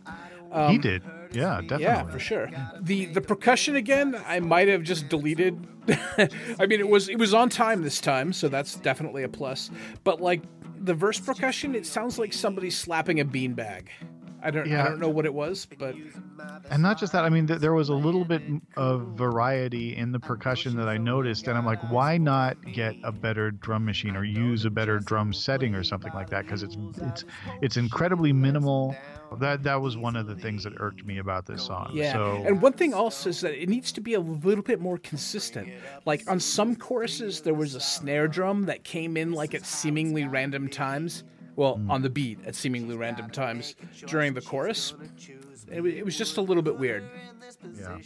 he 0.71 0.79
did. 0.79 1.03
Yeah, 1.33 1.59
uh, 1.59 1.61
definitely. 1.61 1.85
Yeah, 1.85 2.05
for 2.05 2.19
sure. 2.19 2.51
The 2.81 3.07
the 3.07 3.21
percussion 3.21 3.77
again, 3.77 4.21
I 4.27 4.41
might 4.41 4.69
have 4.69 4.83
just 4.83 5.09
deleted. 5.09 5.67
I 6.59 6.67
mean, 6.67 6.81
it 6.81 6.89
was 6.89 7.09
it 7.09 7.19
was 7.19 7.35
on 7.35 7.49
time 7.49 7.83
this 7.83 8.01
time, 8.01 8.33
so 8.33 8.49
that's 8.49 8.77
definitely 8.77 9.23
a 9.23 9.29
plus. 9.29 9.71
But 10.05 10.21
like 10.21 10.43
the 10.83 10.95
verse 10.95 11.21
percussion, 11.21 11.75
it 11.75 11.87
sounds 11.87 12.19
like 12.19 12.33
somebody 12.33 12.71
slapping 12.71 13.21
a 13.21 13.25
beanbag. 13.25 13.89
I 14.43 14.51
don't 14.51 14.73
I 14.73 14.85
don't 14.85 14.99
know 15.01 15.09
what 15.09 15.27
it 15.27 15.35
was, 15.35 15.67
but 15.79 15.95
And 16.71 16.83
not 16.83 16.99
just 16.99 17.13
that. 17.13 17.25
I 17.25 17.29
mean, 17.29 17.47
th- 17.47 17.61
there 17.61 17.75
was 17.75 17.91
a 17.91 17.95
little 17.95 18.25
bit 18.25 18.43
of 18.77 19.09
variety 19.09 19.97
in 19.97 20.13
the 20.13 20.21
percussion 20.21 20.77
that 20.77 20.89
I 20.89 20.97
noticed, 20.97 21.49
and 21.49 21.59
I'm 21.59 21.67
like, 21.67 21.81
why 21.91 22.17
not 22.17 22.57
get 22.73 22.97
a 23.05 23.13
better 23.13 23.51
drum 23.51 23.85
machine 23.85 24.17
or 24.17 24.25
use 24.25 24.65
a 24.65 24.71
better 24.71 24.99
drum 24.99 25.33
setting 25.33 25.75
or 25.75 25.85
something 25.85 26.13
like 26.15 26.31
that? 26.31 26.47
Because 26.47 26.63
it's 26.63 26.77
it's 27.03 27.25
it's 27.61 27.77
incredibly 27.77 28.33
minimal. 28.33 28.97
That 29.39 29.63
that 29.63 29.81
was 29.81 29.97
one 29.97 30.17
of 30.17 30.27
the 30.27 30.35
things 30.35 30.65
that 30.65 30.73
irked 30.81 31.05
me 31.05 31.19
about 31.19 31.47
this 31.47 31.63
song. 31.65 31.91
Yeah. 31.95 32.13
So 32.13 32.43
And 32.47 32.61
one 32.61 32.73
thing 32.73 32.93
also 32.95 33.29
is 33.31 33.41
that 33.43 33.61
it 33.61 33.69
needs 33.69 33.93
to 33.93 34.01
be 34.01 34.15
a 34.15 34.21
little 34.21 34.65
bit 34.65 34.81
more 34.81 34.99
consistent. 34.99 35.69
Like 36.05 36.29
on 36.29 36.41
some 36.41 36.75
choruses, 36.77 37.41
there 37.41 37.55
was 37.55 37.75
a 37.75 37.81
snare 37.81 38.27
drum 38.29 38.67
that 38.67 38.83
came 38.85 39.17
in 39.17 39.33
like 39.33 39.55
at 39.55 39.65
seemingly 39.65 40.25
random 40.27 40.69
times. 40.69 41.25
Well, 41.57 41.75
Hmm. 41.77 41.91
on 41.91 42.03
the 42.03 42.09
beat 42.11 42.39
at 42.47 42.55
seemingly 42.55 42.97
random 42.97 43.29
times 43.31 43.75
during 44.07 44.33
the 44.35 44.41
chorus. 44.41 44.95
It, 45.71 45.85
it 45.85 46.05
was 46.05 46.17
just 46.17 46.37
a 46.37 46.41
little 46.41 46.63
bit 46.63 46.79
weird. 46.79 47.05
Yeah. 47.79 47.99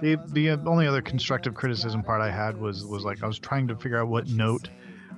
The 0.00 0.18
the 0.28 0.50
uh, 0.50 0.58
only 0.66 0.86
other 0.86 1.02
constructive 1.02 1.54
criticism 1.54 2.02
part 2.02 2.20
I 2.20 2.30
had 2.30 2.56
was 2.58 2.84
was 2.84 3.04
like 3.04 3.22
I 3.22 3.26
was 3.26 3.38
trying 3.38 3.66
to 3.68 3.76
figure 3.76 3.98
out 4.00 4.08
what 4.08 4.28
note 4.28 4.68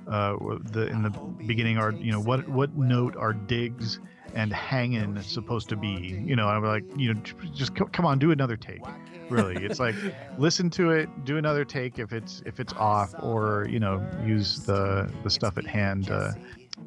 uh 0.07 0.35
the 0.71 0.87
in 0.87 1.03
the 1.03 1.09
beginning 1.45 1.77
are 1.77 1.91
you 1.91 2.11
know 2.11 2.19
what 2.21 2.47
what 2.47 2.75
note 2.75 3.15
are 3.17 3.33
digs 3.33 3.99
and 4.35 4.53
hanging 4.53 5.21
supposed 5.21 5.69
to 5.69 5.75
be 5.75 6.21
you 6.25 6.35
know 6.35 6.47
I'm 6.47 6.63
like 6.63 6.83
you 6.95 7.13
know 7.13 7.21
just 7.53 7.75
come 7.75 8.05
on 8.05 8.19
do 8.19 8.31
another 8.31 8.57
take. 8.57 8.81
Really 9.29 9.63
it's 9.63 9.79
like 9.79 9.95
listen 10.37 10.69
to 10.71 10.91
it 10.91 11.09
do 11.25 11.37
another 11.37 11.63
take 11.63 11.99
if 11.99 12.13
it's 12.13 12.41
if 12.45 12.59
it's 12.59 12.73
off 12.73 13.13
or 13.21 13.67
you 13.69 13.79
know 13.79 14.05
use 14.25 14.65
the 14.65 15.11
the 15.23 15.29
stuff 15.29 15.57
at 15.57 15.67
hand 15.67 16.09
uh, 16.09 16.31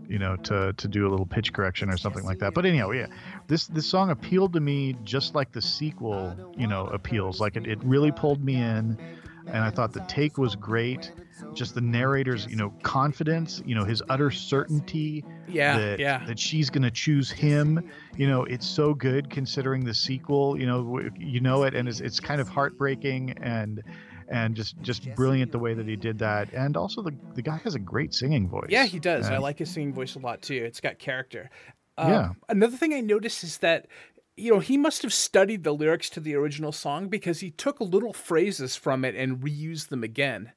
you 0.09 0.19
know 0.19 0.37
to 0.37 0.73
to 0.73 0.89
do 0.89 1.07
a 1.07 1.11
little 1.11 1.27
pitch 1.27 1.53
correction 1.53 1.89
or 1.89 1.97
something 1.97 2.25
like 2.25 2.39
that. 2.41 2.55
But 2.55 2.67
anyhow 2.67 2.91
yeah 2.91 3.07
this 3.47 3.67
this 3.67 3.87
song 3.87 4.11
appealed 4.11 4.53
to 4.55 4.61
me 4.61 4.97
just 5.05 5.35
like 5.35 5.53
the 5.53 5.63
sequel 5.63 6.55
you 6.57 6.67
know 6.67 6.87
appeals. 6.87 7.41
Like 7.41 7.57
it, 7.57 7.67
it 7.67 7.83
really 7.85 8.11
pulled 8.11 8.43
me 8.45 8.57
in 8.57 8.99
and 9.47 9.65
i 9.65 9.71
thought 9.71 9.93
the 9.93 10.05
take 10.09 10.39
was 10.39 10.55
great 10.55 11.13
just 11.55 11.75
the 11.75 11.81
narrator's 11.81 12.47
you 12.47 12.57
know 12.57 12.71
confidence 12.83 13.63
you 13.67 13.75
know 13.75 13.85
his 13.85 14.03
utter 14.09 14.31
certainty 14.31 15.25
Yeah, 15.49 15.79
that, 15.79 15.99
yeah. 15.99 16.25
that 16.27 16.39
she's 16.39 16.71
going 16.71 16.83
to 16.83 16.91
choose 16.91 17.31
him 17.31 17.91
you 18.17 18.27
know 18.27 18.45
it's 18.45 18.67
so 18.67 18.95
good 18.95 19.31
considering 19.31 19.85
the 19.85 19.95
sequel 19.95 20.59
you 20.59 20.67
know 20.67 21.01
you 21.19 21.41
know 21.41 21.65
it 21.65 21.75
and 21.75 21.89
it's, 21.89 22.01
it's 22.01 22.21
kind 22.21 22.41
of 22.41 22.49
heartbreaking 22.49 23.33
and 23.43 23.83
and 24.29 24.55
just 24.55 24.81
just 24.81 25.15
brilliant 25.15 25.53
the 25.53 25.59
way 25.59 25.75
that 25.75 25.87
he 25.87 25.97
did 25.97 26.19
that 26.19 26.51
and 26.55 26.77
also 26.77 27.03
the 27.03 27.15
the 27.35 27.43
guy 27.43 27.59
has 27.59 27.75
a 27.75 27.79
great 27.79 28.15
singing 28.15 28.49
voice 28.49 28.69
Yeah, 28.71 28.87
he 28.87 28.99
does. 28.99 29.29
I 29.29 29.39
like 29.39 29.59
his 29.59 29.71
singing 29.71 29.93
voice 29.93 30.15
a 30.15 30.21
lot 30.21 30.41
too. 30.43 30.63
It's 30.65 30.81
got 30.81 30.99
character. 30.99 31.51
Um, 31.99 32.11
Yeah. 32.11 32.29
Another 32.49 32.77
thing 32.79 32.95
I 32.95 33.01
noticed 33.01 33.45
is 33.45 33.59
that, 33.59 33.89
you 34.37 34.51
know, 34.51 34.61
he 34.61 34.79
must 34.79 35.03
have 35.03 35.13
studied 35.13 35.65
the 35.65 35.75
lyrics 35.75 36.09
to 36.11 36.21
the 36.21 36.35
original 36.35 36.73
song 36.73 37.09
because 37.09 37.41
he 37.41 37.51
took 37.51 37.79
little 37.81 38.15
phrases 38.15 38.75
from 38.77 39.05
it 39.05 39.15
and 39.15 39.41
reused 39.41 39.89
them 39.89 40.03
again. 40.03 40.53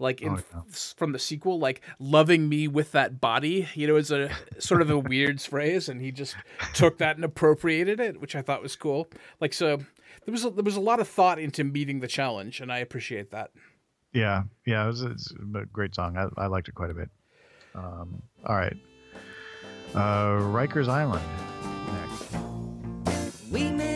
Like 0.00 0.22
in, 0.22 0.42
Oh, 0.54 0.62
from 0.96 1.12
the 1.12 1.18
sequel, 1.18 1.58
like 1.58 1.82
"loving 1.98 2.48
me 2.48 2.66
with 2.66 2.90
that 2.92 3.20
body," 3.20 3.68
you 3.74 3.86
know, 3.86 3.96
is 3.96 4.10
a 4.10 4.30
sort 4.58 4.80
of 4.82 4.90
a 4.90 4.98
weird 4.98 5.40
phrase, 5.50 5.88
and 5.88 6.00
he 6.00 6.10
just 6.10 6.34
took 6.72 6.98
that 6.98 7.16
and 7.16 7.24
appropriated 7.24 8.00
it, 8.00 8.20
which 8.20 8.34
I 8.34 8.42
thought 8.42 8.62
was 8.62 8.74
cool. 8.76 9.08
Like 9.40 9.52
so, 9.52 9.76
there 10.24 10.32
was 10.32 10.44
a, 10.44 10.50
there 10.50 10.64
was 10.64 10.76
a 10.76 10.80
lot 10.80 11.00
of 11.00 11.06
thought 11.08 11.38
into 11.38 11.62
meeting 11.64 12.00
the 12.00 12.08
challenge, 12.08 12.60
and 12.60 12.72
I 12.72 12.78
appreciate 12.78 13.30
that. 13.30 13.50
Yeah, 14.12 14.44
yeah, 14.66 14.84
it 14.84 14.86
was, 14.88 15.02
it's 15.02 15.32
a 15.54 15.66
great 15.66 15.94
song. 15.94 16.16
I, 16.16 16.26
I 16.42 16.46
liked 16.46 16.68
it 16.68 16.74
quite 16.74 16.90
a 16.90 16.94
bit. 16.94 17.10
Um, 17.74 18.22
all 18.44 18.56
right, 18.56 18.76
uh, 19.94 20.38
Rikers 20.40 20.88
Island 20.88 21.22
next. 21.92 23.89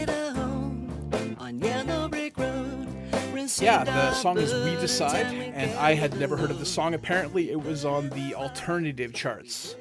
Yeah, 3.60 3.84
the 3.84 4.12
song 4.14 4.38
is 4.38 4.52
We 4.64 4.76
Decide, 4.76 5.26
and 5.26 5.76
I 5.78 5.94
had 5.94 6.18
never 6.18 6.36
heard 6.36 6.50
of 6.50 6.58
the 6.58 6.64
song. 6.66 6.94
Apparently, 6.94 7.50
it 7.50 7.62
was 7.62 7.84
on 7.84 8.08
the 8.10 8.34
alternative 8.34 9.12
charts. 9.12 9.76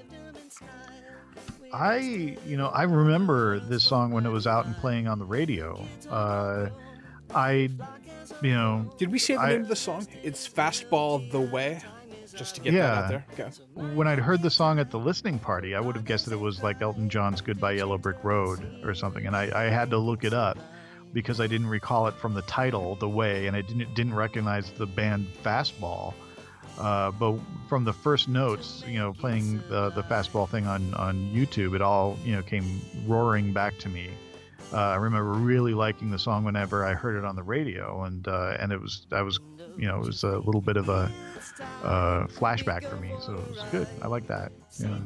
I, 1.73 2.37
you 2.45 2.57
know, 2.57 2.67
I 2.67 2.83
remember 2.83 3.59
this 3.59 3.83
song 3.83 4.11
when 4.11 4.25
it 4.25 4.29
was 4.29 4.45
out 4.45 4.65
and 4.65 4.75
playing 4.75 5.07
on 5.07 5.17
the 5.17 5.25
radio. 5.25 5.83
Uh, 6.09 6.69
I, 7.33 7.69
you 8.41 8.51
know, 8.53 8.93
Did 8.97 9.11
we 9.11 9.17
say 9.17 9.35
the 9.35 9.41
I- 9.41 9.49
name 9.53 9.61
of 9.61 9.67
the 9.69 9.75
song? 9.75 10.07
It's 10.21 10.47
Fastball 10.47 11.31
the 11.31 11.41
Way, 11.41 11.81
just 12.35 12.55
to 12.55 12.61
get 12.61 12.73
that 12.73 12.81
out 12.97 13.09
there. 13.09 13.25
Okay. 13.33 13.49
when 13.95 14.07
I'd 14.07 14.19
heard 14.19 14.41
the 14.43 14.51
song 14.51 14.77
at 14.77 14.91
the 14.91 14.99
listening 14.99 15.39
party, 15.39 15.73
I 15.73 15.79
would 15.79 15.95
have 15.95 16.05
guessed 16.05 16.25
that 16.25 16.33
it 16.33 16.39
was 16.39 16.61
like 16.61 16.81
Elton 16.81 17.09
John's 17.09 17.41
"Goodbye 17.41 17.71
Yellow 17.73 17.97
Brick 17.97 18.23
Road" 18.23 18.59
or 18.83 18.93
something, 18.93 19.25
and 19.25 19.35
I, 19.35 19.49
I 19.55 19.63
had 19.69 19.89
to 19.91 19.97
look 19.97 20.23
it 20.23 20.33
up 20.33 20.57
because 21.13 21.39
I 21.39 21.47
didn't 21.47 21.67
recall 21.67 22.07
it 22.07 22.15
from 22.15 22.33
the 22.33 22.41
title, 22.43 22.95
"The 22.95 23.09
Way," 23.09 23.47
and 23.47 23.55
I 23.55 23.61
didn't 23.61 23.93
didn't 23.93 24.15
recognize 24.15 24.71
the 24.71 24.87
band 24.87 25.27
Fastball. 25.43 26.13
Uh, 26.77 27.11
but 27.11 27.35
from 27.69 27.83
the 27.83 27.93
first 27.93 28.27
notes, 28.27 28.83
you 28.87 28.97
know, 28.97 29.13
playing 29.13 29.61
the 29.69 29.91
the 29.91 30.03
fastball 30.03 30.49
thing 30.49 30.65
on 30.65 30.93
on 30.95 31.15
YouTube, 31.33 31.75
it 31.75 31.81
all 31.81 32.17
you 32.25 32.35
know 32.35 32.41
came 32.41 32.81
roaring 33.05 33.53
back 33.53 33.77
to 33.79 33.89
me. 33.89 34.09
Uh, 34.71 34.77
I 34.77 34.95
remember 34.95 35.33
really 35.33 35.73
liking 35.73 36.09
the 36.09 36.17
song 36.19 36.43
whenever 36.43 36.85
I 36.85 36.93
heard 36.93 37.15
it 37.17 37.25
on 37.25 37.35
the 37.35 37.43
radio, 37.43 38.03
and 38.03 38.27
uh, 38.27 38.57
and 38.59 38.71
it 38.71 38.81
was 38.81 39.05
I 39.11 39.21
was 39.21 39.39
you 39.77 39.87
know 39.87 39.99
it 40.01 40.05
was 40.05 40.23
a 40.23 40.37
little 40.39 40.61
bit 40.61 40.77
of 40.77 40.89
a 40.89 41.11
uh, 41.83 42.25
flashback 42.27 42.83
for 42.89 42.95
me, 42.97 43.11
so 43.21 43.33
it 43.33 43.49
was 43.49 43.63
good. 43.71 43.87
I 44.01 44.07
like 44.07 44.27
that. 44.27 44.51
Yeah. 44.79 44.97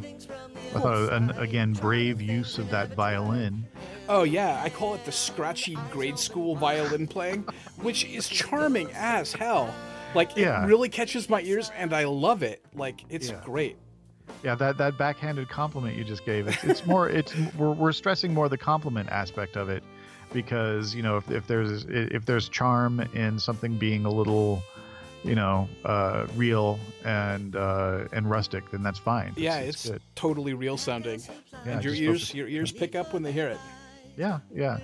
I 0.76 0.80
thought, 0.80 1.12
and 1.14 1.32
again, 1.38 1.74
brave 1.74 2.22
use 2.22 2.58
of 2.58 2.70
that 2.70 2.94
violin. 2.96 3.66
Oh 4.08 4.24
yeah, 4.24 4.62
I 4.64 4.70
call 4.70 4.94
it 4.96 5.04
the 5.04 5.12
scratchy 5.12 5.78
grade 5.92 6.18
school 6.18 6.56
violin 6.56 7.08
playing, 7.08 7.44
which 7.82 8.06
is 8.06 8.30
charming 8.30 8.90
as 8.94 9.34
hell. 9.34 9.74
Like 10.16 10.32
it 10.38 10.42
Yeah. 10.44 10.66
really 10.66 10.88
catches 10.88 11.30
my 11.30 11.42
ears, 11.42 11.72
and 11.78 11.94
I 11.94 12.06
love 12.06 12.42
it. 12.44 12.64
Like 12.74 13.04
it's 13.10 13.30
Yeah. 13.30 13.42
great. 13.44 13.78
Yeah, 14.44 14.56
that 14.56 14.78
that 14.78 14.98
backhanded 14.98 15.50
compliment 15.50 15.98
you 15.98 16.04
just 16.04 16.26
gave. 16.26 16.48
It's, 16.48 16.64
it's 16.64 16.86
more. 16.86 17.10
It's 17.10 17.34
we're, 17.58 17.72
we're 17.72 17.92
stressing 17.92 18.34
more 18.34 18.48
the 18.50 18.58
compliment 18.58 19.10
aspect 19.10 19.56
of 19.58 19.70
it, 19.70 19.84
because 20.32 20.94
you 20.94 21.02
know 21.02 21.18
if, 21.18 21.30
if 21.32 21.48
there's 21.48 21.86
if 21.90 22.26
there's 22.26 22.48
charm 22.50 23.00
in 23.14 23.40
something 23.40 23.78
being 23.78 24.06
a 24.06 24.10
little, 24.12 24.62
you 25.24 25.34
know, 25.36 25.68
uh, 25.86 26.28
real 26.36 26.80
and 27.04 27.56
uh, 27.56 28.06
and 28.14 28.30
rustic, 28.30 28.70
then 28.72 28.84
that's 28.84 29.00
fine. 29.00 29.34
Yeah, 29.36 29.58
it's, 29.60 29.90
good. 29.90 30.02
totally 30.16 30.54
real 30.54 30.78
sounding, 30.78 31.22
Yeah, 31.66 31.72
and 31.74 31.84
your 31.84 31.94
ears 31.94 32.22
focus- 32.22 32.36
your 32.36 32.48
ears 32.48 32.72
pick 32.72 32.96
up 32.96 33.14
when 33.14 33.24
they 33.24 33.32
hear 33.32 33.48
it. 33.48 33.60
Yeah, 34.18 34.40
yeah. 34.54 34.80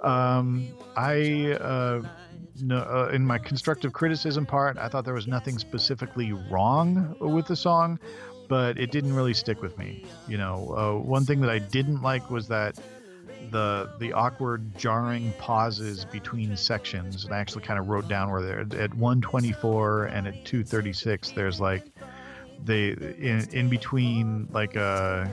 Um, 0.00 0.68
I 0.96 1.52
uh, 1.60 2.02
no, 2.62 2.78
uh, 2.78 3.10
in 3.12 3.24
my 3.26 3.38
constructive 3.38 3.92
criticism 3.92 4.46
part, 4.46 4.78
I 4.78 4.88
thought 4.88 5.04
there 5.04 5.14
was 5.14 5.26
nothing 5.26 5.58
specifically 5.58 6.32
wrong 6.32 7.16
with 7.20 7.46
the 7.46 7.56
song, 7.56 7.98
but 8.48 8.78
it 8.78 8.90
didn't 8.90 9.14
really 9.14 9.34
stick 9.34 9.62
with 9.62 9.78
me. 9.78 10.04
You 10.26 10.38
know, 10.38 10.74
uh, 10.76 11.02
one 11.02 11.24
thing 11.24 11.40
that 11.42 11.50
I 11.50 11.58
didn't 11.58 12.02
like 12.02 12.30
was 12.30 12.48
that 12.48 12.78
the 13.50 13.90
the 13.98 14.12
awkward, 14.12 14.76
jarring 14.76 15.32
pauses 15.38 16.04
between 16.06 16.56
sections. 16.56 17.24
And 17.24 17.34
I 17.34 17.38
actually 17.38 17.62
kind 17.62 17.78
of 17.78 17.88
wrote 17.88 18.08
down 18.08 18.30
where 18.30 18.42
they're 18.42 18.60
at 18.60 18.94
124 18.94 20.04
and 20.06 20.26
at 20.28 20.44
236. 20.44 21.30
There's 21.32 21.60
like 21.60 21.84
they 22.64 22.88
in 22.88 23.46
in 23.52 23.68
between 23.68 24.48
like 24.50 24.76
uh 24.76 25.26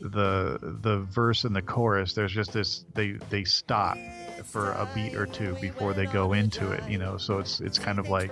the 0.00 0.58
the 0.82 1.00
verse 1.00 1.44
and 1.44 1.54
the 1.56 1.62
chorus 1.62 2.12
there's 2.14 2.32
just 2.32 2.52
this 2.52 2.84
they 2.94 3.12
they 3.30 3.42
stop 3.42 3.98
for 4.44 4.70
a 4.70 4.88
beat 4.94 5.14
or 5.16 5.26
two 5.26 5.56
before 5.60 5.92
they 5.92 6.06
go 6.06 6.32
into 6.32 6.70
it 6.70 6.88
you 6.88 6.98
know 6.98 7.16
so 7.16 7.38
it's 7.38 7.60
it's 7.60 7.78
kind 7.80 7.98
of 7.98 8.08
like 8.08 8.30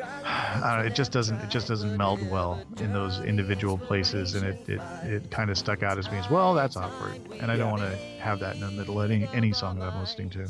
know, 0.00 0.82
it 0.84 0.94
just 0.94 1.12
doesn't 1.12 1.40
it 1.40 1.50
just 1.50 1.68
doesn't 1.68 1.96
meld 1.96 2.28
well 2.30 2.62
in 2.78 2.92
those 2.92 3.20
individual 3.20 3.78
places 3.78 4.34
and 4.34 4.46
it 4.46 4.68
it, 4.68 4.80
it 5.04 5.30
kind 5.30 5.50
of 5.50 5.58
stuck 5.58 5.82
out 5.82 5.98
as 5.98 6.10
me 6.10 6.18
as 6.18 6.30
well 6.30 6.54
that's 6.54 6.76
awkward 6.76 7.20
and 7.40 7.50
I 7.50 7.56
don't 7.56 7.70
want 7.70 7.82
to 7.82 7.96
have 8.20 8.40
that 8.40 8.54
in 8.54 8.60
the 8.60 8.70
middle 8.70 9.00
of 9.00 9.10
any, 9.10 9.28
any 9.32 9.52
song 9.52 9.78
that 9.78 9.92
I'm 9.92 10.00
listening 10.00 10.30
to 10.30 10.48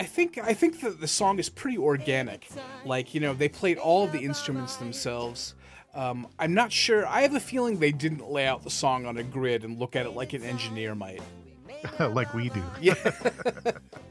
I 0.00 0.04
think 0.04 0.38
I 0.38 0.54
think 0.54 0.80
that 0.80 0.98
the 0.98 1.06
song 1.06 1.38
is 1.38 1.50
pretty 1.50 1.76
organic. 1.76 2.48
Like 2.86 3.12
you 3.12 3.20
know, 3.20 3.34
they 3.34 3.50
played 3.50 3.76
all 3.76 4.04
of 4.04 4.12
the 4.12 4.20
instruments 4.20 4.76
themselves. 4.76 5.54
Um, 5.94 6.26
I'm 6.38 6.54
not 6.54 6.72
sure. 6.72 7.06
I 7.06 7.20
have 7.20 7.34
a 7.34 7.40
feeling 7.40 7.78
they 7.78 7.92
didn't 7.92 8.30
lay 8.30 8.46
out 8.46 8.62
the 8.62 8.70
song 8.70 9.04
on 9.04 9.18
a 9.18 9.22
grid 9.22 9.62
and 9.62 9.78
look 9.78 9.96
at 9.96 10.06
it 10.06 10.12
like 10.12 10.32
an 10.32 10.42
engineer 10.42 10.94
might. 10.94 11.20
like 11.98 12.32
we 12.32 12.48
do 12.48 12.62
Yeah. 12.80 12.94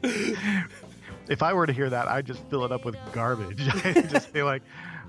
if 1.30 1.42
I 1.44 1.52
were 1.54 1.66
to 1.66 1.72
hear 1.72 1.88
that, 1.88 2.08
I'd 2.08 2.26
just 2.26 2.42
fill 2.50 2.64
it 2.64 2.72
up 2.72 2.84
with 2.84 2.96
garbage. 3.12 3.62
I'd 3.84 4.10
just 4.10 4.32
be 4.32 4.42
like, 4.42 4.62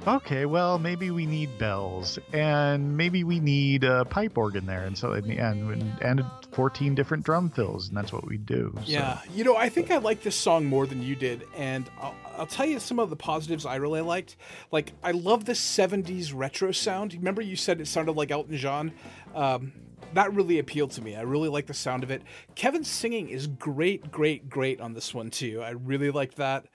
okay, 0.08 0.46
well, 0.46 0.78
maybe 0.78 1.10
we 1.10 1.26
need 1.26 1.58
bells, 1.58 2.20
and 2.32 2.96
maybe 2.96 3.24
we 3.24 3.40
need 3.40 3.84
a 3.84 4.06
pipe 4.06 4.38
organ 4.38 4.68
there, 4.68 4.84
and 4.84 4.96
so 4.98 5.14
and 5.14 5.32
and, 5.32 6.00
and 6.02 6.24
14 6.52 6.94
different 6.96 7.26
drum 7.26 7.50
fills, 7.50 7.88
and 7.88 7.98
that's 7.98 8.14
what 8.14 8.26
we 8.28 8.38
do. 8.38 8.72
So, 8.76 8.82
Yeah, 8.86 9.20
you 9.34 9.44
know, 9.44 9.58
I 9.58 9.68
think 9.70 9.90
I 9.90 9.98
like 9.98 10.22
this 10.22 10.36
song 10.36 10.66
more 10.66 10.86
than 10.86 11.02
you 11.02 11.16
did, 11.16 11.44
and 11.58 11.90
I'll, 12.00 12.16
I'll 12.38 12.46
tell 12.46 12.68
you 12.68 12.80
some 12.80 13.00
of 13.00 13.10
the 13.10 13.16
positives 13.16 13.66
I 13.66 13.76
really 13.78 14.02
liked. 14.02 14.38
Like, 14.72 14.94
I 15.04 15.12
love 15.12 15.46
this 15.46 15.60
'70s 15.60 16.32
retro 16.36 16.72
sound. 16.72 17.16
Remember, 17.16 17.42
you 17.42 17.56
said 17.56 17.82
it 17.82 17.88
sounded 17.88 18.14
like 18.14 18.30
Elton 18.30 18.58
John. 18.58 18.92
Um, 19.34 19.74
that 20.14 20.34
really 20.34 20.59
appealed 20.59 20.91
to 20.91 21.01
me. 21.01 21.16
I 21.16 21.22
really 21.22 21.49
like 21.49 21.68
the 21.68 21.74
sound 21.74 22.03
of 22.03 22.12
it. 22.12 22.22
Kevin's 22.55 22.88
singing 22.88 23.30
is 23.30 23.47
great, 23.47 24.12
great, 24.12 24.49
great 24.49 24.82
on 24.82 24.93
this 24.93 25.14
one 25.14 25.30
too. 25.30 25.62
I 25.62 25.72
really 25.72 26.12
like 26.12 26.36
that. 26.36 26.66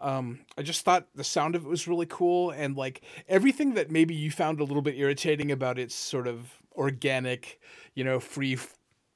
Um, 0.00 0.40
I 0.58 0.62
just 0.62 0.84
thought 0.84 1.06
the 1.14 1.24
sound 1.24 1.54
of 1.54 1.64
it 1.64 1.68
was 1.68 1.88
really 1.88 2.06
cool, 2.06 2.50
and 2.50 2.76
like 2.76 3.02
everything 3.28 3.74
that 3.74 3.90
maybe 3.90 4.14
you 4.14 4.30
found 4.30 4.60
a 4.60 4.64
little 4.64 4.82
bit 4.82 4.96
irritating 4.96 5.50
about 5.50 5.78
its 5.78 5.94
sort 5.94 6.26
of 6.26 6.52
organic, 6.76 7.60
you 7.94 8.04
know, 8.04 8.20
free 8.20 8.58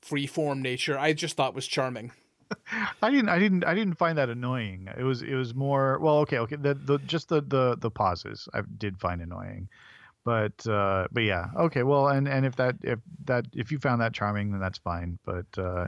free 0.01 0.27
form 0.27 0.63
nature, 0.63 0.99
I 0.99 1.13
just 1.13 1.37
thought 1.37 1.55
was 1.55 1.67
charming. 1.67 2.13
I 3.03 3.11
didn't, 3.11 3.29
I 3.29 3.39
didn't, 3.39 3.65
I 3.65 3.75
didn't 3.75 3.99
find 3.99 4.17
that 4.17 4.31
annoying. 4.31 4.89
It 4.97 5.03
was, 5.03 5.21
it 5.23 5.35
was 5.35 5.55
more 5.55 5.99
well, 6.01 6.19
okay, 6.21 6.39
okay. 6.39 6.57
The, 6.57 6.75
the 6.75 6.99
just 6.99 7.29
the 7.29 7.43
the 7.43 7.77
the 7.79 7.91
pauses 7.91 8.49
I 8.55 8.63
did 8.79 8.99
find 8.99 9.21
annoying, 9.21 9.69
but 10.25 10.67
uh, 10.67 11.09
but 11.13 11.23
yeah, 11.23 11.47
okay, 11.57 11.83
well, 11.83 12.09
and 12.09 12.29
and 12.29 12.45
if 12.45 12.57
that 12.57 12.77
if 12.83 12.99
that 13.25 13.47
if 13.55 13.73
you 13.73 13.79
found 13.79 14.01
that 14.01 14.13
charming, 14.13 14.51
then 14.51 14.61
that's 14.61 14.79
fine. 14.79 15.19
But 15.25 15.47
uh, 15.57 15.87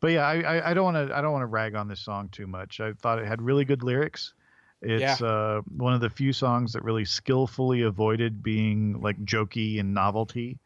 but 0.00 0.12
yeah, 0.12 0.26
I, 0.26 0.70
I, 0.70 0.74
don't 0.74 0.84
want 0.84 1.08
to 1.08 1.16
I 1.16 1.20
don't 1.22 1.32
want 1.32 1.42
to 1.42 1.46
rag 1.46 1.74
on 1.74 1.88
this 1.88 2.00
song 2.00 2.28
too 2.30 2.46
much. 2.46 2.80
I 2.80 2.92
thought 2.92 3.18
it 3.18 3.26
had 3.26 3.40
really 3.40 3.64
good 3.64 3.82
lyrics. 3.82 4.34
It's 4.82 5.22
uh, 5.22 5.62
one 5.76 5.94
of 5.94 6.02
the 6.02 6.10
few 6.10 6.32
songs 6.32 6.74
that 6.74 6.84
really 6.84 7.06
skillfully 7.06 7.82
avoided 7.82 8.42
being 8.42 9.00
like 9.00 9.16
jokey 9.24 9.80
and 9.80 9.94
novelty. 9.94 10.58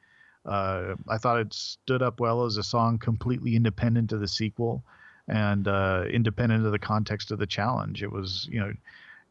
Uh, 0.44 0.96
I 1.09 1.18
thought 1.18 1.38
it 1.38 1.55
stood 1.55 2.03
up 2.03 2.20
well 2.20 2.44
as 2.44 2.57
a 2.57 2.62
song 2.62 2.99
completely 2.99 3.55
independent 3.55 4.12
of 4.12 4.20
the 4.20 4.28
sequel 4.28 4.82
and 5.28 5.68
uh, 5.68 6.05
independent 6.11 6.66
of 6.66 6.72
the 6.72 6.78
context 6.78 7.30
of 7.30 7.38
the 7.38 7.46
challenge. 7.46 8.03
It 8.03 8.11
was, 8.11 8.49
you 8.51 8.59
know, 8.59 8.72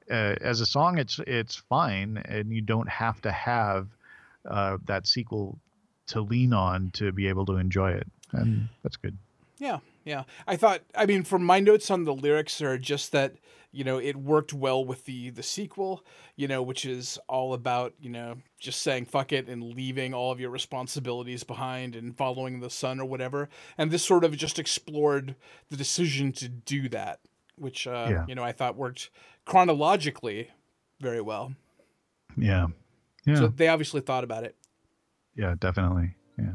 uh, 0.10 0.36
as 0.41 0.62
a 0.62 0.66
song, 0.66 0.97
it's 0.97 1.20
it's 1.28 1.55
fine, 1.55 2.18
and 2.26 2.51
you 2.51 2.62
don't 2.62 2.89
have 2.89 3.22
to 3.22 3.32
have 3.32 3.88
uh, 4.49 4.78
that 4.86 5.05
sequel 5.08 5.60
to 6.08 6.22
lean 6.22 6.53
on 6.53 6.91
to 6.91 7.12
be 7.12 7.28
able 7.28 7.45
to 7.45 7.58
enjoy 7.58 7.91
it, 7.91 8.08
and 8.32 8.70
that's 8.84 8.95
good. 8.97 9.18
Yeah, 9.60 9.80
yeah. 10.05 10.24
I 10.47 10.55
thought. 10.55 10.82
I 10.95 11.05
mean, 11.05 11.24
for 11.24 11.39
my 11.39 11.60
notes 11.60 11.89
on 11.91 12.03
the 12.05 12.14
lyrics 12.14 12.62
are 12.62 12.78
just 12.78 13.12
that 13.12 13.36
you 13.72 13.84
know 13.84 13.97
it 13.97 14.16
worked 14.16 14.53
well 14.53 14.86
with 14.86 15.05
the 15.05 15.32
the 15.32 15.43
sequel. 15.43 16.05
You 16.36 16.47
know, 16.47 16.62
which 16.62 16.86
is 16.86 17.18
all 17.28 17.53
about 17.53 17.93
you 17.99 18.10
know 18.12 18.36
just 18.60 18.82
saying 18.82 19.05
fuck 19.05 19.34
it 19.34 19.49
and 19.49 19.64
leaving 19.74 20.14
all 20.14 20.32
of 20.32 20.39
your 20.39 20.51
responsibilities 20.51 21.43
behind 21.43 21.95
and 21.95 22.16
following 22.16 22.60
the 22.60 22.70
sun 22.70 22.99
or 22.99 23.05
whatever. 23.05 23.49
And 23.78 23.89
this 23.91 24.03
sort 24.05 24.24
of 24.24 24.38
just 24.38 24.60
explored 24.60 25.36
the 25.70 25.76
decision 25.78 26.32
to 26.34 26.47
do 26.47 26.88
that, 26.89 27.20
which 27.58 27.88
uh, 27.88 28.08
Yeah. 28.10 28.26
you 28.28 28.36
know 28.36 28.43
I 28.43 28.51
thought 28.51 28.76
worked 28.78 29.10
chronologically 29.48 30.50
very 31.00 31.22
well. 31.22 31.54
Yeah, 32.38 32.68
yeah, 33.26 33.36
So 33.36 33.48
they 33.48 33.68
obviously 33.70 34.02
thought 34.02 34.24
about 34.24 34.43
it. 34.43 34.56
yeah, 35.36 35.56
definitely. 35.60 36.16
Yeah. 36.38 36.52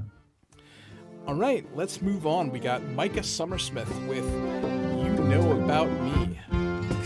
All 1.26 1.34
right, 1.34 1.64
let's 1.74 2.00
move 2.02 2.26
on. 2.26 2.50
We 2.50 2.60
got 2.60 2.82
Micah 2.84 3.22
Summersmith 3.22 3.88
with 4.06 4.24
"You 5.04 5.24
Know 5.24 5.52
About 5.64 5.90
Me." 5.90 6.38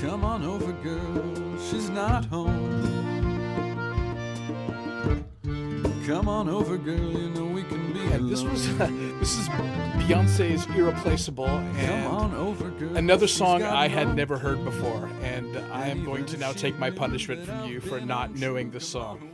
Come 0.01 0.25
on 0.25 0.45
over, 0.45 0.73
girl, 0.83 1.59
she's 1.71 1.89
not 1.89 2.25
home. 2.27 2.76
Come 6.07 6.29
on 6.29 6.49
over, 6.49 6.79
girl, 6.79 6.95
you 6.95 7.31
know 7.31 7.47
we 7.47 7.65
can 7.65 7.93
be 7.93 7.99
Yeah, 7.99 8.19
this 8.21 8.41
was 8.45 8.69
alone. 8.69 9.19
this 9.19 9.37
is 9.37 9.49
Beyonce's 9.49 10.65
"Irreplaceable" 10.77 11.47
Come 11.47 11.77
and 11.79 12.07
on 12.07 12.33
over, 12.35 12.71
girl. 12.71 12.97
another 12.97 13.27
song 13.27 13.65
I 13.65 13.89
had 13.89 14.15
never 14.15 14.39
heard 14.39 14.65
before, 14.65 15.11
and 15.23 15.59
I 15.73 15.89
am 15.89 16.05
going 16.05 16.25
to 16.27 16.37
now 16.37 16.53
take 16.53 16.79
my 16.79 16.91
punishment 16.93 17.45
from 17.45 17.65
you 17.65 17.81
for 17.81 18.01
not 18.01 18.37
knowing 18.37 18.71
this 18.71 18.87
song. 18.87 19.31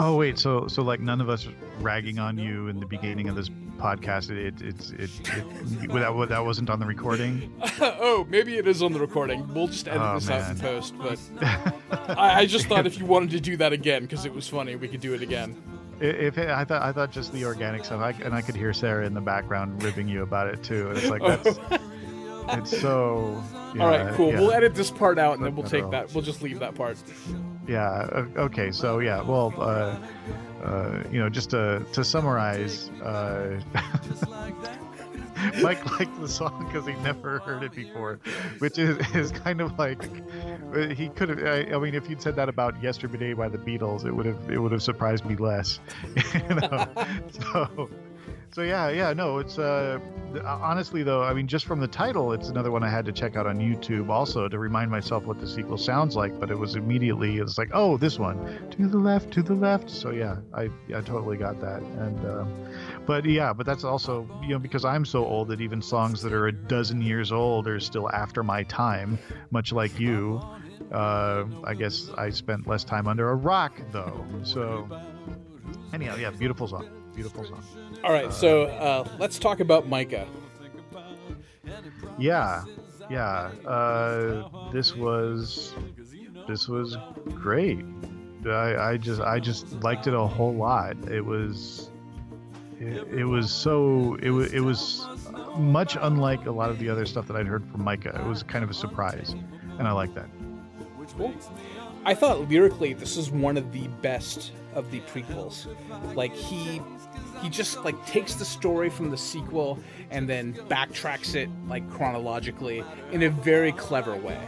Oh 0.00 0.16
wait, 0.16 0.36
so 0.36 0.66
so 0.66 0.82
like 0.82 0.98
none 0.98 1.20
of 1.20 1.28
us 1.28 1.46
ragging 1.78 2.18
on 2.18 2.36
you 2.38 2.66
in 2.66 2.80
the 2.80 2.86
beginning 2.86 3.28
of 3.28 3.36
this 3.36 3.48
podcast. 3.78 4.30
It 4.30 4.60
it's 4.60 4.90
it, 4.90 5.10
it, 5.28 5.92
that 5.92 6.26
that 6.28 6.44
wasn't 6.44 6.70
on 6.70 6.80
the 6.80 6.86
recording. 6.86 7.52
oh, 7.80 8.26
maybe 8.28 8.56
it 8.56 8.66
is 8.66 8.82
on 8.82 8.92
the 8.92 8.98
recording. 9.00 9.46
We'll 9.54 9.68
just 9.68 9.86
edit 9.86 10.02
Oh, 10.02 10.14
this 10.18 10.28
out 10.28 10.50
in 10.50 10.58
post. 10.58 10.92
But 10.98 11.20
I, 12.18 12.40
I 12.40 12.46
just 12.46 12.66
thought 12.66 12.84
if 12.84 12.98
you 12.98 13.06
wanted 13.06 13.30
to 13.30 13.40
do 13.40 13.56
that 13.58 13.72
again 13.72 14.02
because 14.02 14.24
it 14.24 14.34
was 14.34 14.48
funny, 14.48 14.74
we 14.74 14.88
could 14.88 15.00
do 15.00 15.14
it 15.14 15.22
again. 15.22 15.75
I- 16.00 16.04
If 16.04 16.38
it, 16.38 16.50
I 16.50 16.64
thought 16.64 16.82
I 16.82 16.92
thought 16.92 17.10
just 17.10 17.32
the 17.32 17.44
organic 17.44 17.84
stuff, 17.84 18.00
I, 18.00 18.10
and 18.24 18.34
I 18.34 18.42
could 18.42 18.54
hear 18.56 18.72
Sarah 18.72 19.06
in 19.06 19.14
the 19.14 19.20
background 19.20 19.82
ribbing 19.82 20.08
you 20.08 20.22
about 20.22 20.48
it 20.48 20.62
too. 20.62 20.88
And 20.90 20.98
it's 20.98 21.08
like 21.08 21.22
that's 21.22 21.58
it's 22.50 22.80
so. 22.80 23.42
Yeah, 23.74 23.82
All 23.82 23.88
right, 23.90 24.14
cool. 24.14 24.30
yeah. 24.32 24.40
We'll 24.40 24.52
edit 24.52 24.74
this 24.74 24.90
part 24.90 25.18
out, 25.18 25.36
and 25.36 25.44
then 25.44 25.54
we'll 25.54 25.66
take 25.66 25.90
that. 25.90 26.14
We'll 26.14 26.22
just 26.24 26.42
leave 26.42 26.60
that 26.60 26.74
part. 26.74 26.96
Yeah. 27.68 28.06
Okay. 28.36 28.70
So 28.72 29.00
yeah. 29.00 29.20
Well, 29.22 29.52
uh, 29.58 29.98
uh, 30.64 31.02
you 31.10 31.18
know, 31.20 31.28
just 31.28 31.50
to 31.50 31.84
to 31.92 32.04
summarize, 32.04 32.88
uh, 33.02 33.60
Mike 35.62 35.84
liked 35.98 36.18
the 36.20 36.28
song 36.28 36.64
because 36.66 36.86
he 36.86 36.94
never 37.02 37.40
heard 37.40 37.62
it 37.62 37.72
before, 37.74 38.20
which 38.58 38.78
is, 38.78 38.96
is 39.14 39.30
kind 39.32 39.60
of 39.60 39.78
like 39.78 40.02
he 40.94 41.08
could 41.10 41.28
have. 41.28 41.42
I, 41.42 41.74
I 41.74 41.78
mean, 41.78 41.94
if 41.94 42.08
you'd 42.08 42.22
said 42.22 42.36
that 42.36 42.48
about 42.48 42.82
"Yesterday" 42.82 43.32
by 43.34 43.48
the 43.48 43.58
Beatles, 43.58 44.04
it 44.04 44.12
would 44.12 44.26
have 44.26 44.50
it 44.50 44.58
would 44.58 44.72
have 44.72 44.82
surprised 44.82 45.24
me 45.24 45.36
less. 45.36 45.80
you 46.34 46.54
know? 46.54 46.86
so. 47.52 47.90
So 48.52 48.62
yeah, 48.62 48.88
yeah, 48.88 49.12
no, 49.12 49.36
it's 49.38 49.58
uh 49.58 49.98
honestly 50.44 51.02
though, 51.02 51.22
I 51.22 51.34
mean 51.34 51.46
just 51.46 51.66
from 51.66 51.78
the 51.78 51.86
title, 51.88 52.32
it's 52.32 52.48
another 52.48 52.70
one 52.70 52.82
I 52.82 52.88
had 52.88 53.04
to 53.04 53.12
check 53.12 53.36
out 53.36 53.46
on 53.46 53.58
YouTube 53.58 54.08
also 54.08 54.48
to 54.48 54.58
remind 54.58 54.90
myself 54.90 55.24
what 55.24 55.40
the 55.40 55.46
sequel 55.46 55.76
sounds 55.76 56.16
like, 56.16 56.38
but 56.40 56.50
it 56.50 56.58
was 56.58 56.74
immediately 56.74 57.36
it's 57.36 57.58
like, 57.58 57.68
"Oh, 57.74 57.98
this 57.98 58.18
one. 58.18 58.70
To 58.70 58.88
the 58.88 58.96
left, 58.96 59.30
to 59.32 59.42
the 59.42 59.54
left." 59.54 59.90
So 59.90 60.10
yeah, 60.10 60.36
I 60.54 60.70
I 60.88 61.02
totally 61.02 61.36
got 61.36 61.60
that. 61.60 61.82
And 61.82 62.24
um 62.24 62.68
but 63.06 63.24
yeah, 63.24 63.52
but 63.52 63.66
that's 63.66 63.84
also, 63.84 64.28
you 64.42 64.50
know, 64.50 64.58
because 64.58 64.84
I'm 64.84 65.04
so 65.04 65.24
old 65.24 65.48
that 65.48 65.60
even 65.60 65.80
songs 65.80 66.20
that 66.22 66.32
are 66.32 66.48
a 66.48 66.52
dozen 66.52 67.00
years 67.00 67.32
old 67.32 67.68
are 67.68 67.80
still 67.80 68.10
after 68.10 68.42
my 68.42 68.64
time, 68.64 69.18
much 69.50 69.72
like 69.72 69.98
you. 69.98 70.40
Uh, 70.92 71.44
I 71.64 71.74
guess 71.74 72.10
I 72.16 72.30
spent 72.30 72.66
less 72.66 72.84
time 72.84 73.06
under 73.06 73.30
a 73.30 73.34
rock 73.34 73.80
though. 73.92 74.24
So 74.42 74.88
anyhow, 75.92 76.16
yeah, 76.16 76.30
beautiful 76.30 76.68
song. 76.68 76.88
Beautiful 77.14 77.44
song. 77.44 77.62
All 78.04 78.12
right, 78.12 78.32
so 78.32 78.64
uh, 78.64 79.08
let's 79.18 79.38
talk 79.38 79.60
about 79.60 79.88
Micah. 79.88 80.26
Yeah, 82.18 82.64
yeah. 83.10 83.50
Uh, 83.66 84.70
this 84.72 84.94
was 84.94 85.74
this 86.46 86.68
was 86.68 86.96
great. 87.34 87.84
I, 88.46 88.90
I 88.90 88.96
just 88.96 89.20
I 89.20 89.40
just 89.40 89.72
liked 89.82 90.06
it 90.06 90.14
a 90.14 90.26
whole 90.26 90.54
lot. 90.54 90.96
It 91.08 91.24
was 91.24 91.90
it, 92.78 93.24
was 93.24 93.52
so 93.52 94.16
it 94.22 94.30
was 94.30 94.52
it 94.52 94.60
was 94.60 95.06
much 95.56 95.96
unlike 96.00 96.46
a 96.46 96.50
lot 96.50 96.70
of 96.70 96.78
the 96.78 96.88
other 96.88 97.06
stuff 97.06 97.26
that 97.28 97.36
I'd 97.36 97.46
heard 97.46 97.66
from 97.70 97.84
Micah. 97.84 98.20
It 98.20 98.26
was 98.26 98.42
kind 98.42 98.62
of 98.62 98.70
a 98.70 98.74
surprise, 98.74 99.34
and 99.78 99.88
I 99.88 99.92
like 99.92 100.14
that. 100.14 100.28
Cool. 101.16 101.32
I 102.04 102.14
thought 102.14 102.48
lyrically 102.48 102.92
this 102.92 103.16
is 103.16 103.30
one 103.30 103.56
of 103.56 103.72
the 103.72 103.88
best 104.02 104.52
of 104.74 104.90
the 104.90 105.00
prequels. 105.00 105.66
Like 106.14 106.34
he 106.34 106.80
he 107.42 107.48
just 107.48 107.84
like 107.84 108.06
takes 108.06 108.34
the 108.34 108.44
story 108.44 108.90
from 108.90 109.10
the 109.10 109.16
sequel 109.16 109.78
and 110.10 110.28
then 110.28 110.54
backtracks 110.68 111.34
it 111.34 111.48
like 111.68 111.88
chronologically 111.90 112.84
in 113.12 113.22
a 113.22 113.30
very 113.30 113.72
clever 113.72 114.16
way. 114.16 114.40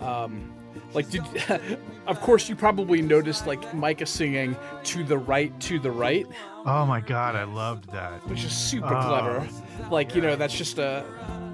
Um, 0.00 0.53
like 0.92 1.08
did 1.10 1.22
of 2.06 2.20
course 2.20 2.48
you 2.48 2.56
probably 2.56 3.00
noticed 3.02 3.46
like 3.46 3.74
Micah 3.74 4.06
singing 4.06 4.56
to 4.84 5.04
the 5.04 5.18
right 5.18 5.58
to 5.60 5.78
the 5.78 5.90
right 5.90 6.26
Oh 6.66 6.86
my 6.86 7.00
god, 7.00 7.36
I 7.36 7.44
loved 7.44 7.90
that. 7.92 8.26
which 8.26 8.42
is 8.42 8.52
super 8.52 8.94
Oh, 8.94 9.02
clever. 9.02 9.46
Like 9.90 10.14
you 10.14 10.22
know, 10.22 10.34
that's 10.34 10.56
just 10.56 10.78
a 10.78 11.04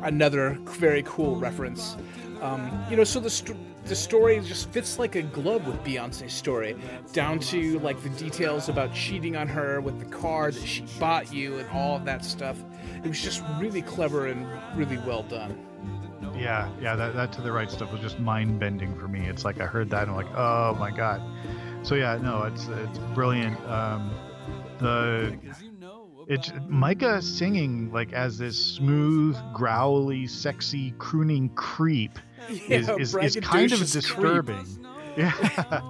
another 0.03 0.57
very 0.67 1.03
cool 1.05 1.35
reference. 1.37 1.97
Um, 2.41 2.71
you 2.89 2.97
know, 2.97 3.03
so 3.05 3.19
the 3.21 3.29
st- 3.29 3.59
the 3.87 3.97
story 3.97 4.39
just 4.41 4.71
fits 4.71 4.99
like 5.01 5.17
a 5.17 5.23
glove 5.23 5.67
with 5.67 5.83
Beyonce's 5.83 6.33
story, 6.33 6.77
down 7.13 7.39
to 7.41 7.79
like 7.81 8.01
the 8.03 8.09
details 8.11 8.69
about 8.69 8.95
cheating 8.95 9.37
on 9.37 9.49
her 9.49 9.81
with 9.81 9.99
the 9.99 10.05
car 10.17 10.53
that 10.53 10.65
she 10.67 10.85
bought 11.01 11.33
you 11.33 11.59
and 11.59 11.69
all 11.71 11.97
of 11.97 12.05
that 12.05 12.25
stuff. 12.25 12.63
It 13.03 13.09
was 13.09 13.21
just 13.21 13.43
really 13.59 13.83
clever 13.83 14.27
and 14.29 14.47
really 14.77 14.99
well 14.99 15.25
done. 15.25 15.59
Yeah, 16.41 16.71
yeah, 16.81 16.97
that, 16.97 17.15
that 17.15 17.33
to 17.35 17.43
the 17.43 17.53
right 17.53 17.71
stuff 17.71 17.93
was 17.93 18.01
just 18.01 18.19
mind 18.19 18.59
bending 18.59 18.99
for 18.99 19.09
me. 19.09 19.27
It's 19.29 19.45
like 19.45 19.61
I 19.61 19.67
heard 19.67 19.91
that 19.91 20.03
and 20.03 20.11
I'm 20.13 20.17
like, 20.17 20.35
oh 20.35 20.75
my 20.79 20.91
god. 20.91 21.21
So 21.83 21.95
yeah, 21.95 22.19
no, 22.21 22.45
it's 22.45 22.67
it's 22.69 22.99
brilliant. 23.15 23.59
Um, 23.69 24.11
the 24.79 25.37
it's 26.27 26.53
Micah 26.69 27.21
singing 27.21 27.91
like 27.93 28.13
as 28.13 28.39
this 28.39 28.57
smooth, 28.63 29.37
growly, 29.53 30.27
sexy, 30.27 30.93
crooning 30.99 31.49
creep 31.51 32.19
is, 32.49 32.61
Yeah, 32.89 32.97
is, 32.97 33.15
is 33.17 33.37
kind 33.43 33.73
of 33.73 33.79
braggadocious 33.81 33.93
creep. 33.93 34.47
disturbing. 34.47 34.67
Yeah, 35.17 35.81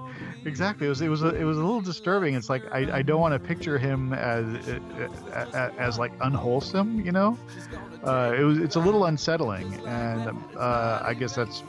exactly. 0.45 0.87
It 0.87 0.89
was 0.89 1.01
it 1.01 1.09
was 1.09 1.23
a, 1.23 1.35
it 1.35 1.43
was 1.43 1.57
a 1.57 1.61
little 1.61 1.81
disturbing. 1.81 2.35
It's 2.35 2.49
like 2.49 2.63
I, 2.71 2.99
I 2.99 3.01
don't 3.01 3.19
want 3.19 3.33
to 3.33 3.39
picture 3.39 3.77
him 3.77 4.13
as 4.13 4.45
as, 5.33 5.71
as 5.77 5.99
like 5.99 6.11
unwholesome, 6.21 7.01
you 7.01 7.11
know. 7.11 7.37
Uh, 8.03 8.35
it 8.37 8.43
was 8.43 8.57
it's 8.57 8.75
a 8.75 8.79
little 8.79 9.05
unsettling, 9.05 9.73
and 9.85 10.37
uh, 10.57 11.01
I 11.03 11.13
guess 11.13 11.35
that's 11.35 11.63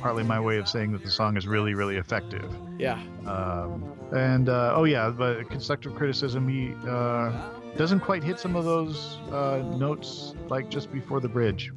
partly 0.00 0.22
my 0.22 0.38
way 0.38 0.58
of 0.58 0.68
saying 0.68 0.92
that 0.92 1.02
the 1.02 1.10
song 1.10 1.36
is 1.36 1.46
really 1.46 1.74
really 1.74 1.96
effective. 1.96 2.50
Yeah. 2.78 3.00
Um, 3.26 3.92
and 4.14 4.48
uh, 4.48 4.74
oh 4.76 4.84
yeah, 4.84 5.10
but 5.10 5.48
constructive 5.50 5.94
criticism, 5.94 6.48
he 6.48 6.74
uh, 6.88 7.32
doesn't 7.76 8.00
quite 8.00 8.22
hit 8.22 8.38
some 8.38 8.56
of 8.56 8.64
those 8.64 9.16
uh, 9.32 9.62
notes 9.76 10.34
like 10.48 10.68
just 10.68 10.92
before 10.92 11.20
the 11.20 11.28
bridge. 11.28 11.72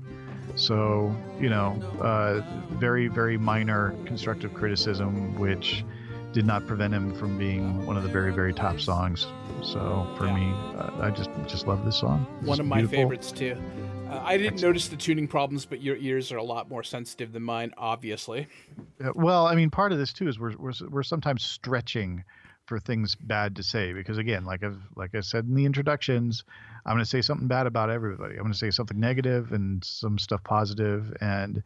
So 0.55 1.15
you 1.39 1.49
know, 1.49 1.81
uh, 2.01 2.41
very 2.75 3.07
very 3.07 3.37
minor 3.37 3.95
constructive 4.05 4.53
criticism, 4.53 5.37
which 5.39 5.83
did 6.31 6.45
not 6.45 6.65
prevent 6.67 6.93
him 6.93 7.13
from 7.15 7.37
being 7.37 7.85
one 7.85 7.97
of 7.97 8.03
the 8.03 8.09
very 8.09 8.31
very 8.33 8.53
top 8.53 8.79
songs. 8.79 9.27
So 9.63 10.07
for 10.17 10.25
Yeah. 10.27 10.35
me, 10.35 10.51
uh, 10.77 10.91
I 11.01 11.09
just 11.09 11.29
just 11.47 11.67
love 11.67 11.83
this 11.85 11.97
song. 11.97 12.25
It's 12.39 12.47
One 12.47 12.59
of 12.59 12.65
my 12.65 12.77
beautiful. 12.77 12.97
favorites 12.99 13.31
too. 13.31 13.57
Uh, 14.09 14.21
I 14.23 14.37
didn't 14.37 14.61
notice 14.61 14.87
the 14.87 14.95
tuning 14.95 15.27
problems, 15.27 15.65
but 15.65 15.81
your 15.81 15.95
ears 15.97 16.31
are 16.31 16.37
a 16.37 16.43
lot 16.43 16.69
more 16.69 16.81
sensitive 16.83 17.31
than 17.31 17.43
mine, 17.43 17.73
obviously. 17.77 18.47
Well, 19.13 19.45
I 19.45 19.53
mean, 19.55 19.69
part 19.69 19.91
of 19.91 19.97
this 19.97 20.13
too 20.13 20.27
is 20.27 20.39
we're 20.39 20.55
we're, 20.57 20.73
we're 20.89 21.03
sometimes 21.03 21.43
stretching 21.43 22.23
for 22.65 22.79
things 22.79 23.15
bad 23.15 23.55
to 23.55 23.63
say 23.63 23.93
because 23.93 24.17
again, 24.19 24.45
like 24.45 24.63
I've 24.63 24.81
like 24.95 25.15
I 25.15 25.21
said 25.21 25.45
in 25.45 25.55
the 25.55 25.65
introductions, 25.65 26.43
I'm 26.85 26.93
going 26.93 27.03
to 27.03 27.09
say 27.09 27.21
something 27.21 27.47
bad 27.47 27.65
about 27.65 27.89
everybody. 27.89 28.35
I'm 28.35 28.41
going 28.41 28.51
to 28.53 28.57
say 28.57 28.69
something 28.71 28.99
negative 28.99 29.51
and 29.51 29.83
some 29.83 30.17
stuff 30.19 30.43
positive 30.43 31.15
and 31.21 31.63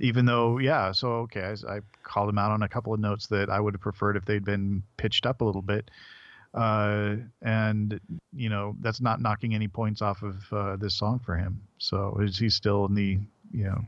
even 0.00 0.24
though 0.26 0.58
yeah 0.58 0.90
so 0.92 1.08
okay 1.12 1.42
I, 1.68 1.76
I 1.76 1.80
called 2.02 2.28
them 2.28 2.38
out 2.38 2.50
on 2.50 2.62
a 2.62 2.68
couple 2.68 2.92
of 2.94 3.00
notes 3.00 3.26
that 3.28 3.48
i 3.50 3.60
would 3.60 3.74
have 3.74 3.80
preferred 3.80 4.16
if 4.16 4.24
they'd 4.24 4.44
been 4.44 4.82
pitched 4.96 5.26
up 5.26 5.40
a 5.40 5.44
little 5.44 5.62
bit 5.62 5.90
uh, 6.54 7.14
and 7.42 8.00
you 8.32 8.48
know 8.48 8.74
that's 8.80 9.00
not 9.00 9.20
knocking 9.20 9.54
any 9.54 9.68
points 9.68 10.02
off 10.02 10.22
of 10.22 10.52
uh, 10.52 10.76
this 10.76 10.94
song 10.94 11.20
for 11.24 11.36
him 11.36 11.60
so 11.78 12.18
is 12.20 12.38
he 12.38 12.48
still 12.50 12.86
in 12.86 12.94
the 12.94 13.18
you 13.52 13.64
know 13.64 13.80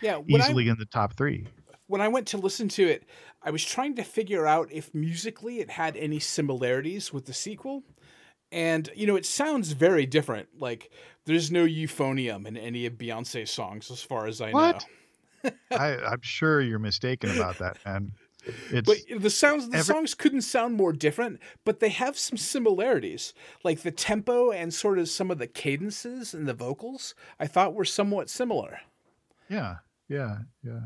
Yeah, 0.00 0.16
when 0.16 0.40
I- 0.40 0.44
easily 0.44 0.68
in 0.68 0.76
the 0.78 0.86
top 0.86 1.14
three 1.14 1.46
when 1.86 2.02
I 2.02 2.08
went 2.08 2.26
to 2.28 2.36
listen 2.36 2.68
to 2.68 2.86
it, 2.86 3.04
I 3.42 3.50
was 3.50 3.64
trying 3.64 3.94
to 3.94 4.02
figure 4.04 4.46
out 4.46 4.68
if 4.70 4.94
musically 4.94 5.60
it 5.60 5.70
had 5.70 5.96
any 5.96 6.18
similarities 6.18 7.14
with 7.14 7.24
the 7.24 7.32
sequel. 7.32 7.82
And, 8.52 8.90
you 8.94 9.06
know, 9.06 9.16
it 9.16 9.24
sounds 9.24 9.72
very 9.72 10.04
different. 10.04 10.50
Like, 10.58 10.90
there's 11.24 11.50
no 11.50 11.64
euphonium 11.64 12.46
in 12.46 12.58
any 12.58 12.84
of 12.84 12.98
Beyonce's 12.98 13.50
songs, 13.50 13.90
as 13.90 14.02
far 14.02 14.26
as 14.26 14.42
I 14.42 14.52
What? 14.52 14.72
know. 14.82 14.86
I, 15.70 15.96
i'm 15.96 16.20
sure 16.22 16.60
you're 16.60 16.78
mistaken 16.78 17.30
about 17.30 17.58
that 17.58 17.78
man 17.84 18.12
it's 18.70 18.86
But 18.88 19.20
the 19.20 19.28
sounds, 19.28 19.68
the 19.68 19.76
every- 19.78 19.94
songs 19.94 20.14
couldn't 20.14 20.40
sound 20.42 20.74
more 20.74 20.92
different, 20.94 21.38
but 21.66 21.80
they 21.80 21.90
have 21.90 22.16
some 22.16 22.38
similarities. 22.38 23.34
Like 23.62 23.82
the 23.82 23.90
tempo 23.90 24.52
and 24.52 24.72
sort 24.72 24.98
of 24.98 25.10
some 25.10 25.30
of 25.30 25.36
the 25.38 25.46
cadences 25.48 26.32
and 26.32 26.48
the 26.48 26.54
vocals, 26.54 27.14
I 27.38 27.46
thought 27.46 27.74
were 27.74 27.84
somewhat 27.84 28.30
similar. 28.30 28.80
Yeah, 29.50 29.78
yeah, 30.08 30.38
yeah. 30.64 30.80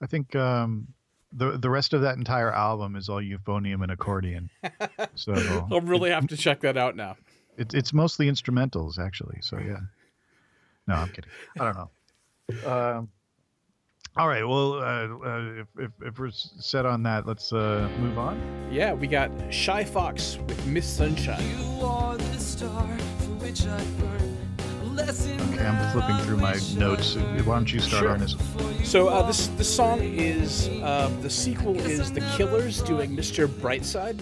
I 0.00 0.06
think 0.06 0.34
um, 0.36 0.88
the 1.32 1.58
the 1.58 1.68
rest 1.68 1.92
of 1.92 2.00
that 2.02 2.16
entire 2.16 2.52
album 2.54 2.96
is 2.96 3.10
all 3.10 3.20
euphonium 3.20 3.82
and 3.82 3.92
accordion. 3.92 4.48
So 5.16 5.34
I'll 5.70 5.82
really 5.82 6.10
have 6.10 6.28
to 6.28 6.36
check 6.36 6.60
that 6.60 6.78
out 6.78 6.96
now. 6.96 7.16
it's 7.58 7.74
it's 7.74 7.92
mostly 7.92 8.26
instrumentals 8.30 8.98
actually. 8.98 9.38
So 9.42 9.58
yeah. 9.58 9.80
No, 10.86 10.94
I'm 10.94 11.08
kidding. 11.08 11.30
I 11.60 11.64
don't 11.64 11.76
know. 11.76 12.70
Um, 12.72 13.08
all 14.18 14.28
right. 14.28 14.46
Well, 14.46 14.74
uh, 14.74 14.82
uh, 14.82 15.52
if, 15.60 15.66
if 15.78 15.90
if 16.02 16.18
we're 16.18 16.30
set 16.30 16.84
on 16.84 17.02
that, 17.04 17.26
let's 17.26 17.52
uh, 17.52 17.88
move 18.00 18.18
on. 18.18 18.40
Yeah, 18.70 18.92
we 18.92 19.06
got 19.06 19.30
Shy 19.50 19.84
Fox 19.84 20.38
with 20.48 20.66
Miss 20.66 20.86
Sunshine. 20.86 21.42
You 21.58 21.84
are 21.86 22.16
the 22.16 22.38
star 22.38 22.86
for 23.18 23.30
which 23.44 23.64
I 23.66 23.84
burn. 24.00 24.34
Okay, 24.98 25.64
I'm 25.64 25.92
flipping 25.92 26.18
through 26.24 26.38
my 26.38 26.58
notes. 26.76 27.14
Why 27.14 27.54
don't 27.54 27.72
you 27.72 27.78
start 27.78 28.02
Sure. 28.02 28.10
on 28.10 28.18
this? 28.18 28.34
So 28.82 29.06
uh, 29.06 29.24
this 29.26 29.46
this 29.48 29.72
song 29.72 30.00
is 30.02 30.68
um, 30.82 31.22
the 31.22 31.30
sequel 31.30 31.76
is 31.78 32.10
The 32.12 32.20
Killers 32.36 32.82
doing 32.82 33.16
Mr. 33.16 33.46
Brightside. 33.46 34.18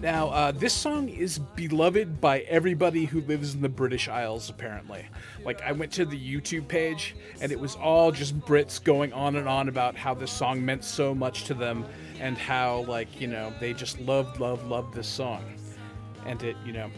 Now 0.00 0.28
uh, 0.28 0.52
this 0.52 0.72
song 0.72 1.08
is 1.08 1.38
beloved 1.38 2.20
by 2.20 2.40
everybody 2.40 3.04
who 3.04 3.20
lives 3.22 3.54
in 3.54 3.62
the 3.62 3.68
British 3.68 4.08
Isles. 4.08 4.50
Apparently, 4.50 5.06
like 5.44 5.62
I 5.62 5.72
went 5.72 5.92
to 5.92 6.04
the 6.04 6.18
YouTube 6.18 6.68
page 6.68 7.16
and 7.40 7.50
it 7.50 7.58
was 7.58 7.74
all 7.76 8.12
just 8.12 8.38
Brits 8.40 8.82
going 8.82 9.12
on 9.12 9.36
and 9.36 9.48
on 9.48 9.68
about 9.68 9.96
how 9.96 10.14
this 10.14 10.30
song 10.30 10.64
meant 10.64 10.84
so 10.84 11.14
much 11.14 11.44
to 11.44 11.54
them 11.54 11.84
and 12.20 12.36
how 12.36 12.82
like 12.82 13.20
you 13.20 13.26
know 13.26 13.52
they 13.60 13.72
just 13.72 13.98
loved 14.00 14.40
loved 14.40 14.66
loved 14.66 14.94
this 14.94 15.08
song, 15.08 15.42
and 16.26 16.42
it 16.42 16.56
you 16.66 16.72
know 16.72 16.90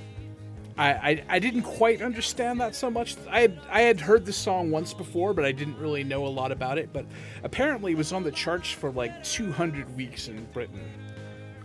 I, 0.79 0.91
I, 0.91 1.25
I 1.29 1.39
didn't 1.39 1.63
quite 1.63 2.03
understand 2.03 2.61
that 2.61 2.75
so 2.75 2.91
much. 2.91 3.17
I 3.31 3.41
had, 3.41 3.59
I 3.71 3.81
had 3.81 3.99
heard 3.99 4.27
this 4.27 4.37
song 4.37 4.71
once 4.71 4.93
before, 4.93 5.33
but 5.33 5.45
I 5.45 5.53
didn't 5.53 5.79
really 5.79 6.05
know 6.05 6.27
a 6.27 6.29
lot 6.29 6.53
about 6.53 6.77
it. 6.77 6.93
But 6.93 7.07
apparently, 7.45 7.93
it 7.93 7.99
was 7.99 8.13
on 8.13 8.23
the 8.23 8.31
charts 8.31 8.71
for 8.71 8.91
like 8.91 9.25
200 9.25 9.97
weeks 9.97 10.29
in 10.29 10.45
Britain. 10.53 10.81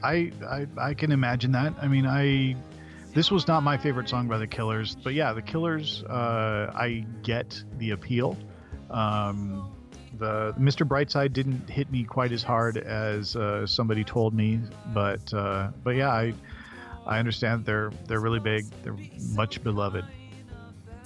I, 0.03 0.31
I 0.47 0.67
I 0.77 0.93
can 0.93 1.11
imagine 1.11 1.51
that. 1.53 1.73
I 1.81 1.87
mean, 1.87 2.05
I 2.05 2.55
this 3.13 3.29
was 3.29 3.47
not 3.47 3.61
my 3.61 3.77
favorite 3.77 4.09
song 4.09 4.27
by 4.27 4.37
the 4.37 4.47
Killers, 4.47 4.95
but 4.95 5.13
yeah, 5.13 5.33
the 5.33 5.41
Killers. 5.41 6.03
Uh, 6.03 6.71
I 6.73 7.05
get 7.23 7.61
the 7.77 7.91
appeal. 7.91 8.37
Um, 8.89 9.71
the 10.17 10.53
Mr. 10.59 10.87
Brightside 10.87 11.33
didn't 11.33 11.69
hit 11.69 11.91
me 11.91 12.03
quite 12.03 12.31
as 12.31 12.43
hard 12.43 12.77
as 12.77 13.35
uh, 13.35 13.65
somebody 13.65 14.03
told 14.03 14.33
me, 14.33 14.59
but 14.93 15.33
uh, 15.33 15.69
but 15.83 15.95
yeah, 15.95 16.09
I 16.09 16.33
I 17.05 17.19
understand 17.19 17.65
they're 17.65 17.91
they're 18.07 18.19
really 18.19 18.39
big. 18.39 18.65
They're 18.83 18.97
much 19.33 19.63
beloved. 19.63 20.05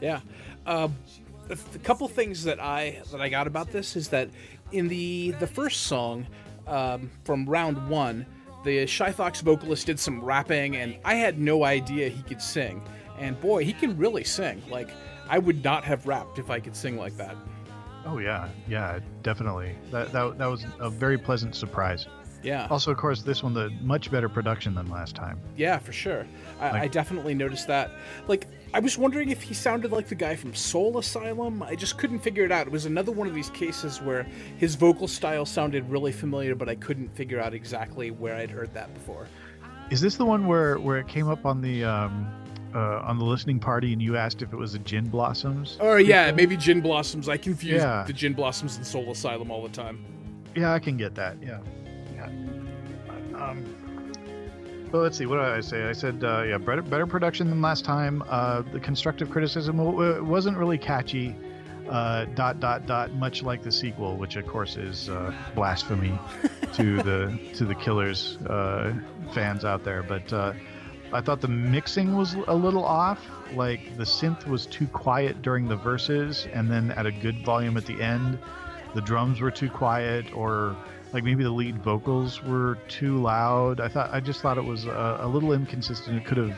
Yeah. 0.02 0.20
Um, 0.66 0.96
a, 1.50 1.56
couple 1.80 2.08
things 2.08 2.44
that 2.44 2.60
I 2.60 3.02
that 3.12 3.22
I 3.22 3.30
got 3.30 3.48
about 3.48 3.72
this 3.72 3.96
is 3.96 4.10
that 4.10 4.30
in 4.72 4.88
the 4.88 5.32
the 5.40 5.48
first 5.48 5.84
song 5.84 6.28
um, 6.68 7.12
from 7.24 7.46
round 7.46 7.90
one, 7.90 8.26
the 8.66 8.86
Shy 8.86 9.12
Fox 9.12 9.40
vocalist 9.40 9.86
did 9.86 10.00
some 10.00 10.22
rapping, 10.22 10.76
and 10.76 10.98
I 11.06 11.16
had 11.16 11.40
no 11.40 11.64
idea 11.64 12.10
he 12.10 12.24
could 12.24 12.42
sing. 12.42 12.82
And 13.18 13.40
boy, 13.40 13.64
he 13.64 13.72
can 13.72 13.98
really 13.98 14.26
sing. 14.26 14.62
Like 14.70 14.90
I 15.30 15.40
would 15.40 15.64
not 15.64 15.86
have 15.86 16.06
rapped 16.06 16.40
if 16.40 16.50
I 16.50 16.60
could 16.60 16.76
sing 16.76 16.98
like 16.98 17.16
that. 17.16 17.38
Oh 18.06 18.18
yeah, 18.18 18.50
yeah, 18.68 19.00
definitely. 19.24 19.76
That 19.92 20.12
that, 20.12 20.38
that 20.38 20.48
was 20.48 20.66
a 20.80 20.90
very 20.90 21.18
pleasant 21.18 21.56
surprise. 21.56 22.08
Yeah. 22.46 22.68
Also, 22.70 22.92
of 22.92 22.98
course, 22.98 23.24
this 23.24 23.42
one 23.44 23.54
the 23.54 23.72
much 23.82 24.12
better 24.12 24.30
production 24.30 24.76
than 24.76 24.88
last 24.90 25.16
time. 25.16 25.40
Yeah, 25.58 25.80
for 25.80 25.92
sure. 25.92 26.28
I, 26.60 26.82
I 26.82 26.88
definitely 26.88 27.34
noticed 27.34 27.68
that. 27.68 27.92
Like, 28.28 28.48
I 28.74 28.80
was 28.80 28.98
wondering 28.98 29.30
if 29.30 29.42
he 29.42 29.54
sounded 29.54 29.92
like 29.92 30.08
the 30.08 30.16
guy 30.16 30.36
from 30.36 30.54
Soul 30.54 30.98
Asylum. 31.00 31.64
I 31.64 31.76
just 31.76 31.98
couldn't 31.98 32.20
figure 32.20 32.46
it 32.46 32.52
out. 32.52 32.68
It 32.68 32.72
was 32.72 32.86
another 32.86 33.12
one 33.12 33.28
of 33.28 33.34
these 33.34 33.50
cases 33.50 34.00
where 34.02 34.28
his 34.58 34.76
vocal 34.76 35.08
style 35.08 35.46
sounded 35.46 35.90
really 35.90 36.12
familiar, 36.12 36.54
but 36.56 36.70
I 36.70 36.76
couldn't 36.76 37.10
figure 37.16 37.40
out 37.40 37.54
exactly 37.54 38.12
where 38.12 38.36
I'd 38.36 38.52
heard 38.52 38.74
that 38.76 38.94
before. 38.94 39.28
Is 39.90 40.00
this 40.02 40.16
the 40.16 40.26
one 40.26 40.46
where 40.48 40.78
where 40.80 40.98
it 40.98 41.08
came 41.08 41.28
up 41.30 41.46
on 41.46 41.62
the 41.62 41.84
um, 41.84 42.28
uh, 42.74 43.00
on 43.04 43.18
the 43.18 43.26
listening 43.26 43.60
party 43.60 43.94
and 43.94 44.02
you 44.02 44.18
asked 44.18 44.42
if 44.42 44.52
it 44.52 44.56
was 44.58 44.74
the 44.74 44.80
Gin 44.80 45.08
Blossoms? 45.08 45.78
Or 45.80 46.00
yeah, 46.00 46.32
maybe 46.32 46.58
Gin 46.58 46.82
Blossoms. 46.82 47.30
I 47.30 47.38
confuse 47.38 47.82
Yeah. 47.82 48.04
the 48.06 48.14
Gin 48.14 48.34
Blossoms 48.34 48.78
and 48.78 48.86
Soul 48.86 49.12
Asylum 49.12 49.50
all 49.52 49.64
the 49.64 49.70
time. 49.70 50.04
Yeah, 50.56 50.74
I 50.74 50.80
can 50.80 50.98
get 50.98 51.16
that. 51.16 51.38
Yeah. 51.42 51.60
Yeah. 52.28 53.50
Um, 53.50 53.66
well, 54.92 55.02
let's 55.02 55.18
see. 55.18 55.26
What 55.26 55.38
did 55.38 55.46
I 55.46 55.62
say? 55.62 55.84
I 55.84 55.92
said, 55.94 56.24
uh, 56.24 56.44
yeah, 56.44 56.58
better, 56.58 56.82
better 56.82 57.08
production 57.08 57.50
than 57.50 57.62
last 57.62 57.84
time. 57.84 58.24
Uh, 58.30 58.62
the 58.72 58.80
constructive 58.80 59.30
criticism 59.30 59.78
w- 59.78 60.24
wasn't 60.24 60.58
really 60.58 60.78
catchy. 60.78 61.36
Uh, 61.90 62.26
dot 62.34 62.60
dot 62.60 62.88
dot. 62.88 63.14
Much 63.14 63.44
like 63.44 63.62
the 63.62 63.72
sequel, 63.72 64.18
which 64.18 64.38
of 64.38 64.48
course 64.48 64.76
is 64.76 65.08
uh, 65.08 65.32
blasphemy 65.54 66.18
to 66.74 66.98
the 67.04 67.40
to 67.54 67.64
the 67.64 67.76
Killers 67.76 68.38
uh, 68.48 68.92
fans 69.34 69.64
out 69.64 69.84
there. 69.84 70.02
But 70.02 70.34
uh, 70.34 70.54
I 71.14 71.22
thought 71.22 71.42
the 71.42 71.48
mixing 71.48 72.16
was 72.16 72.34
a 72.48 72.56
little 72.56 72.84
off. 72.84 73.24
Like 73.54 73.98
the 73.98 74.04
synth 74.04 74.48
was 74.48 74.66
too 74.66 74.88
quiet 74.88 75.44
during 75.44 75.68
the 75.68 75.76
verses, 75.76 76.48
and 76.54 76.72
then 76.72 76.90
at 76.92 77.06
a 77.06 77.12
good 77.12 77.46
volume 77.46 77.78
at 77.78 77.86
the 77.86 78.02
end. 78.02 78.40
The 78.96 79.02
drums 79.02 79.40
were 79.40 79.52
too 79.52 79.70
quiet, 79.70 80.34
or 80.34 80.76
like 81.16 81.24
maybe 81.24 81.46
the 81.46 81.50
lead 81.50 81.82
vocals 81.82 82.44
were 82.44 82.78
too 82.90 83.22
loud. 83.22 83.80
I 83.80 83.88
thought 83.88 84.10
I 84.12 84.20
just 84.20 84.42
thought 84.42 84.58
it 84.58 84.66
was 84.66 84.84
a, 84.84 85.20
a 85.22 85.28
little 85.28 85.54
inconsistent. 85.54 86.18
It 86.18 86.26
could 86.26 86.36
have 86.36 86.58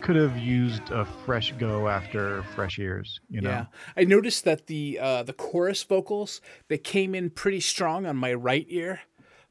could 0.00 0.16
have 0.16 0.36
used 0.36 0.90
a 0.90 1.04
fresh 1.04 1.52
go 1.52 1.86
after 1.86 2.42
fresh 2.56 2.80
ears. 2.80 3.20
You 3.30 3.40
know. 3.40 3.50
Yeah, 3.50 3.66
I 3.96 4.02
noticed 4.02 4.44
that 4.46 4.66
the 4.66 4.98
uh, 5.00 5.22
the 5.22 5.32
chorus 5.32 5.84
vocals 5.84 6.40
they 6.66 6.76
came 6.76 7.14
in 7.14 7.30
pretty 7.30 7.60
strong 7.60 8.04
on 8.04 8.16
my 8.16 8.34
right 8.34 8.66
ear, 8.68 9.02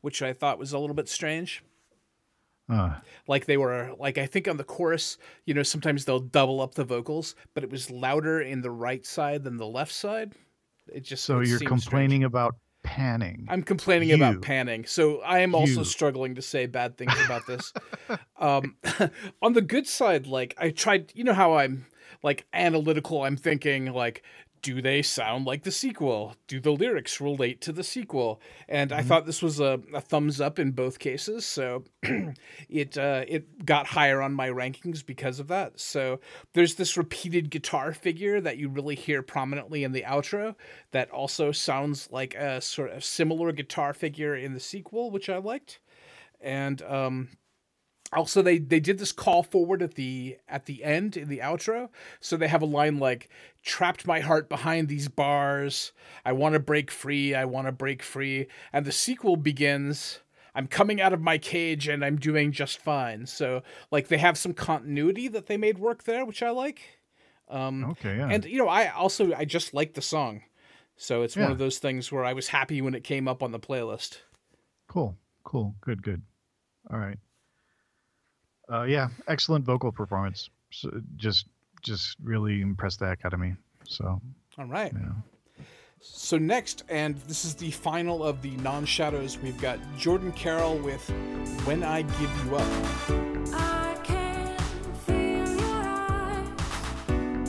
which 0.02 0.22
I 0.22 0.34
thought 0.34 0.60
was 0.60 0.74
a 0.74 0.78
little 0.78 0.94
bit 0.94 1.08
strange. 1.08 1.64
Uh, 2.70 2.96
like 3.30 3.46
they 3.46 3.56
were 3.56 3.96
like 3.98 4.18
I 4.18 4.26
think 4.26 4.50
on 4.50 4.58
the 4.58 4.66
chorus, 4.66 5.18
you 5.46 5.54
know, 5.54 5.64
sometimes 5.64 6.04
they'll 6.04 6.20
double 6.20 6.60
up 6.60 6.76
the 6.76 6.84
vocals, 6.84 7.34
but 7.54 7.64
it 7.64 7.70
was 7.70 7.90
louder 7.90 8.42
in 8.42 8.60
the 8.60 8.72
right 8.72 9.06
side 9.06 9.46
than 9.46 9.56
the 9.56 9.66
left 9.66 9.94
side. 9.94 10.34
It 10.94 11.06
just 11.06 11.24
so 11.24 11.40
it 11.40 11.48
you're 11.48 11.60
seemed 11.60 11.80
strange. 11.80 11.84
complaining 11.84 12.24
about 12.26 12.58
panning. 12.88 13.46
I'm 13.50 13.64
complaining 13.64 14.10
You. 14.10 14.16
about 14.16 14.42
panning. 14.42 14.86
So 14.86 15.20
I 15.22 15.40
am 15.40 15.54
also 15.54 15.82
You. 15.82 15.86
struggling 15.86 16.36
to 16.36 16.42
say 16.42 16.66
bad 16.66 16.98
things 16.98 17.14
about 17.26 17.46
this. 17.46 17.74
um, 18.40 18.76
on 19.42 19.54
the 19.54 19.62
good 19.62 19.88
side, 19.88 20.26
like 20.26 20.56
I 20.58 20.70
tried, 20.70 21.12
you 21.14 21.24
know 21.24 21.34
how 21.34 21.56
I'm 21.56 21.86
like 22.24 22.46
analytical. 22.54 23.24
I'm 23.24 23.36
thinking 23.38 23.92
like, 23.94 24.24
do 24.62 24.82
they 24.82 25.02
sound 25.02 25.46
like 25.46 25.64
the 25.64 25.72
sequel? 25.72 26.36
Do 26.48 26.60
the 26.60 26.72
lyrics 26.72 27.22
relate 27.22 27.62
to 27.62 27.72
the 27.72 27.84
sequel? 27.84 28.42
And 28.68 28.92
I 28.92 29.02
thought 29.02 29.26
this 29.26 29.42
was 29.42 29.60
a, 29.60 29.80
a 29.94 30.02
thumbs 30.02 30.42
up 30.42 30.60
in 30.60 30.72
both 30.72 31.00
cases. 31.00 31.46
So 31.46 31.84
it 32.70 32.98
uh, 32.98 33.24
it 33.28 33.66
got 33.66 33.88
higher 33.88 34.22
on 34.22 34.34
my 34.34 34.50
rankings 34.50 35.06
because 35.06 35.40
of 35.40 35.48
that. 35.48 35.80
So 35.80 36.20
there's 36.54 36.76
this 36.76 36.98
repeated 36.98 37.50
guitar 37.50 37.94
figure 37.94 38.42
that 38.42 38.58
you 38.58 38.70
really 38.70 38.96
hear 38.96 39.22
prominently 39.22 39.84
in 39.84 39.92
the 39.92 40.04
outro 40.04 40.56
that 40.92 41.10
also 41.12 41.52
sounds 41.52 42.10
like 42.12 42.36
a 42.36 42.62
sort 42.62 42.92
of 42.92 43.04
similar 43.04 43.52
guitar 43.52 43.94
figure 43.94 44.36
in 44.36 44.54
the 44.54 44.60
sequel, 44.60 45.12
which 45.12 45.30
I 45.30 45.38
liked. 45.38 45.80
And 46.42 46.82
um, 46.84 47.30
also 48.14 48.42
they 48.42 48.58
they 48.58 48.80
did 48.80 48.98
this 49.00 49.12
call 49.12 49.44
forward 49.44 49.82
at 49.82 49.96
the 49.96 50.38
at 50.48 50.66
the 50.66 50.84
end 50.84 51.18
in 51.18 51.28
the 51.28 51.40
outro 51.40 51.90
so 52.20 52.38
they 52.38 52.48
have 52.48 52.62
a 52.62 52.66
line 52.66 53.00
like 53.00 53.30
trapped 53.64 54.08
my 54.08 54.22
heart 54.22 54.48
behind 54.48 54.88
these 54.88 55.10
bars 55.10 55.92
i 56.24 56.32
want 56.32 56.54
to 56.54 56.60
break 56.60 56.90
free 56.90 57.36
i 57.36 57.44
want 57.44 57.68
to 57.68 57.72
break 57.72 58.02
free 58.02 58.48
and 58.72 58.86
the 58.86 58.92
sequel 58.92 59.36
begins 59.36 60.20
I'm 60.56 60.66
coming 60.66 61.00
out 61.00 61.14
of 61.14 61.22
my 61.22 61.38
cage 61.38 61.88
and 61.88 62.04
I'm 62.04 62.18
doing 62.18 62.52
just 62.52 62.80
fine. 62.80 63.28
So 63.28 63.62
like 63.92 64.08
they 64.08 64.18
have 64.18 64.40
some 64.40 64.56
continuity 64.56 65.28
that 65.28 65.46
they 65.46 65.56
made 65.56 65.78
work 65.78 66.06
there, 66.06 66.26
which 66.26 66.42
I 66.42 66.50
like. 66.50 66.82
Um, 67.48 67.86
Okay, 67.92 68.18
yeah. 68.18 68.28
And 68.28 68.44
you 68.44 68.58
know, 68.58 68.68
I 68.68 68.88
also 68.88 69.36
I 69.36 69.46
just 69.46 69.76
like 69.76 69.94
the 69.94 70.02
song, 70.02 70.42
so 70.96 71.22
it's 71.22 71.38
one 71.38 71.52
of 71.52 71.60
those 71.60 71.78
things 71.78 72.12
where 72.12 72.26
I 72.26 72.34
was 72.34 72.48
happy 72.48 72.82
when 72.82 72.96
it 72.96 73.04
came 73.04 73.28
up 73.28 73.44
on 73.44 73.52
the 73.52 73.60
playlist. 73.60 74.18
Cool, 74.88 75.16
cool, 75.44 75.76
good, 75.80 76.02
good. 76.02 76.24
All 76.90 76.98
right. 76.98 77.20
Uh, 78.72 78.84
yeah, 78.84 79.08
excellent 79.28 79.66
vocal 79.66 79.92
performance. 79.92 80.50
So 80.72 80.90
just, 81.16 81.48
just 81.82 82.18
really 82.22 82.62
impressed 82.62 83.00
the 83.00 83.08
heck 83.08 83.24
out 83.24 83.34
of 83.34 83.40
me. 83.40 83.54
So, 83.86 84.22
All 84.58 84.66
right. 84.66 84.92
yeah. 84.94 85.64
So 86.00 86.38
next, 86.38 86.84
and 86.90 87.16
this 87.22 87.44
is 87.44 87.56
the 87.56 87.72
final 87.72 88.24
of 88.24 88.42
the 88.42 88.52
non-shadows, 88.58 89.40
we've 89.40 89.60
got 89.60 89.80
Jordan 89.98 90.32
Carroll 90.34 90.78
with 90.78 91.02
"When 91.66 91.84
I 91.84 92.04
Give 92.04 92.46
You 92.46 92.56
Up." 92.58 92.68
I 93.54 93.98
can 94.04 94.56
feel 95.06 95.60
your 95.60 95.84
eyes. 95.84 96.48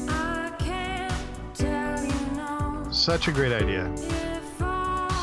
I 0.08 0.50
can 0.58 1.12
tell 1.52 2.02
you 2.02 2.36
no. 2.36 2.86
such 2.90 3.28
a 3.28 3.32
great 3.32 3.52
idea. 3.52 3.94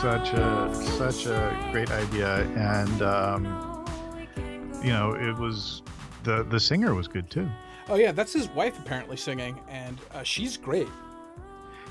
Such 0.01 0.33
a, 0.33 0.69
such 0.97 1.25
a 1.25 1.69
great 1.71 1.89
idea, 1.89 2.43
and 2.55 3.01
um, 3.01 3.74
you 4.86 4.93
know, 4.93 5.13
it 5.13 5.36
was 5.38 5.81
the 6.23 6.43
the 6.43 6.59
singer 6.59 6.93
was 6.93 7.07
good 7.07 7.29
too. 7.29 7.49
Oh 7.88 7.95
yeah, 7.95 8.11
that's 8.11 8.33
his 8.33 8.47
wife 8.49 8.77
apparently 8.79 9.17
singing, 9.17 9.59
and 9.69 9.97
uh, 10.13 10.23
she's 10.23 10.57
great. 10.57 10.88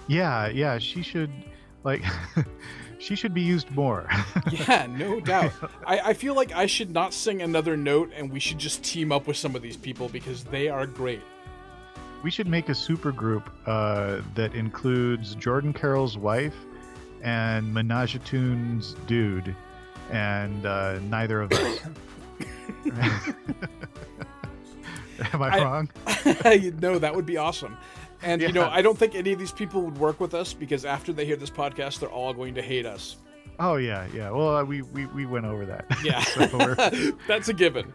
Yeah, 0.06 0.48
yeah, 0.48 0.78
she 0.78 1.02
should 1.02 1.30
like, 1.84 2.02
she 2.98 3.14
should 3.14 3.34
be 3.34 3.42
used 3.42 3.70
more. 3.70 4.08
Yeah, 4.50 4.86
no 4.86 5.20
doubt. 5.20 5.52
I, 5.86 5.98
I 6.00 6.14
feel 6.14 6.34
like 6.34 6.52
I 6.52 6.66
should 6.66 6.90
not 6.90 7.12
sing 7.14 7.42
another 7.42 7.76
note, 7.76 8.12
and 8.14 8.30
we 8.30 8.38
should 8.40 8.58
just 8.58 8.84
team 8.84 9.10
up 9.10 9.26
with 9.26 9.36
some 9.36 9.56
of 9.56 9.62
these 9.62 9.76
people 9.76 10.08
because 10.08 10.44
they 10.44 10.68
are 10.68 10.86
great. 10.86 11.22
We 12.22 12.30
should 12.30 12.46
make 12.46 12.68
a 12.68 12.74
super 12.74 13.10
group 13.10 13.50
uh, 13.66 14.20
that 14.34 14.54
includes 14.54 15.34
Jordan 15.34 15.72
Carroll's 15.72 16.16
wife 16.16 16.54
and 17.22 17.72
Menage 17.72 18.14
a 18.14 18.18
Tune's 18.20 18.94
dude, 19.06 19.54
and 20.10 20.64
uh, 20.66 20.98
neither 21.00 21.40
of 21.40 21.52
us. 21.52 21.80
Am 25.32 25.42
I, 25.42 25.48
I- 25.48 25.64
wrong? 25.64 25.88
no, 26.80 26.98
that 26.98 27.14
would 27.14 27.26
be 27.26 27.36
awesome. 27.36 27.76
And 28.22 28.40
you 28.40 28.52
know, 28.52 28.68
I 28.68 28.80
don't 28.80 28.96
think 28.98 29.14
any 29.14 29.32
of 29.32 29.38
these 29.38 29.52
people 29.52 29.82
would 29.82 29.98
work 29.98 30.18
with 30.18 30.34
us 30.34 30.54
because 30.54 30.84
after 30.84 31.12
they 31.12 31.26
hear 31.26 31.36
this 31.36 31.50
podcast, 31.50 32.00
they're 32.00 32.08
all 32.08 32.32
going 32.32 32.54
to 32.54 32.62
hate 32.62 32.86
us. 32.86 33.16
Oh 33.60 33.76
yeah, 33.76 34.06
yeah. 34.12 34.30
Well, 34.30 34.56
uh, 34.56 34.64
we, 34.64 34.82
we 34.82 35.06
we 35.06 35.26
went 35.26 35.46
over 35.46 35.64
that. 35.66 35.84
Yeah, 36.04 36.24
that's 37.28 37.48
a 37.48 37.52
given. 37.52 37.92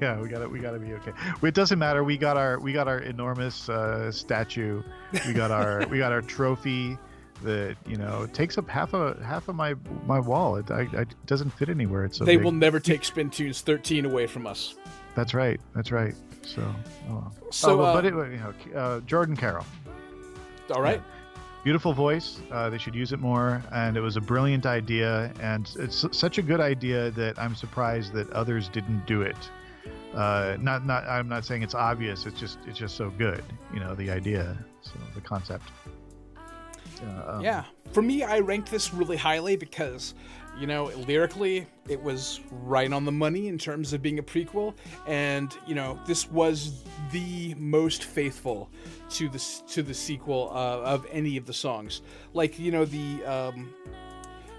yeah, 0.00 0.20
we 0.20 0.28
got 0.28 0.40
to 0.40 0.48
we 0.48 0.60
got 0.60 0.72
to 0.72 0.78
be 0.78 0.92
okay. 0.94 1.12
It 1.42 1.54
doesn't 1.54 1.78
matter. 1.78 2.04
We 2.04 2.16
got 2.16 2.36
our 2.36 2.60
we 2.60 2.72
got 2.72 2.86
our 2.88 3.00
enormous 3.00 3.68
uh, 3.68 4.12
statue. 4.12 4.82
We 5.26 5.32
got 5.32 5.50
our 5.50 5.86
we 5.88 5.98
got 5.98 6.12
our 6.12 6.22
trophy 6.22 6.96
that 7.42 7.76
you 7.86 7.96
know 7.96 8.26
takes 8.32 8.56
up 8.58 8.68
half 8.68 8.94
of 8.94 9.20
half 9.22 9.48
of 9.48 9.56
my 9.56 9.74
my 10.06 10.20
wall. 10.20 10.56
It, 10.56 10.70
I, 10.70 10.88
I, 10.92 11.00
it 11.02 11.14
doesn't 11.26 11.50
fit 11.50 11.68
anywhere. 11.68 12.04
It's 12.04 12.18
so 12.18 12.24
they 12.24 12.36
big. 12.36 12.44
will 12.44 12.52
never 12.52 12.80
take 12.80 13.04
Spin 13.04 13.30
Tunes 13.30 13.60
13 13.60 14.04
away 14.04 14.26
from 14.26 14.46
us. 14.46 14.74
That's 15.14 15.34
right. 15.34 15.60
That's 15.74 15.92
right. 15.92 16.14
So, 16.42 16.62
oh. 17.10 17.30
So, 17.50 17.70
Oh, 17.70 17.76
well, 17.78 17.86
uh, 17.86 17.94
but 17.94 18.04
it, 18.04 18.14
you 18.14 18.38
know, 18.72 18.78
uh, 18.78 19.00
Jordan 19.00 19.36
Carroll, 19.36 19.64
All 20.74 20.82
right. 20.82 21.00
beautiful 21.62 21.92
voice. 21.92 22.40
Uh, 22.50 22.68
they 22.68 22.78
should 22.78 22.94
use 22.94 23.12
it 23.12 23.20
more, 23.20 23.62
and 23.72 23.96
it 23.96 24.00
was 24.00 24.16
a 24.16 24.20
brilliant 24.20 24.66
idea, 24.66 25.32
and 25.40 25.70
it's 25.78 26.04
such 26.16 26.38
a 26.38 26.42
good 26.42 26.60
idea 26.60 27.10
that 27.12 27.38
I'm 27.38 27.54
surprised 27.54 28.12
that 28.14 28.28
others 28.30 28.68
didn't 28.68 29.06
do 29.06 29.22
it. 29.22 29.36
Uh, 30.14 30.56
not, 30.60 30.84
not. 30.86 31.04
I'm 31.06 31.28
not 31.28 31.44
saying 31.44 31.62
it's 31.62 31.74
obvious. 31.74 32.26
It's 32.26 32.38
just, 32.38 32.58
it's 32.66 32.78
just 32.78 32.96
so 32.96 33.10
good. 33.10 33.42
You 33.72 33.80
know, 33.80 33.94
the 33.94 34.10
idea, 34.10 34.56
so 34.82 34.92
the 35.14 35.20
concept. 35.20 35.64
Uh, 37.02 37.32
um, 37.36 37.40
Yeah. 37.42 37.64
For 37.92 38.02
me, 38.02 38.22
I 38.22 38.40
ranked 38.40 38.70
this 38.70 38.92
really 38.92 39.16
highly 39.16 39.56
because, 39.56 40.14
you 40.58 40.66
know, 40.66 40.86
lyrically, 41.06 41.66
it 41.88 42.02
was 42.02 42.40
right 42.50 42.92
on 42.92 43.04
the 43.04 43.12
money 43.12 43.46
in 43.48 43.58
terms 43.58 43.92
of 43.92 44.02
being 44.02 44.18
a 44.18 44.22
prequel, 44.22 44.74
and 45.06 45.56
you 45.66 45.74
know, 45.74 45.98
this 46.06 46.28
was 46.30 46.82
the 47.12 47.54
most 47.54 48.04
faithful 48.04 48.70
to 49.10 49.28
the 49.28 49.38
to 49.68 49.82
the 49.82 49.94
sequel 49.94 50.50
uh, 50.52 50.80
of 50.80 51.06
any 51.12 51.36
of 51.36 51.46
the 51.46 51.52
songs. 51.52 52.02
Like, 52.32 52.58
you 52.58 52.72
know, 52.72 52.84
the 52.84 53.24
um, 53.24 53.74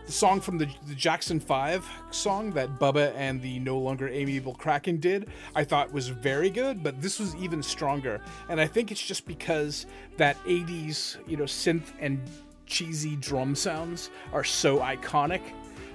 the 0.06 0.12
song 0.12 0.40
from 0.40 0.58
the, 0.58 0.68
the 0.88 0.96
Jackson 0.96 1.40
5 1.40 1.88
song 2.12 2.52
that 2.52 2.80
Bubba 2.80 3.14
and 3.16 3.42
the 3.42 3.60
no 3.60 3.78
longer 3.78 4.08
amiable 4.08 4.54
Kraken 4.54 5.00
did, 5.00 5.30
I 5.56 5.64
thought 5.64 5.92
was 5.92 6.10
very 6.10 6.50
good, 6.50 6.84
but 6.84 7.02
this 7.02 7.20
was 7.20 7.36
even 7.36 7.64
stronger. 7.64 8.22
And 8.50 8.62
I 8.62 8.68
think 8.68 8.92
it's 8.92 9.02
just 9.02 9.26
because 9.26 9.88
that 10.18 10.38
80s, 10.46 11.18
you 11.28 11.38
know, 11.38 11.46
synth 11.46 11.92
and 12.00 12.22
cheesy 12.66 13.16
drum 13.16 13.56
sounds 13.56 14.12
are 14.32 14.44
so 14.44 14.80
iconic. 14.80 15.42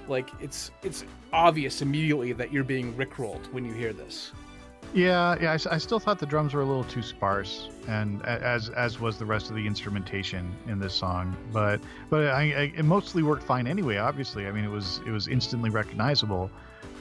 Like 0.07 0.29
it's 0.41 0.71
it's 0.83 1.05
obvious 1.31 1.81
immediately 1.81 2.33
that 2.33 2.51
you're 2.51 2.63
being 2.63 2.93
rickrolled 2.95 3.51
when 3.53 3.63
you 3.63 3.71
hear 3.73 3.93
this. 3.93 4.31
Yeah, 4.93 5.37
yeah. 5.41 5.51
I, 5.51 5.75
I 5.75 5.77
still 5.77 5.99
thought 5.99 6.19
the 6.19 6.25
drums 6.25 6.53
were 6.53 6.61
a 6.61 6.65
little 6.65 6.83
too 6.83 7.01
sparse, 7.01 7.69
and 7.87 8.25
as 8.25 8.69
as 8.69 8.99
was 8.99 9.17
the 9.17 9.25
rest 9.25 9.49
of 9.49 9.55
the 9.55 9.65
instrumentation 9.65 10.53
in 10.67 10.79
this 10.79 10.93
song. 10.93 11.35
But 11.53 11.79
but 12.09 12.27
I, 12.27 12.41
I 12.41 12.73
it 12.75 12.83
mostly 12.83 13.23
worked 13.23 13.43
fine 13.43 13.67
anyway. 13.67 13.97
Obviously, 13.97 14.47
I 14.47 14.51
mean 14.51 14.65
it 14.65 14.69
was 14.69 14.99
it 15.05 15.11
was 15.11 15.27
instantly 15.27 15.69
recognizable. 15.69 16.51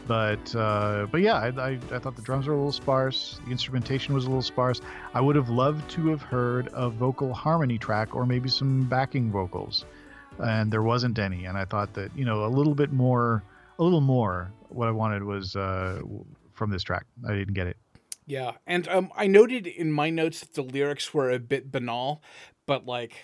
But 0.06 0.54
uh, 0.54 1.06
but 1.10 1.20
yeah, 1.20 1.34
I, 1.34 1.78
I, 1.92 1.98
thought 1.98 2.16
the 2.16 2.22
drums 2.22 2.46
were 2.46 2.54
a 2.54 2.56
little 2.56 2.72
sparse. 2.72 3.38
The 3.44 3.50
instrumentation 3.50 4.14
was 4.14 4.24
a 4.24 4.28
little 4.28 4.42
sparse. 4.42 4.80
I 5.14 5.20
would 5.20 5.36
have 5.36 5.48
loved 5.48 5.88
to 5.90 6.08
have 6.08 6.22
heard 6.22 6.68
a 6.72 6.88
vocal 6.88 7.32
harmony 7.34 7.78
track 7.78 8.14
or 8.14 8.26
maybe 8.26 8.48
some 8.48 8.84
backing 8.84 9.30
vocals, 9.30 9.84
and 10.38 10.72
there 10.72 10.82
wasn't 10.82 11.18
any. 11.18 11.44
And 11.44 11.56
I 11.56 11.64
thought 11.64 11.94
that 11.94 12.10
you 12.16 12.24
know 12.24 12.44
a 12.44 12.48
little 12.48 12.74
bit 12.74 12.92
more, 12.92 13.42
a 13.78 13.84
little 13.84 14.00
more. 14.00 14.50
What 14.68 14.88
I 14.88 14.92
wanted 14.92 15.22
was 15.22 15.54
uh, 15.54 16.00
from 16.60 16.70
this 16.70 16.82
track. 16.82 17.06
I 17.26 17.32
didn't 17.34 17.54
get 17.54 17.66
it. 17.66 17.78
Yeah, 18.26 18.52
and 18.66 18.86
um, 18.88 19.10
I 19.16 19.26
noted 19.26 19.66
in 19.66 19.90
my 19.90 20.10
notes 20.10 20.40
that 20.40 20.52
the 20.52 20.62
lyrics 20.62 21.14
were 21.14 21.30
a 21.30 21.38
bit 21.38 21.72
banal, 21.72 22.22
but 22.66 22.84
like 22.84 23.14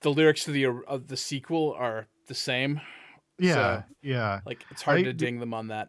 the 0.00 0.10
lyrics 0.10 0.42
to 0.44 0.50
the 0.50 0.66
of 0.66 1.06
the 1.06 1.16
sequel 1.16 1.72
are 1.78 2.08
the 2.26 2.34
same. 2.34 2.80
Yeah, 3.38 3.54
So, 3.54 3.82
yeah, 4.02 4.40
like 4.44 4.64
it's 4.72 4.82
hard 4.82 4.98
I- 4.98 5.02
to 5.04 5.12
ding 5.12 5.38
them 5.38 5.54
on 5.54 5.68
that. 5.68 5.88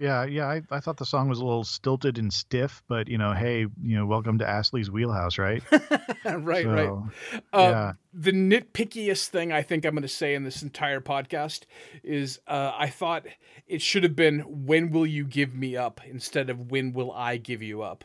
Yeah, 0.00 0.24
yeah. 0.24 0.46
I, 0.46 0.62
I 0.70 0.80
thought 0.80 0.96
the 0.96 1.04
song 1.04 1.28
was 1.28 1.40
a 1.40 1.44
little 1.44 1.62
stilted 1.62 2.16
and 2.16 2.32
stiff, 2.32 2.82
but 2.88 3.06
you 3.06 3.18
know, 3.18 3.34
hey, 3.34 3.66
you 3.82 3.96
know, 3.96 4.06
welcome 4.06 4.38
to 4.38 4.48
Astley's 4.48 4.90
wheelhouse, 4.90 5.36
right? 5.36 5.62
right, 6.24 6.66
right. 6.66 6.90
Uh, 7.52 7.58
yeah. 7.58 7.92
The 8.14 8.32
nitpickiest 8.32 9.28
thing 9.28 9.52
I 9.52 9.60
think 9.60 9.84
I'm 9.84 9.92
going 9.92 10.02
to 10.02 10.08
say 10.08 10.34
in 10.34 10.42
this 10.44 10.62
entire 10.62 11.02
podcast 11.02 11.64
is 12.02 12.40
uh, 12.46 12.72
I 12.74 12.88
thought 12.88 13.26
it 13.66 13.82
should 13.82 14.02
have 14.02 14.16
been 14.16 14.40
"When 14.40 14.90
will 14.90 15.06
you 15.06 15.24
give 15.24 15.54
me 15.54 15.76
up?" 15.76 16.00
instead 16.06 16.48
of 16.48 16.70
"When 16.70 16.94
will 16.94 17.12
I 17.12 17.36
give 17.36 17.62
you 17.62 17.82
up?" 17.82 18.04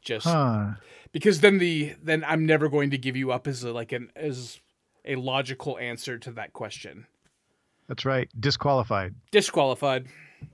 Just 0.00 0.26
Huh. 0.26 0.76
because 1.12 1.40
then 1.40 1.58
the 1.58 1.94
then 2.02 2.24
I'm 2.26 2.46
never 2.46 2.70
going 2.70 2.90
to 2.90 2.98
give 2.98 3.16
you 3.16 3.32
up 3.32 3.46
is 3.46 3.64
a, 3.64 3.72
like 3.72 3.92
an 3.92 4.10
as 4.16 4.60
a 5.04 5.16
logical 5.16 5.76
answer 5.76 6.18
to 6.18 6.30
that 6.32 6.54
question. 6.54 7.06
That's 7.86 8.06
right. 8.06 8.30
Disqualified. 8.38 9.14
Disqualified. 9.30 10.06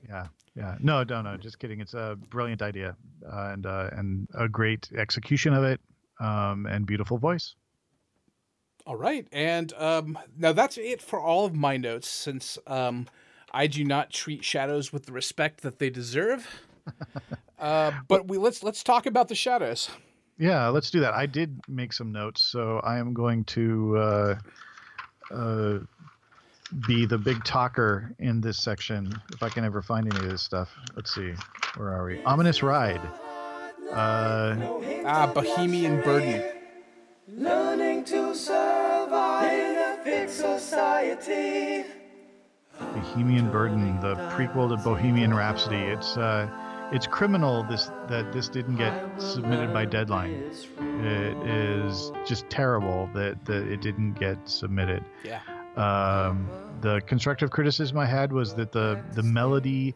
Yeah, 0.09 0.27
yeah. 0.55 0.77
No, 0.81 1.03
no, 1.05 1.23
no. 1.23 1.37
Just 1.37 1.59
kidding. 1.59 1.81
It's 1.81 1.95
a 1.95 2.17
brilliant 2.31 2.63
idea, 2.63 2.97
uh, 3.31 3.51
and 3.53 3.67
uh, 3.67 3.91
and 3.93 4.29
a 4.35 4.49
great 4.49 4.91
execution 4.97 5.55
of 5.55 5.65
it, 5.65 5.81
um, 6.21 6.67
and 6.67 6.87
beautiful 6.87 7.19
voice. 7.19 7.55
All 8.87 8.97
right, 8.97 9.27
and 9.33 9.73
um, 9.75 10.19
now 10.37 10.53
that's 10.53 10.77
it 10.77 11.01
for 11.01 11.19
all 11.19 11.47
of 11.47 11.55
my 11.55 11.77
notes. 11.77 12.09
Since 12.09 12.59
um, 12.67 13.07
I 13.53 13.67
do 13.67 13.85
not 13.85 14.11
treat 14.11 14.45
shadows 14.45 14.93
with 14.93 15.07
the 15.07 15.13
respect 15.13 15.63
that 15.63 15.79
they 15.79 15.89
deserve, 15.89 16.47
uh, 17.59 17.93
but 18.09 18.29
we 18.29 18.37
let's 18.37 18.63
let's 18.63 18.83
talk 18.83 19.07
about 19.07 19.29
the 19.29 19.35
shadows. 19.35 19.89
Yeah, 20.39 20.69
let's 20.69 20.91
do 20.91 21.01
that. 21.01 21.15
I 21.15 21.27
did 21.27 21.61
make 21.69 21.93
some 21.93 22.11
notes, 22.13 22.43
so 22.43 22.81
I 22.83 22.99
am 22.99 23.15
going 23.15 23.45
to 23.45 23.97
uh, 23.97 24.35
uh, 25.31 25.79
be 26.87 27.07
the 27.07 27.19
big 27.19 27.43
talker 27.45 28.15
in 28.19 28.41
this 28.41 28.59
section 28.59 29.15
if 29.33 29.43
I 29.43 29.49
can 29.49 29.65
ever 29.65 29.83
find 29.83 30.13
any 30.13 30.25
of 30.25 30.31
this 30.31 30.43
stuff. 30.43 30.71
Let's 30.97 31.15
see, 31.15 31.33
where 31.77 31.89
are 31.93 32.05
we? 32.05 32.23
Ominous 32.25 32.63
ride. 32.63 33.01
Uh, 33.93 34.57
Ah, 35.07 35.31
Bohemian 35.33 36.01
Burden. 36.01 36.43
Learning 37.29 38.05
to 38.05 38.35
survive 38.35 39.53
in 39.53 39.77
a 39.77 40.05
fixed 40.05 40.39
society. 40.39 41.85
Bohemian 42.79 43.51
Burden, 43.51 44.01
the 44.01 44.15
prequel 44.35 44.69
to 44.77 44.83
Bohemian 44.83 45.33
Rhapsody. 45.33 45.77
It's 45.77 46.17
uh, 46.17 46.49
it's 46.93 47.07
criminal 47.07 47.63
this 47.65 47.87
that 48.09 48.33
this 48.33 48.49
didn't 48.49 48.77
get 48.77 49.21
submitted 49.21 49.73
by 49.73 49.85
deadline. 49.85 50.51
It 50.81 51.37
is 51.47 52.11
just 52.27 52.49
terrible 52.51 53.09
that 53.15 53.45
that 53.45 53.69
it 53.69 53.81
didn't 53.81 54.15
get 54.15 54.37
submitted. 54.49 55.05
Yeah. 55.25 55.41
Um, 55.77 56.49
the 56.81 57.01
constructive 57.07 57.51
criticism 57.51 57.99
I 57.99 58.07
had 58.07 58.33
was 58.33 58.55
that 58.55 58.73
the 58.73 59.01
the 59.13 59.23
melody 59.23 59.95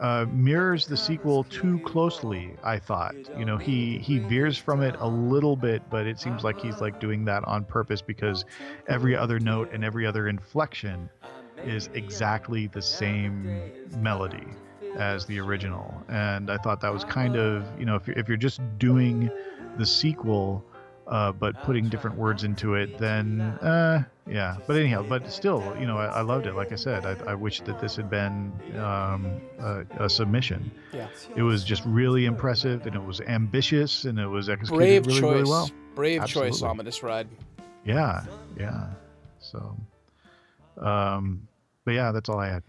uh, 0.00 0.26
mirrors 0.30 0.86
the 0.86 0.96
sequel 0.96 1.44
too 1.44 1.80
closely. 1.80 2.54
I 2.62 2.78
thought, 2.78 3.14
you 3.36 3.44
know, 3.44 3.56
he 3.56 3.98
he 3.98 4.18
veers 4.18 4.56
from 4.56 4.82
it 4.82 4.94
a 5.00 5.08
little 5.08 5.56
bit, 5.56 5.82
but 5.90 6.06
it 6.06 6.20
seems 6.20 6.44
like 6.44 6.60
he's 6.60 6.80
like 6.80 7.00
doing 7.00 7.24
that 7.24 7.44
on 7.44 7.64
purpose 7.64 8.00
because 8.00 8.44
every 8.86 9.16
other 9.16 9.40
note 9.40 9.70
and 9.72 9.84
every 9.84 10.06
other 10.06 10.28
inflection 10.28 11.10
is 11.64 11.88
exactly 11.94 12.68
the 12.68 12.82
same 12.82 13.60
melody 13.98 14.46
as 14.96 15.26
the 15.26 15.40
original. 15.40 15.92
And 16.08 16.50
I 16.50 16.56
thought 16.58 16.80
that 16.80 16.92
was 16.92 17.04
kind 17.04 17.36
of, 17.36 17.64
you 17.78 17.84
know, 17.84 17.96
if 17.96 18.06
you're, 18.06 18.18
if 18.18 18.28
you're 18.28 18.36
just 18.36 18.60
doing 18.78 19.30
the 19.76 19.86
sequel, 19.86 20.64
uh, 21.08 21.32
but 21.32 21.60
putting 21.62 21.88
different 21.88 22.16
words 22.16 22.44
into 22.44 22.74
it, 22.74 22.98
then, 22.98 23.40
uh, 23.40 24.04
yeah. 24.26 24.56
But 24.66 24.76
anyhow, 24.76 25.04
but 25.08 25.30
still, 25.32 25.74
you 25.80 25.86
know, 25.86 25.96
I, 25.96 26.06
I 26.06 26.20
loved 26.20 26.46
it. 26.46 26.54
Like 26.54 26.70
I 26.70 26.76
said, 26.76 27.06
I, 27.06 27.30
I 27.30 27.34
wish 27.34 27.60
that 27.62 27.80
this 27.80 27.96
had 27.96 28.10
been 28.10 28.52
um, 28.76 29.40
a, 29.58 29.84
a 30.04 30.10
submission. 30.10 30.70
Yeah. 30.92 31.08
It 31.34 31.42
was 31.42 31.64
just 31.64 31.84
really 31.86 32.26
impressive, 32.26 32.86
and 32.86 32.94
it 32.94 33.02
was 33.02 33.22
ambitious, 33.22 34.04
and 34.04 34.18
it 34.18 34.26
was 34.26 34.48
executed 34.50 34.76
Brave 34.76 35.06
really, 35.06 35.20
choice. 35.20 35.32
really 35.32 35.50
well. 35.50 35.70
Brave 35.94 36.20
choice, 36.20 36.36
Absolutely. 36.36 36.68
Ominous 36.68 37.02
Ride. 37.02 37.28
Yeah, 37.84 38.24
yeah. 38.58 38.88
So, 39.40 39.76
um, 40.76 41.48
but 41.84 41.92
yeah, 41.92 42.12
that's 42.12 42.28
all 42.28 42.38
I 42.38 42.48
had. 42.48 42.62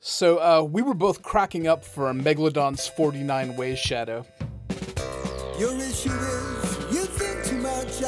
So 0.00 0.38
uh, 0.38 0.62
we 0.62 0.82
were 0.82 0.94
both 0.94 1.22
cracking 1.22 1.66
up 1.68 1.84
for 1.84 2.12
Megalodon's 2.12 2.86
49 2.88 3.56
Ways 3.56 3.78
Shadow. 3.78 4.26
Your 5.58 5.74
issue 5.76 6.10
is 6.10 6.65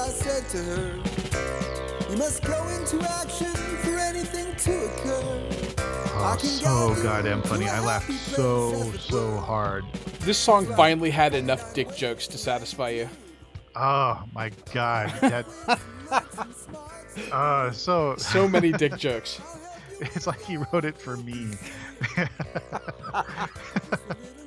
I 0.08 0.10
said 0.10 0.48
to 0.48 0.56
her. 0.56 2.10
You 2.10 2.16
must 2.16 2.42
go 2.42 2.66
into 2.68 2.98
action 3.06 3.52
for 3.52 3.90
anything 3.90 4.56
to 4.56 4.86
occur. 4.86 5.44
Oh, 6.64 6.94
so 6.94 7.02
goddamn 7.02 7.42
funny. 7.42 7.68
I 7.68 7.78
laughed 7.80 8.10
so, 8.10 8.90
so 8.92 9.36
hard. 9.36 9.84
This 10.20 10.38
song 10.38 10.64
finally 10.76 11.10
had 11.10 11.34
enough 11.34 11.74
dick 11.74 11.94
jokes 11.94 12.26
to 12.28 12.38
satisfy 12.38 12.88
you. 12.88 13.10
Oh 13.76 14.24
my 14.32 14.50
god. 14.72 15.12
That 15.20 15.44
uh 17.30 17.70
so 17.70 18.16
So 18.16 18.48
many 18.48 18.72
dick 18.72 18.96
jokes. 19.06 19.42
It's 20.00 20.26
like 20.26 20.40
he 20.40 20.56
wrote 20.56 20.86
it 20.86 20.96
for 20.96 21.18
me. 21.18 21.50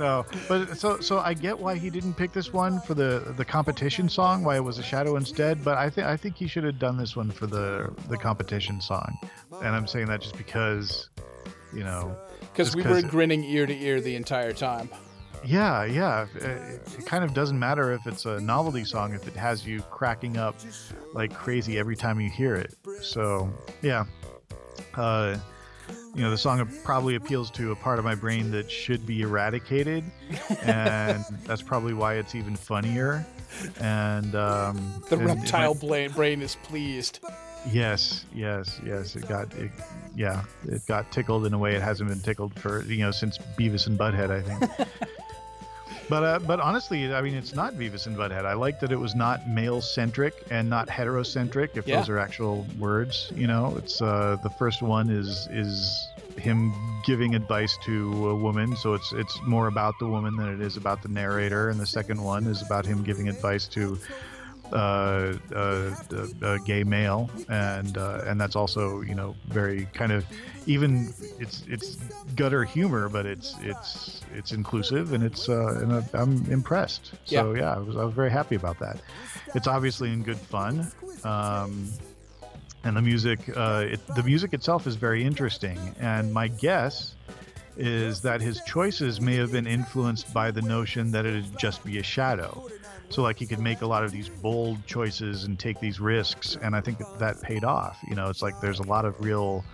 no, 0.00 0.24
but 0.48 0.76
so 0.76 0.98
so 1.00 1.18
I 1.18 1.34
get 1.34 1.58
why 1.58 1.76
he 1.76 1.90
didn't 1.90 2.14
pick 2.14 2.32
this 2.32 2.52
one 2.52 2.80
for 2.80 2.94
the 2.94 3.34
the 3.36 3.44
competition 3.44 4.08
song, 4.08 4.42
why 4.42 4.56
it 4.56 4.64
was 4.64 4.78
a 4.78 4.82
shadow 4.82 5.16
instead. 5.16 5.62
But 5.62 5.76
I 5.76 5.90
think 5.90 6.06
I 6.06 6.16
think 6.16 6.36
he 6.36 6.48
should 6.48 6.64
have 6.64 6.78
done 6.78 6.96
this 6.96 7.14
one 7.14 7.30
for 7.30 7.46
the 7.46 7.94
the 8.08 8.16
competition 8.16 8.80
song, 8.80 9.16
and 9.62 9.76
I'm 9.76 9.86
saying 9.86 10.06
that 10.06 10.22
just 10.22 10.36
because, 10.38 11.10
you 11.72 11.84
know, 11.84 12.16
Because 12.52 12.74
we 12.74 12.82
were 12.82 13.02
grinning 13.02 13.44
ear 13.44 13.66
to 13.66 13.74
ear 13.74 14.00
the 14.00 14.16
entire 14.16 14.52
time. 14.52 14.88
Yeah, 15.44 15.84
yeah. 15.84 16.26
It, 16.34 16.82
it 16.98 17.06
kind 17.06 17.24
of 17.24 17.32
doesn't 17.32 17.58
matter 17.58 17.92
if 17.92 18.06
it's 18.06 18.26
a 18.26 18.40
novelty 18.40 18.84
song 18.84 19.14
if 19.14 19.26
it 19.26 19.34
has 19.36 19.66
you 19.66 19.80
cracking 19.82 20.36
up 20.36 20.56
like 21.14 21.32
crazy 21.32 21.78
every 21.78 21.96
time 21.96 22.20
you 22.20 22.28
hear 22.28 22.54
it. 22.54 22.74
So, 23.00 23.50
yeah. 23.82 24.04
Uh, 24.94 25.38
you 26.14 26.22
know, 26.22 26.30
the 26.30 26.38
song 26.38 26.66
probably 26.84 27.14
appeals 27.14 27.50
to 27.52 27.72
a 27.72 27.76
part 27.76 27.98
of 27.98 28.04
my 28.04 28.14
brain 28.14 28.50
that 28.52 28.70
should 28.70 29.06
be 29.06 29.22
eradicated, 29.22 30.04
and 30.62 31.24
that's 31.44 31.62
probably 31.62 31.94
why 31.94 32.14
it's 32.14 32.34
even 32.34 32.56
funnier. 32.56 33.24
And 33.80 34.34
um, 34.34 35.02
The 35.08 35.16
and 35.18 35.26
reptile 35.26 35.74
bla- 35.74 36.08
brain 36.10 36.40
is 36.42 36.56
pleased. 36.62 37.20
Yes, 37.70 38.24
yes, 38.34 38.80
yes. 38.86 39.16
It 39.16 39.28
got, 39.28 39.52
it, 39.54 39.70
yeah, 40.16 40.44
it 40.66 40.86
got 40.86 41.10
tickled 41.12 41.44
in 41.46 41.52
a 41.52 41.58
way 41.58 41.74
it 41.74 41.82
hasn't 41.82 42.08
been 42.08 42.20
tickled 42.20 42.58
for 42.58 42.82
you 42.84 42.98
know 43.04 43.10
since 43.10 43.36
Beavis 43.58 43.86
and 43.86 43.98
Butthead, 43.98 44.30
I 44.30 44.40
think. 44.40 44.88
but 46.10 46.22
uh, 46.24 46.38
but 46.40 46.60
honestly, 46.60 47.14
I 47.14 47.22
mean, 47.22 47.34
it's 47.34 47.54
not 47.54 47.74
Beavis 47.74 48.06
and 48.06 48.16
Butthead. 48.16 48.44
I 48.44 48.54
like 48.54 48.80
that 48.80 48.92
it 48.92 48.98
was 48.98 49.14
not 49.14 49.48
male 49.48 49.80
centric 49.80 50.34
and 50.50 50.68
not 50.68 50.88
heterocentric. 50.88 51.76
If 51.76 51.86
Yeah. 51.86 51.98
those 52.00 52.08
are 52.08 52.18
actual 52.18 52.66
words, 52.78 53.32
you 53.36 53.46
know, 53.46 53.74
it's 53.78 54.02
uh, 54.02 54.36
the 54.42 54.50
first 54.50 54.82
one 54.82 55.08
is 55.08 55.48
is 55.50 56.08
him 56.36 56.72
giving 57.06 57.34
advice 57.34 57.78
to 57.84 58.30
a 58.30 58.34
woman, 58.34 58.76
so 58.76 58.94
it's 58.94 59.12
it's 59.12 59.38
more 59.46 59.68
about 59.68 59.94
the 60.00 60.06
woman 60.06 60.36
than 60.36 60.48
it 60.52 60.60
is 60.60 60.76
about 60.76 61.02
the 61.02 61.08
narrator, 61.08 61.70
and 61.70 61.78
the 61.78 61.86
second 61.86 62.20
one 62.22 62.46
is 62.46 62.60
about 62.62 62.84
him 62.84 63.02
giving 63.02 63.28
advice 63.28 63.68
to 63.68 63.98
uh, 64.72 65.34
uh, 65.54 66.58
gay 66.64 66.84
male, 66.84 67.30
and 67.48 67.96
uh, 67.98 68.22
and 68.26 68.40
that's 68.40 68.56
also 68.56 69.00
you 69.02 69.14
know 69.14 69.34
very 69.48 69.86
kind 69.92 70.12
of 70.12 70.24
even 70.66 71.12
it's 71.38 71.64
it's 71.68 71.96
gutter 72.36 72.64
humor, 72.64 73.08
but 73.08 73.26
it's 73.26 73.56
it's 73.62 74.20
it's 74.34 74.52
inclusive 74.52 75.12
and 75.12 75.22
it's 75.24 75.48
uh, 75.48 75.80
and 75.80 76.04
I'm 76.14 76.50
impressed. 76.50 77.12
So 77.24 77.54
yeah. 77.54 77.74
I 77.74 77.78
was 77.78 77.96
I 77.96 78.04
was 78.04 78.14
very 78.14 78.30
happy 78.30 78.56
about 78.56 78.78
that. 78.80 79.00
It's 79.54 79.66
obviously 79.66 80.12
in 80.12 80.22
good 80.22 80.38
fun. 80.38 80.90
Um, 81.24 81.90
and 82.82 82.96
the 82.96 83.02
music, 83.02 83.40
uh, 83.56 83.84
it, 83.88 84.06
the 84.14 84.22
music 84.22 84.54
itself 84.54 84.86
is 84.86 84.96
very 84.96 85.22
interesting. 85.22 85.78
And 86.00 86.32
my 86.32 86.48
guess 86.48 87.14
is 87.76 88.20
that 88.22 88.40
his 88.40 88.60
choices 88.62 89.20
may 89.20 89.36
have 89.36 89.52
been 89.52 89.66
influenced 89.66 90.32
by 90.32 90.50
the 90.50 90.62
notion 90.62 91.10
that 91.12 91.26
it'd 91.26 91.58
just 91.58 91.84
be 91.84 91.98
a 91.98 92.02
shadow. 92.02 92.68
So 93.10 93.22
like 93.22 93.38
he 93.38 93.46
could 93.46 93.58
make 93.60 93.82
a 93.82 93.86
lot 93.86 94.04
of 94.04 94.12
these 94.12 94.28
bold 94.28 94.86
choices 94.86 95.44
and 95.44 95.58
take 95.58 95.80
these 95.80 96.00
risks, 96.00 96.56
and 96.62 96.74
I 96.76 96.80
think 96.80 96.98
that, 96.98 97.18
that 97.18 97.42
paid 97.42 97.64
off. 97.64 97.98
You 98.08 98.14
know, 98.14 98.28
it's 98.30 98.40
like 98.42 98.60
there's 98.60 98.78
a 98.78 98.84
lot 98.84 99.04
of 99.04 99.20
real 99.20 99.64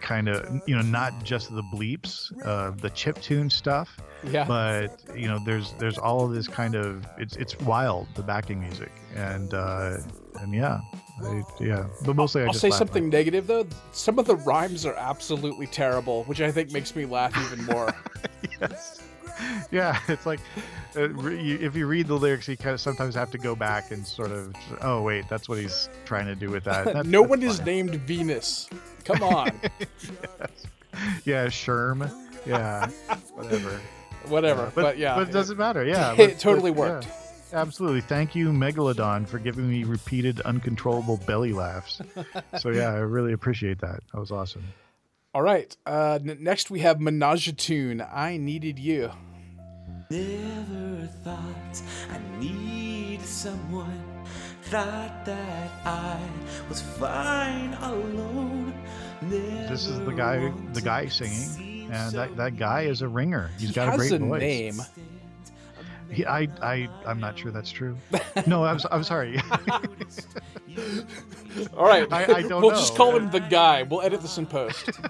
kind 0.00 0.28
of 0.28 0.60
you 0.66 0.74
know 0.74 0.82
not 0.82 1.24
just 1.24 1.54
the 1.54 1.62
bleeps, 1.62 2.32
uh, 2.44 2.72
the 2.72 2.90
chip 2.90 3.20
tune 3.20 3.48
stuff, 3.48 3.96
Yeah. 4.30 4.44
but 4.44 5.00
you 5.16 5.28
know 5.28 5.38
there's 5.44 5.72
there's 5.74 5.98
all 5.98 6.24
of 6.24 6.34
this 6.34 6.48
kind 6.48 6.74
of 6.74 7.06
it's 7.16 7.36
it's 7.36 7.58
wild 7.60 8.08
the 8.14 8.22
backing 8.22 8.60
music 8.60 8.90
and 9.14 9.54
uh, 9.54 9.98
and 10.40 10.52
yeah 10.54 10.80
I, 11.22 11.42
yeah 11.60 11.86
but 12.04 12.16
mostly 12.16 12.42
I 12.42 12.46
I'll 12.46 12.52
just 12.52 12.60
say 12.62 12.70
something 12.70 13.08
negative 13.08 13.46
though. 13.46 13.66
Some 13.92 14.18
of 14.18 14.26
the 14.26 14.36
rhymes 14.36 14.84
are 14.86 14.94
absolutely 14.94 15.66
terrible, 15.68 16.24
which 16.24 16.40
I 16.40 16.50
think 16.50 16.72
makes 16.72 16.94
me 16.96 17.04
laugh 17.04 17.36
even 17.52 17.64
more. 17.66 17.94
yes. 18.60 18.97
Yeah, 19.70 19.98
it's 20.08 20.24
like 20.26 20.40
uh, 20.96 21.08
re- 21.10 21.38
if 21.54 21.76
you 21.76 21.86
read 21.86 22.06
the 22.06 22.14
lyrics, 22.14 22.48
you 22.48 22.56
kind 22.56 22.72
of 22.74 22.80
sometimes 22.80 23.14
have 23.14 23.30
to 23.32 23.38
go 23.38 23.54
back 23.54 23.90
and 23.90 24.06
sort 24.06 24.30
of, 24.32 24.54
oh 24.80 25.02
wait, 25.02 25.28
that's 25.28 25.48
what 25.48 25.58
he's 25.58 25.88
trying 26.06 26.26
to 26.26 26.34
do 26.34 26.50
with 26.50 26.64
that. 26.64 26.84
That- 26.94 27.06
no 27.06 27.20
that's 27.20 27.30
one 27.30 27.42
is 27.42 27.60
named 27.64 27.94
Venus. 27.96 28.68
Come 29.04 29.22
on. 29.34 29.50
Yeah, 31.24 31.46
Sherm. 31.46 32.10
Yeah, 32.46 32.88
whatever. 33.34 33.80
Whatever, 34.28 34.72
but 34.74 34.98
yeah, 34.98 35.14
but 35.16 35.28
it 35.28 35.32
doesn't 35.32 35.58
matter. 35.58 35.84
Yeah, 35.84 36.12
it 36.12 36.16
but- 36.16 36.38
totally 36.38 36.70
but, 36.70 36.78
yeah. 36.82 36.90
worked. 36.94 37.08
Absolutely. 37.52 38.02
Thank 38.02 38.34
you, 38.34 38.48
Megalodon, 38.50 39.26
for 39.26 39.38
giving 39.38 39.68
me 39.70 39.84
repeated, 39.84 40.40
uncontrollable 40.42 41.16
belly 41.26 41.52
laughs. 41.54 42.00
so 42.58 42.68
yeah, 42.70 42.88
I 42.92 42.98
really 42.98 43.32
appreciate 43.32 43.78
that. 43.80 44.00
That 44.12 44.20
was 44.20 44.30
awesome. 44.30 44.64
All 45.34 45.40
right. 45.42 45.74
Uh, 45.86 46.18
n- 46.22 46.36
next 46.40 46.70
we 46.70 46.80
have 46.80 47.00
Menage 47.00 47.56
Tune. 47.56 48.02
I 48.12 48.36
needed 48.36 48.78
you. 48.78 49.10
Never 50.10 51.06
thought 51.22 51.82
I 52.10 52.18
needed 52.40 53.24
someone. 53.26 54.02
Thought 54.62 55.24
that 55.26 55.70
I 55.84 56.18
was 56.68 56.80
fine 56.80 57.74
alone. 57.74 58.72
This 59.22 59.86
is 59.86 59.98
the 60.00 60.12
guy, 60.12 60.50
the 60.72 60.80
guy 60.80 61.08
singing, 61.08 61.90
and 61.92 62.12
that, 62.14 62.36
that 62.36 62.56
guy 62.56 62.82
is 62.82 63.02
a 63.02 63.08
ringer. 63.08 63.50
He's 63.58 63.68
He 63.68 63.74
got 63.74 63.88
a 63.88 63.90
has 63.92 64.00
great 64.00 64.12
a 64.12 64.18
voice. 64.18 64.40
name. 64.40 64.80
He, 66.10 66.24
I, 66.24 66.48
I, 66.62 66.88
I'm 67.04 67.20
not 67.20 67.38
sure 67.38 67.52
that's 67.52 67.70
true. 67.70 67.94
No, 68.46 68.64
I'm, 68.64 68.76
s- 68.76 68.86
I'm 68.90 69.04
sorry. 69.04 69.38
All 71.76 71.84
right. 71.84 72.10
I, 72.10 72.22
I 72.36 72.42
don't 72.42 72.62
we'll 72.62 72.70
know. 72.70 72.76
just 72.78 72.94
call 72.96 73.14
him 73.14 73.30
the 73.30 73.40
guy. 73.40 73.82
We'll 73.82 74.00
edit 74.00 74.22
this 74.22 74.38
in 74.38 74.46
post. 74.46 74.88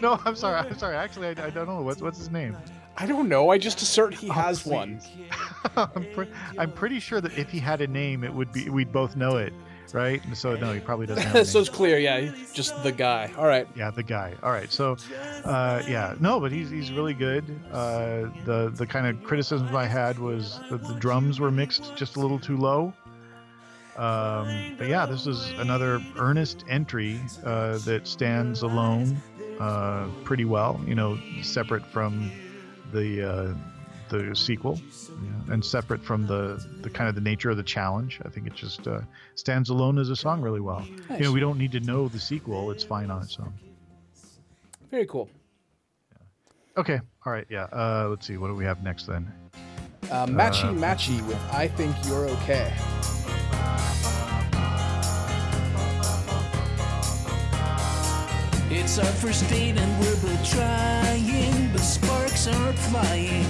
No, 0.00 0.18
I'm 0.24 0.34
sorry. 0.34 0.56
I'm 0.68 0.76
sorry. 0.78 0.96
Actually, 0.96 1.28
I, 1.28 1.46
I 1.46 1.50
don't 1.50 1.66
know. 1.68 1.82
What's, 1.82 2.00
what's 2.02 2.18
his 2.18 2.30
name? 2.30 2.56
I 3.00 3.06
don't 3.06 3.28
know. 3.28 3.48
I 3.50 3.58
just 3.58 3.80
assert 3.82 4.12
he 4.14 4.28
Oh, 4.28 4.32
has 4.34 4.66
one. 4.66 5.00
I'm, 5.76 6.06
pre- 6.14 6.28
I'm 6.58 6.70
pretty 6.72 7.00
sure 7.00 7.20
that 7.20 7.36
if 7.38 7.50
he 7.50 7.58
had 7.58 7.80
a 7.80 7.86
name, 7.86 8.24
it 8.24 8.32
would 8.34 8.52
be 8.52 8.68
we'd 8.68 8.92
both 8.92 9.16
know 9.16 9.36
it, 9.38 9.52
right? 9.94 10.22
So 10.34 10.54
no, 10.56 10.72
he 10.72 10.80
probably 10.80 11.06
doesn't 11.06 11.22
have 11.22 11.34
a 11.34 11.38
name. 11.38 11.44
so 11.46 11.60
it's 11.60 11.68
clear. 11.70 11.98
Yeah, 11.98 12.30
just 12.52 12.82
the 12.82 12.92
guy. 12.92 13.32
All 13.38 13.46
right. 13.46 13.66
Yeah, 13.74 13.90
the 13.90 14.02
guy. 14.02 14.34
All 14.42 14.52
right. 14.52 14.70
So, 14.70 14.96
uh, 15.44 15.82
yeah, 15.88 16.14
no, 16.20 16.40
but 16.40 16.52
he's 16.52 16.68
he's 16.70 16.92
really 16.92 17.14
good. 17.14 17.44
Uh, 17.72 18.28
the 18.44 18.70
the 18.74 18.86
kind 18.86 19.06
of 19.06 19.22
criticisms 19.24 19.74
I 19.74 19.86
had 19.86 20.18
was 20.18 20.60
that 20.70 20.82
the 20.86 20.94
drums 20.94 21.40
were 21.40 21.50
mixed 21.50 21.96
just 21.96 22.16
a 22.16 22.20
little 22.20 22.38
too 22.38 22.56
low. 22.58 22.92
Um, 23.96 24.76
but 24.78 24.88
yeah, 24.88 25.04
this 25.04 25.26
is 25.26 25.50
another 25.58 26.00
earnest 26.16 26.64
entry 26.68 27.20
uh, 27.44 27.78
that 27.78 28.06
stands 28.06 28.62
alone 28.62 29.20
uh, 29.58 30.06
pretty 30.24 30.44
well. 30.46 30.80
You 30.86 30.94
know, 30.94 31.18
separate 31.42 31.84
from 31.86 32.30
the 32.92 33.28
uh, 33.28 33.54
the 34.08 34.34
sequel, 34.34 34.80
yeah, 35.22 35.54
and 35.54 35.64
separate 35.64 36.02
from 36.02 36.26
the 36.26 36.64
the 36.82 36.90
kind 36.90 37.08
of 37.08 37.14
the 37.14 37.20
nature 37.20 37.50
of 37.50 37.56
the 37.56 37.62
challenge. 37.62 38.20
I 38.24 38.28
think 38.28 38.46
it 38.46 38.54
just 38.54 38.86
uh, 38.86 39.00
stands 39.34 39.70
alone 39.70 39.98
as 39.98 40.10
a 40.10 40.16
song 40.16 40.40
really 40.40 40.60
well. 40.60 40.84
You 41.10 41.20
know, 41.20 41.32
we 41.32 41.40
don't 41.40 41.58
need 41.58 41.72
to 41.72 41.80
know 41.80 42.08
the 42.08 42.20
sequel; 42.20 42.70
it's 42.70 42.84
fine 42.84 43.10
on 43.10 43.22
its 43.22 43.38
own. 43.38 43.52
Very 44.90 45.06
cool. 45.06 45.28
Okay, 46.76 47.00
all 47.26 47.32
right, 47.32 47.46
yeah. 47.50 47.64
Uh, 47.64 48.06
let's 48.08 48.26
see, 48.26 48.36
what 48.36 48.48
do 48.48 48.54
we 48.54 48.64
have 48.64 48.82
next 48.82 49.06
then? 49.06 49.30
Uh, 50.10 50.26
matchy 50.26 50.64
Uh, 50.64 50.72
matchy 50.72 51.24
with 51.26 51.38
I 51.52 51.68
think 51.68 51.94
you're 52.06 52.26
okay. 52.28 52.72
It's 58.72 58.98
our 58.98 59.04
first 59.04 59.48
date 59.48 59.76
and 59.76 60.00
we're 60.00 60.14
both 60.22 60.50
trying, 60.50 61.72
but 61.72 61.80
sparks 62.40 62.58
aren't 62.58 62.78
flying. 62.78 63.44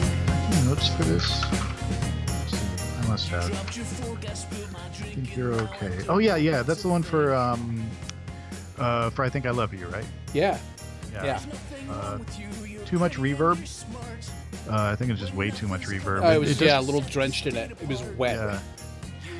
Notes 0.66 0.88
for 0.88 1.04
this? 1.04 1.44
I 1.44 3.06
must 3.08 3.28
have. 3.28 3.50
I 3.52 5.04
think 5.14 5.36
you're 5.36 5.54
okay. 5.54 5.92
Oh 6.08 6.18
yeah, 6.18 6.36
yeah. 6.36 6.62
That's 6.62 6.82
the 6.82 6.88
one 6.88 7.02
for 7.02 7.34
um, 7.34 7.88
uh, 8.78 9.10
for 9.10 9.24
I 9.24 9.28
think 9.28 9.46
I 9.46 9.50
love 9.50 9.72
you, 9.74 9.86
right? 9.88 10.04
Yeah. 10.32 10.58
Yeah. 11.12 11.24
Yeah. 11.24 11.40
Uh, 11.90 12.18
too 12.86 12.98
much 12.98 13.16
reverb. 13.16 13.58
Uh, 14.68 14.74
I 14.92 14.96
think 14.96 15.10
it's 15.10 15.20
just 15.20 15.34
way 15.34 15.50
too 15.50 15.68
much 15.68 15.82
reverb. 15.86 16.22
Oh, 16.24 16.30
it 16.32 16.38
was 16.38 16.48
just- 16.50 16.60
yeah, 16.60 16.80
a 16.80 16.82
little 16.82 17.00
drenched 17.00 17.46
in 17.46 17.56
it. 17.56 17.70
It 17.80 17.88
was 17.88 18.02
wet. 18.16 18.36
Yeah. 18.36 18.60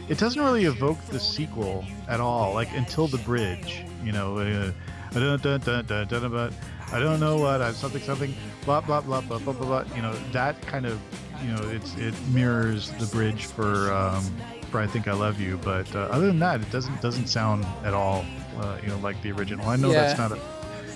It 0.09 0.18
doesn't 0.18 0.42
really 0.42 0.64
evoke 0.64 1.01
the 1.07 1.20
sequel 1.20 1.84
at 2.09 2.20
all, 2.20 2.53
like 2.55 2.68
until 2.76 3.07
the 3.07 3.18
bridge. 3.18 3.84
You 4.05 4.11
know, 4.12 4.38
uh, 4.38 4.72
dun, 5.12 5.38
dun, 5.40 5.61
dun, 5.61 5.84
dun, 5.86 6.09
dun, 6.09 6.30
but 6.32 6.53
I 6.93 6.99
don't 6.99 7.20
know 7.20 7.36
what 7.36 7.62
I 7.62 7.72
something 7.72 8.03
something 8.03 8.34
blah 8.64 8.80
blah 8.80 9.01
blah 9.01 9.20
blah 9.20 9.38
blah 9.38 9.53
blah. 9.53 9.84
blah. 9.84 9.97
You 9.97 10.03
know 10.03 10.14
that 10.32 10.61
kind 10.62 10.86
of 10.86 11.01
you 11.43 11.53
know 11.53 11.62
it's 11.70 11.97
it 11.97 12.14
mirrors 12.32 12.91
the 12.93 13.07
bridge 13.07 13.47
for 13.47 13.93
um, 13.93 14.24
for 14.70 14.80
I 14.80 14.86
think 14.86 15.09
I 15.09 15.12
love 15.12 15.41
you. 15.41 15.59
But 15.62 15.95
uh, 15.95 16.01
other 16.11 16.26
than 16.26 16.38
that, 16.41 16.61
it 16.61 16.70
doesn't 16.70 17.01
doesn't 17.01 17.26
sound 17.26 17.64
at 17.84 17.95
all 17.95 18.24
uh, 18.59 18.78
you 18.82 18.88
know 18.88 18.99
like 18.99 19.20
the 19.22 19.32
original. 19.32 19.68
I 19.68 19.76
know 19.76 19.93
that's 19.93 20.18
not 20.18 20.32
a 20.32 20.38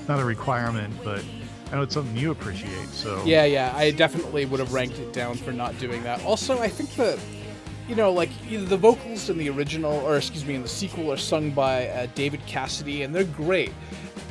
not 0.09 0.21
a 0.21 0.25
requirement, 0.25 0.95
but 1.03 1.25
I 1.73 1.77
know 1.77 1.83
it's 1.83 1.95
something 1.95 2.17
you 2.17 2.31
appreciate. 2.31 2.89
So 2.89 3.23
Yeah, 3.25 3.45
yeah. 3.45 3.73
I 3.75 3.91
definitely 3.91 4.45
would 4.47 4.61
have 4.61 4.73
ranked 4.73 4.99
it 4.99 5.13
down 5.13 5.35
for 5.35 5.53
not 5.53 5.79
doing 5.79 6.03
that. 6.05 6.23
Also, 6.25 6.59
I 6.61 6.69
think 6.69 6.95
that, 6.97 7.19
you 7.89 7.97
know, 7.97 8.13
like 8.13 8.31
either 8.49 8.65
the 8.65 8.77
vocals 8.77 9.31
in 9.31 9.39
the 9.39 9.49
original, 9.51 9.93
or 9.93 10.17
excuse 10.17 10.45
me, 10.45 10.55
in 10.55 10.63
the 10.63 10.69
sequel, 10.69 11.11
are 11.11 11.17
sung 11.17 11.51
by 11.51 11.89
uh, 11.89 12.07
David 12.15 12.45
Cassidy, 12.47 13.03
and 13.03 13.15
they're 13.15 13.25
great. 13.25 13.73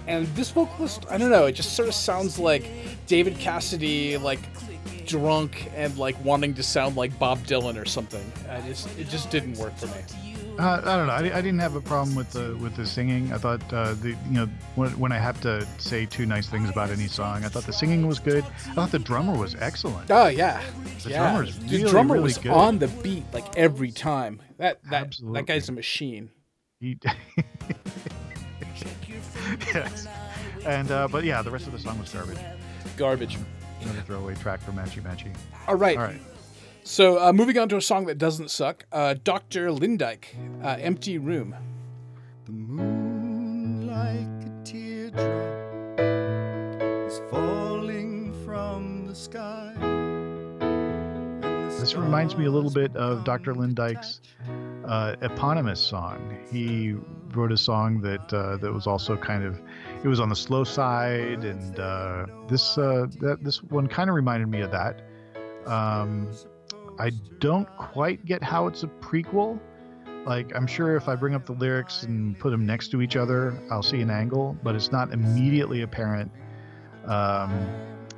And 0.08 0.28
this 0.36 0.52
vocalist, 0.52 1.06
I 1.10 1.18
don't 1.18 1.30
know, 1.32 1.46
it 1.46 1.54
just 1.54 1.74
sort 1.76 1.88
of 1.88 1.94
sounds 1.96 2.38
like 2.40 2.70
David 3.08 3.38
Cassidy, 3.40 4.18
like 4.18 4.40
drunk 5.06 5.70
and 5.76 5.98
like 5.98 6.16
wanting 6.24 6.54
to 6.56 6.64
sound 6.64 6.96
like 6.96 7.18
Bob 7.20 7.40
Dylan 7.40 7.82
or 7.82 7.86
something. 7.86 8.24
I 8.50 8.62
just, 8.62 8.88
it 9.00 9.10
just 9.10 9.30
didn't 9.30 9.58
work 9.58 9.76
for 9.78 9.88
me. 9.88 9.94
Uh, 10.60 10.80
I 10.86 10.98
don't 10.98 11.08
know. 11.08 11.14
I, 11.14 11.38
I 11.38 11.42
didn't 11.42 11.58
have 11.60 11.76
a 11.76 11.82
problem 11.82 12.16
with 12.16 12.30
the 12.32 12.56
with 12.62 12.76
the 12.76 12.86
singing. 12.86 13.34
I 13.34 13.40
thought 13.40 13.62
uh, 13.74 13.96
the 13.96 14.10
you 14.10 14.18
know 14.30 14.48
when, 14.76 14.92
when 15.00 15.12
I 15.12 15.18
have 15.18 15.42
to 15.42 15.66
say 15.80 16.06
two 16.06 16.28
nice 16.28 16.48
things 16.48 16.70
about 16.70 16.92
any 16.92 17.08
song, 17.08 17.44
I 17.44 17.48
thought 17.48 17.64
the 17.64 17.74
singing 17.74 18.06
was 18.06 18.20
good. 18.20 18.44
I 18.70 18.74
thought 18.76 18.92
the 18.92 19.00
drummer 19.00 19.36
was 19.36 19.56
excellent. 19.56 20.12
Oh 20.12 20.28
yeah, 20.28 20.62
The 21.04 21.10
yeah. 21.10 21.32
drummer's 21.32 21.58
the 21.58 21.66
really, 21.66 21.84
the 21.86 21.90
drummer 21.90 22.14
really 22.14 22.24
was 22.24 22.38
good. 22.38 22.52
on 22.52 22.78
the 22.78 22.88
beat 22.88 23.24
like 23.34 23.58
every 23.58 23.90
time. 23.92 24.44
That 24.60 24.80
that 24.92 25.06
Absolutely. 25.06 25.40
that 25.42 25.48
guy's 25.48 25.70
a 25.70 25.72
machine. 25.72 26.30
He, 26.80 27.00
yes. 29.74 30.08
And 30.66 30.92
uh, 30.92 31.08
but 31.08 31.24
yeah, 31.24 31.42
the 31.42 31.52
rest 31.52 31.68
of 31.68 31.74
the 31.74 31.80
song 31.80 32.00
was 32.00 32.12
garbage. 32.12 32.40
Garbage. 32.98 33.38
Another 33.82 34.02
throwaway 34.02 34.36
track 34.36 34.62
for 34.62 34.72
Matchy 34.72 35.02
Matchy. 35.02 35.34
All 35.68 35.76
right. 35.76 35.98
All 35.98 36.04
right. 36.04 36.22
So 36.84 37.22
uh, 37.22 37.34
moving 37.34 37.58
on 37.58 37.70
to 37.70 37.78
a 37.78 37.82
song 37.82 38.06
that 38.06 38.18
doesn't 38.18 38.52
suck. 38.52 38.86
Uh, 38.92 39.16
Dr. 39.24 39.70
Lindyke, 39.72 40.26
uh, 40.64 40.78
"Empty 40.80 41.18
Room." 41.18 41.56
The 42.46 42.52
moon 42.52 43.88
like 43.88 44.48
a 44.48 44.64
teardrop 44.66 46.00
is 46.00 47.22
falling 47.30 48.34
from 48.46 49.06
the 49.06 49.16
sky. 49.16 49.74
This 51.80 51.96
reminds 51.96 52.38
me 52.38 52.46
a 52.46 52.52
little 52.52 52.70
bit 52.72 52.96
of 52.96 53.26
Dr. 53.26 53.54
Lindyke's 53.54 54.22
uh, 54.86 55.16
eponymous 55.22 55.80
song. 55.80 56.38
He 56.52 56.96
wrote 57.36 57.52
a 57.52 57.58
song 57.58 58.02
that 58.02 58.34
uh, 58.34 58.58
that 58.58 58.72
was 58.72 58.88
also 58.88 59.18
kind 59.18 59.44
of 59.44 59.60
it 60.04 60.08
was 60.08 60.20
on 60.20 60.30
the 60.30 60.36
slow 60.36 60.64
side, 60.64 61.44
and 61.44 61.80
uh, 61.80 62.26
this 62.48 62.78
uh, 62.78 63.08
that 63.20 63.44
this 63.44 63.64
one 63.64 63.88
kind 63.88 64.10
of 64.10 64.16
reminded 64.16 64.48
me 64.50 64.62
of 64.62 64.72
that. 64.72 65.02
Um, 65.66 66.32
I 67.00 67.12
don't 67.40 67.68
quite 67.78 68.26
get 68.26 68.44
how 68.44 68.68
it's 68.68 68.84
a 68.84 68.88
prequel. 68.88 69.60
Like 70.26 70.56
I'm 70.56 70.68
sure 70.68 70.96
if 70.96 71.10
I 71.10 71.16
bring 71.16 71.36
up 71.36 71.46
the 71.46 71.54
lyrics 71.54 72.04
and 72.04 72.38
put 72.40 72.52
them 72.52 72.66
next 72.66 72.90
to 72.92 73.02
each 73.02 73.16
other, 73.16 73.60
I'll 73.72 73.84
see 73.84 74.02
an 74.02 74.10
angle, 74.10 74.58
but 74.64 74.76
it's 74.76 74.92
not 74.92 75.12
immediately 75.12 75.82
apparent. 75.82 76.32
Um, 77.06 77.52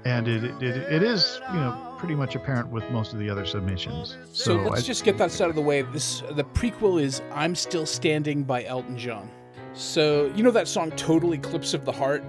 and 0.05 0.28
it, 0.28 0.43
it 0.61 0.78
it 0.78 1.03
is 1.03 1.39
you 1.51 1.59
know 1.59 1.84
pretty 1.98 2.16
much 2.16 2.36
apparent 2.36 2.70
with 2.70 2.89
most 2.91 3.14
of 3.14 3.20
the 3.20 3.30
other 3.30 3.46
submissions. 3.46 4.18
So, 4.32 4.56
let's 4.56 4.84
I- 4.84 4.86
just 4.86 5.04
get 5.04 5.18
that 5.18 5.39
out 5.41 5.50
of 5.50 5.56
the 5.56 5.62
way. 5.62 5.82
This 5.82 6.22
the 6.32 6.43
prequel 6.43 7.02
is 7.02 7.22
"I'm 7.34 7.56
Still 7.56 7.86
Standing" 7.86 8.43
by 8.43 8.64
Elton 8.66 8.98
John. 8.98 9.30
So 9.74 10.32
you 10.36 10.43
know 10.43 10.52
that 10.52 10.68
song 10.70 10.91
"Total 10.91 11.34
Eclipse 11.34 11.74
of 11.74 11.84
the 11.84 11.91
Heart," 11.91 12.24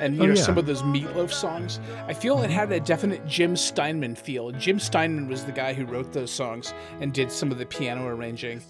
and 0.00 0.14
you 0.16 0.22
Oh, 0.22 0.26
know 0.26 0.34
yeah. 0.34 0.42
some 0.42 0.56
of 0.58 0.66
those 0.66 0.82
Meatloaf 0.82 1.32
songs. 1.32 1.80
I 2.06 2.14
feel 2.14 2.40
it 2.42 2.50
had 2.50 2.70
a 2.70 2.78
definite 2.78 3.26
Jim 3.26 3.56
Steinman 3.56 4.14
feel. 4.14 4.52
Jim 4.52 4.78
Steinman 4.78 5.26
was 5.28 5.44
the 5.44 5.50
guy 5.50 5.72
who 5.74 5.86
wrote 5.86 6.12
those 6.12 6.30
songs 6.30 6.72
and 7.00 7.12
did 7.12 7.32
some 7.32 7.50
of 7.50 7.58
the 7.58 7.66
piano 7.66 8.06
arranging. 8.06 8.60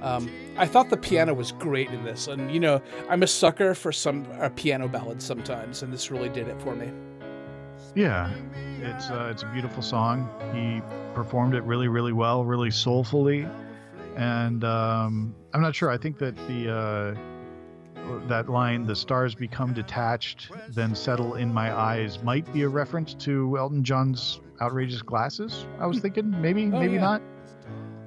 Um, 0.00 0.30
I 0.56 0.66
thought 0.66 0.88
the 0.88 0.96
piano 0.96 1.34
was 1.34 1.52
great 1.52 1.90
in 1.90 2.04
this, 2.04 2.26
and 2.26 2.50
you 2.50 2.58
know 2.60 2.80
I'm 3.10 3.22
a 3.22 3.26
sucker 3.26 3.74
for 3.74 3.92
some 3.92 4.26
uh, 4.40 4.48
piano 4.56 4.88
ballads 4.88 5.24
sometimes, 5.26 5.82
and 5.82 5.92
this 5.92 6.10
really 6.10 6.30
did 6.30 6.48
it 6.48 6.58
for 6.62 6.74
me. 6.74 6.90
Yeah, 7.94 8.30
it's 8.80 9.08
uh, 9.10 9.28
it's 9.30 9.42
a 9.42 9.46
beautiful 9.46 9.82
song. 9.82 10.28
He 10.52 10.82
performed 11.14 11.54
it 11.54 11.62
really, 11.62 11.88
really 11.88 12.12
well, 12.12 12.44
really 12.44 12.70
soulfully, 12.70 13.46
and 14.16 14.64
um, 14.64 15.34
I'm 15.52 15.60
not 15.62 15.74
sure. 15.76 15.90
I 15.90 15.96
think 15.96 16.18
that 16.18 16.34
the 16.48 16.70
uh, 16.74 18.26
that 18.26 18.48
line, 18.48 18.84
"The 18.84 18.96
stars 18.96 19.34
become 19.36 19.72
detached, 19.72 20.50
then 20.70 20.94
settle 20.94 21.34
in 21.34 21.52
my 21.54 21.72
eyes," 21.72 22.20
might 22.22 22.52
be 22.52 22.62
a 22.62 22.68
reference 22.68 23.14
to 23.14 23.56
Elton 23.56 23.84
John's 23.84 24.40
"Outrageous 24.60 25.02
Glasses." 25.02 25.64
I 25.78 25.86
was 25.86 26.00
thinking 26.00 26.30
maybe, 26.40 26.64
Oh, 26.64 26.80
maybe 26.80 26.94
yeah. 26.94 27.00
not. 27.00 27.22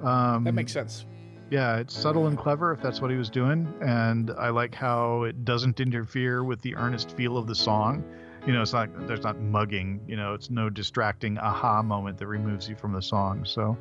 Um, 0.02 0.44
That 0.44 0.52
makes 0.52 0.72
sense. 0.72 1.06
yeah, 1.50 1.78
it's 1.78 1.96
subtle 1.96 2.26
and 2.26 2.36
clever 2.36 2.72
if 2.72 2.82
that's 2.82 3.00
what 3.00 3.10
he 3.10 3.16
was 3.16 3.30
doing, 3.30 3.66
and 3.80 4.30
I 4.38 4.50
like 4.50 4.74
how 4.74 5.22
it 5.22 5.46
doesn't 5.46 5.80
interfere 5.80 6.44
with 6.44 6.60
the 6.60 6.76
earnest 6.76 7.16
feel 7.16 7.38
of 7.38 7.46
the 7.46 7.54
song. 7.54 8.04
You 8.48 8.54
know, 8.54 8.62
it's 8.62 8.72
not 8.72 8.88
there's 9.06 9.22
not 9.22 9.38
mugging. 9.38 10.00
You 10.08 10.16
know, 10.16 10.32
it's 10.32 10.48
no 10.48 10.70
distracting 10.70 11.36
aha 11.36 11.82
moment 11.82 12.16
that 12.16 12.28
removes 12.28 12.66
you 12.66 12.76
from 12.76 12.94
the 12.94 13.02
song. 13.02 13.44
So, 13.44 13.76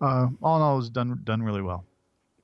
uh, 0.00 0.28
all 0.40 0.56
in 0.58 0.62
all, 0.62 0.78
it's 0.78 0.88
done 0.90 1.20
done 1.24 1.42
really 1.42 1.60
well. 1.60 1.84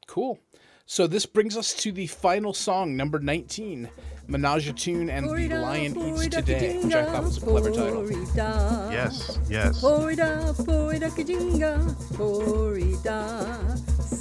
Cool. 0.08 0.40
So 0.86 1.06
this 1.06 1.24
brings 1.24 1.56
us 1.56 1.72
to 1.74 1.92
the 1.92 2.08
final 2.08 2.52
song, 2.52 2.96
number 2.96 3.20
19, 3.20 3.88
Menage 4.26 4.68
a 4.68 4.72
Tune 4.72 5.08
and 5.08 5.28
the 5.28 5.48
Lion 5.60 5.96
Eats 5.96 6.28
Today, 6.34 6.80
which 6.82 6.94
I 6.94 7.04
thought 7.04 7.22
was 7.22 7.36
a 7.36 7.40
clever 7.40 7.70
title. 7.70 8.10
Yes, 8.90 9.38
yes. 9.48 9.80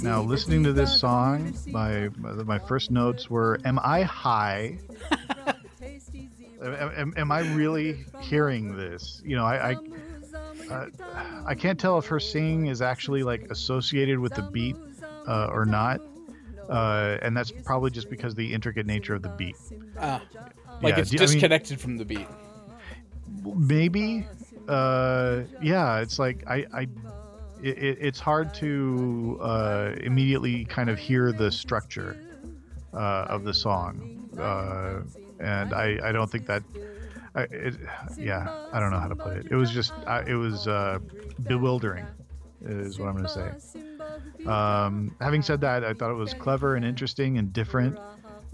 Now, 0.00 0.22
listening 0.22 0.62
to 0.62 0.72
this 0.72 1.00
song, 1.00 1.54
my 1.66 2.08
my 2.16 2.60
first 2.60 2.92
notes 2.92 3.28
were, 3.28 3.58
"Am 3.64 3.80
I 3.82 4.02
high? 4.02 4.78
am, 6.62 7.12
am- 7.16 7.32
I 7.32 7.40
really 7.40 8.04
hearing 8.20 8.76
this? 8.76 9.20
You 9.24 9.36
know, 9.36 9.44
I 9.44 9.70
I, 9.72 9.76
uh, 10.74 10.86
I 11.46 11.54
can't 11.54 11.78
tell 11.78 11.98
if 11.98 12.06
her 12.06 12.20
singing 12.20 12.66
is 12.66 12.82
actually 12.82 13.22
like 13.22 13.50
associated 13.50 14.18
with 14.18 14.34
the 14.34 14.42
beat 14.42 14.76
uh, 15.26 15.48
or 15.52 15.64
not, 15.64 16.00
uh, 16.68 17.18
and 17.22 17.36
that's 17.36 17.52
probably 17.64 17.90
just 17.90 18.08
because 18.10 18.34
the 18.34 18.52
intricate 18.52 18.86
nature 18.86 19.14
of 19.14 19.22
the 19.22 19.28
beat. 19.30 19.56
Ah, 20.00 20.22
like 20.82 20.94
Yeah, 20.94 21.00
it's 21.00 21.10
do- 21.10 21.16
I 21.18 21.20
mean- 21.20 21.28
disconnected 21.28 21.80
from 21.80 21.96
the 21.96 22.04
beat. 22.04 22.28
maybe 23.56 24.26
uh 24.68 25.42
yeah 25.60 25.98
it's 26.00 26.18
like 26.18 26.42
i 26.48 26.64
i 26.72 26.82
it, 27.62 27.78
it- 27.78 27.98
it's 28.00 28.18
hard 28.20 28.52
to 28.54 29.38
uh 29.40 29.92
immediately 30.00 30.64
kind 30.64 30.90
of 30.90 30.98
hear 30.98 31.32
the 31.32 31.50
structure 31.50 32.16
uh 32.92 33.26
of 33.28 33.44
the 33.44 33.54
song 33.54 34.28
uh 34.40 35.00
and 35.40 35.72
i 35.74 35.98
i 36.04 36.12
don't 36.12 36.30
think 36.30 36.46
that 36.46 36.62
I, 37.34 37.42
it, 37.50 37.74
yeah 38.18 38.48
i 38.72 38.80
don't 38.80 38.90
know 38.90 38.98
how 38.98 39.08
to 39.08 39.16
put 39.16 39.36
it 39.36 39.46
it 39.50 39.56
was 39.56 39.70
just 39.70 39.92
I, 40.06 40.22
it 40.22 40.34
was 40.34 40.66
uh 40.66 40.98
bewildering 41.46 42.06
is 42.64 42.98
what 42.98 43.08
i'm 43.08 43.16
gonna 43.16 43.28
say 43.28 43.50
um 44.50 45.14
having 45.20 45.42
said 45.42 45.60
that 45.60 45.84
i 45.84 45.92
thought 45.92 46.10
it 46.10 46.14
was 46.14 46.34
clever 46.34 46.76
and 46.76 46.84
interesting 46.84 47.38
and 47.38 47.52
different 47.52 47.98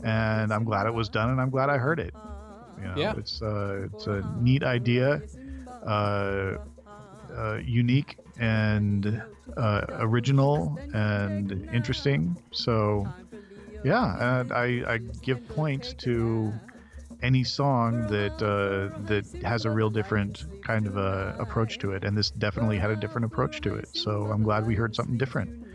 and 0.02 0.52
i'm 0.52 0.64
glad 0.64 0.86
it 0.86 0.94
was 0.94 1.08
done 1.08 1.30
and 1.30 1.40
i'm 1.40 1.50
glad 1.50 1.68
i 1.70 1.78
heard 1.78 2.00
it 2.00 2.14
you 2.78 2.84
know, 2.88 2.94
Yeah. 2.96 3.14
it's 3.16 3.40
uh, 3.42 3.86
it's 3.92 4.06
a 4.08 4.24
neat 4.40 4.64
idea. 4.64 5.22
Uh, 5.86 6.56
uh, 7.36 7.58
unique 7.62 8.16
and 8.38 9.22
uh, 9.56 9.82
original 9.90 10.78
and 10.92 11.52
interesting. 11.72 12.36
So, 12.50 13.06
yeah, 13.84 14.40
and 14.40 14.52
I, 14.52 14.82
I 14.86 14.98
give 15.22 15.46
points 15.48 15.92
to 16.04 16.52
any 17.22 17.44
song 17.44 18.06
that 18.08 18.34
uh, 18.42 18.96
that 19.06 19.24
has 19.44 19.64
a 19.64 19.70
real 19.70 19.90
different 19.90 20.44
kind 20.62 20.86
of 20.86 20.96
a 20.96 21.36
approach 21.38 21.78
to 21.78 21.92
it, 21.92 22.04
and 22.04 22.16
this 22.16 22.30
definitely 22.30 22.78
had 22.78 22.90
a 22.90 22.96
different 22.96 23.24
approach 23.24 23.60
to 23.62 23.74
it. 23.74 23.88
So 23.96 24.26
I'm 24.32 24.42
glad 24.42 24.66
we 24.66 24.74
heard 24.74 24.94
something 24.94 25.16
different. 25.18 25.66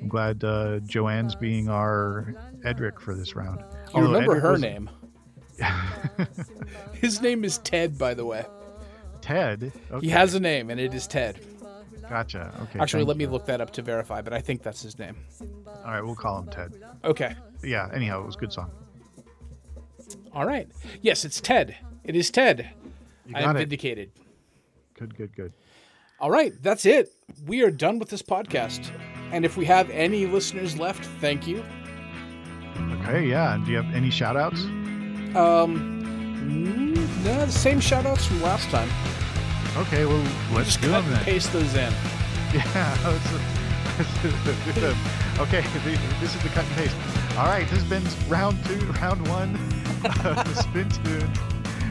I'm 0.00 0.08
glad 0.08 0.44
uh, 0.44 0.80
Joanne's 0.80 1.34
being 1.34 1.68
our 1.68 2.34
Edric 2.64 3.00
for 3.00 3.14
this 3.14 3.34
round. 3.34 3.60
You 3.60 3.66
Although 3.94 4.06
remember 4.12 4.32
Edric 4.32 4.42
her 4.42 4.52
was- 4.52 4.60
name? 4.60 4.90
His 6.94 7.20
name 7.22 7.44
is 7.44 7.58
Ted, 7.58 7.96
by 7.98 8.14
the 8.14 8.24
way. 8.24 8.44
Ted. 9.20 9.72
Okay. 9.90 10.06
He 10.06 10.10
has 10.10 10.34
a 10.34 10.40
name, 10.40 10.68
and 10.70 10.78
it 10.80 10.92
is 10.94 11.06
Ted. 11.06 11.38
Gotcha. 12.08 12.52
Okay. 12.64 12.78
Actually, 12.80 13.04
let 13.04 13.16
me 13.16 13.26
look 13.26 13.46
that 13.46 13.60
up 13.60 13.70
to 13.72 13.82
verify, 13.82 14.20
but 14.20 14.32
I 14.34 14.40
think 14.40 14.62
that's 14.62 14.82
his 14.82 14.98
name. 14.98 15.16
All 15.66 15.84
right, 15.92 16.02
we'll 16.02 16.14
call 16.14 16.38
him 16.40 16.48
Ted. 16.48 16.72
Okay. 17.04 17.34
Yeah. 17.62 17.88
Anyhow, 17.94 18.22
it 18.22 18.26
was 18.26 18.34
a 18.36 18.38
good 18.38 18.52
song. 18.52 18.70
All 20.34 20.46
right. 20.46 20.68
Yes, 21.02 21.24
it's 21.24 21.40
Ted. 21.40 21.76
It 22.04 22.16
is 22.16 22.30
Ted. 22.30 22.70
I 23.34 23.42
am 23.42 23.56
it. 23.56 23.60
vindicated. 23.60 24.10
Good. 24.98 25.16
Good. 25.16 25.34
Good. 25.34 25.52
All 26.20 26.30
right, 26.30 26.52
that's 26.62 26.86
it. 26.86 27.10
We 27.46 27.62
are 27.62 27.70
done 27.70 27.98
with 27.98 28.08
this 28.08 28.22
podcast. 28.22 28.90
And 29.32 29.44
if 29.44 29.56
we 29.56 29.64
have 29.66 29.90
any 29.90 30.26
listeners 30.26 30.78
left, 30.78 31.04
thank 31.20 31.46
you. 31.46 31.64
Okay. 33.00 33.26
Yeah. 33.26 33.60
Do 33.64 33.70
you 33.70 33.76
have 33.80 33.94
any 33.94 34.10
shout 34.10 34.36
outs? 34.36 34.62
Um, 35.34 36.02
mm, 36.96 37.24
no, 37.24 37.46
the 37.46 37.50
same 37.52 37.80
shout 37.80 38.06
outs 38.06 38.26
from 38.26 38.42
last 38.42 38.68
time. 38.70 38.88
Okay. 39.76 40.04
Well, 40.06 40.22
let's 40.52 40.68
Just 40.68 40.80
do 40.82 40.88
cut 40.90 41.00
them 41.02 41.06
and 41.08 41.16
then. 41.16 41.24
paste 41.24 41.52
those 41.52 41.74
in. 41.74 41.92
Yeah. 42.54 42.96
let's- 43.04 43.32
okay. 45.40 45.62
This 46.20 46.34
is 46.34 46.42
the 46.42 46.48
cut 46.50 46.64
and 46.64 46.74
paste. 46.76 46.96
All 47.36 47.46
right. 47.46 47.68
This 47.68 47.82
has 47.82 47.88
been 47.90 48.04
round 48.30 48.64
two, 48.64 48.78
round 49.00 49.26
one 49.28 49.56
Spin. 50.54 50.90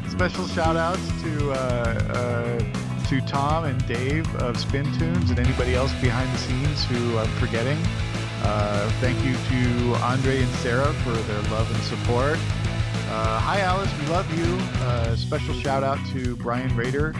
Special 0.10 0.48
shout 0.48 0.76
outs 0.78 1.02
to 1.24 1.52
uh, 1.52 1.56
uh, 1.56 3.06
to 3.08 3.22
Tom 3.22 3.66
and 3.66 3.88
Dave 3.88 4.28
of 4.36 4.56
Spin 4.60 4.86
Tunes 5.00 5.32
and 5.32 5.40
anybody 5.40 5.74
else 5.74 5.92
behind 6.00 6.32
the 6.32 6.38
scenes 6.38 6.86
who 6.86 7.18
I'm 7.18 7.28
forgetting. 7.40 7.80
Uh, 8.44 8.90
thank 9.02 9.18
you 9.26 9.34
to 9.34 9.96
Andre 10.04 10.44
and 10.44 10.52
Sarah 10.56 10.94
for 11.04 11.12
their 11.12 11.42
love 11.50 11.74
and 11.74 11.84
support. 11.84 12.38
Uh, 13.10 13.40
hi, 13.40 13.62
Alice. 13.62 13.90
We 14.00 14.06
love 14.08 14.32
you. 14.38 14.58
Uh, 14.86 15.16
special 15.16 15.56
shout 15.56 15.84
out 15.84 15.98
to 16.12 16.36
Brian 16.36 16.76
Rader, 16.76 17.16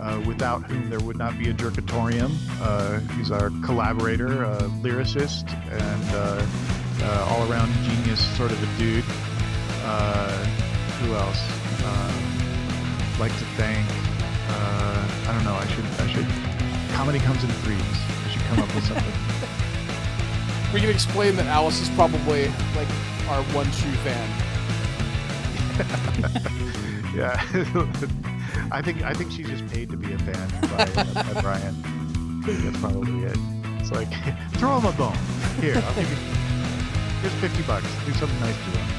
uh, 0.00 0.22
without 0.26 0.62
whom 0.64 0.88
there 0.88 1.00
would 1.00 1.18
not 1.18 1.38
be 1.38 1.50
a 1.50 1.54
Jerkatorium. 1.54 2.34
Uh, 2.62 3.00
he's 3.16 3.30
our 3.30 3.50
collaborator, 3.64 4.46
uh, 4.46 4.62
lyricist, 4.80 5.52
and 5.70 6.04
uh, 7.02 7.26
all 7.28 7.50
around 7.50 7.70
genius 7.84 8.24
sort 8.38 8.50
of 8.50 8.62
a 8.62 8.78
dude. 8.78 9.04
Uh, 9.84 10.44
who 11.00 11.14
else? 11.14 11.40
Um, 11.84 13.18
like 13.18 13.32
to 13.32 13.44
thank. 13.56 13.86
Uh, 14.50 15.08
I 15.28 15.32
don't 15.34 15.44
know. 15.44 15.54
I 15.54 15.66
should. 15.66 15.84
I 15.84 16.06
should. 16.10 16.26
Comedy 16.94 17.18
comes 17.20 17.42
in 17.44 17.50
threes. 17.62 17.80
I 17.80 18.28
should 18.30 18.42
come 18.42 18.58
up 18.60 18.74
with 18.74 18.84
something. 18.84 19.14
We 20.74 20.80
can 20.80 20.90
explain 20.90 21.34
that 21.36 21.46
Alice 21.46 21.80
is 21.80 21.88
probably 21.90 22.48
like 22.76 22.88
our 23.30 23.42
one 23.54 23.64
true 23.72 23.90
fan. 24.04 24.28
yeah. 27.16 27.40
I 28.70 28.82
think 28.82 29.02
I 29.02 29.14
think 29.14 29.32
she's 29.32 29.48
just 29.48 29.66
paid 29.68 29.88
to 29.90 29.96
be 29.96 30.12
a 30.12 30.18
fan 30.18 30.48
by, 30.60 30.84
uh, 31.00 31.32
by 31.32 31.40
Brian. 31.40 31.74
That's 32.44 32.78
probably 32.80 33.24
it. 33.24 33.38
It's 33.80 33.90
like 33.92 34.08
throw 34.58 34.78
him 34.78 34.84
a 34.84 34.92
bone. 34.92 35.16
Here, 35.60 35.76
I'll 35.76 35.94
give 35.94 36.10
you. 36.10 36.16
Here's 37.22 37.32
fifty 37.40 37.62
bucks. 37.62 37.86
Do 38.04 38.12
something 38.12 38.40
nice 38.40 38.54
to 38.54 38.78
him. 38.78 38.97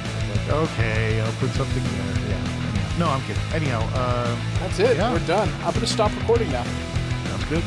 Okay, 0.50 1.22
I'll 1.22 1.32
put 1.34 1.52
something 1.52 1.84
there. 1.84 2.30
Yeah. 2.30 2.98
No, 2.98 3.08
I'm 3.08 3.22
kidding. 3.22 3.42
Anyhow, 3.54 3.82
uh, 3.94 4.36
That's 4.60 4.80
it. 4.80 4.98
Yeah. 4.98 5.14
We're 5.14 5.26
done. 5.28 5.48
I'm 5.64 5.74
gonna 5.74 5.86
stop 5.86 6.12
recording 6.18 6.52
now. 6.52 6.64
sounds 7.26 7.46
good. 7.46 7.64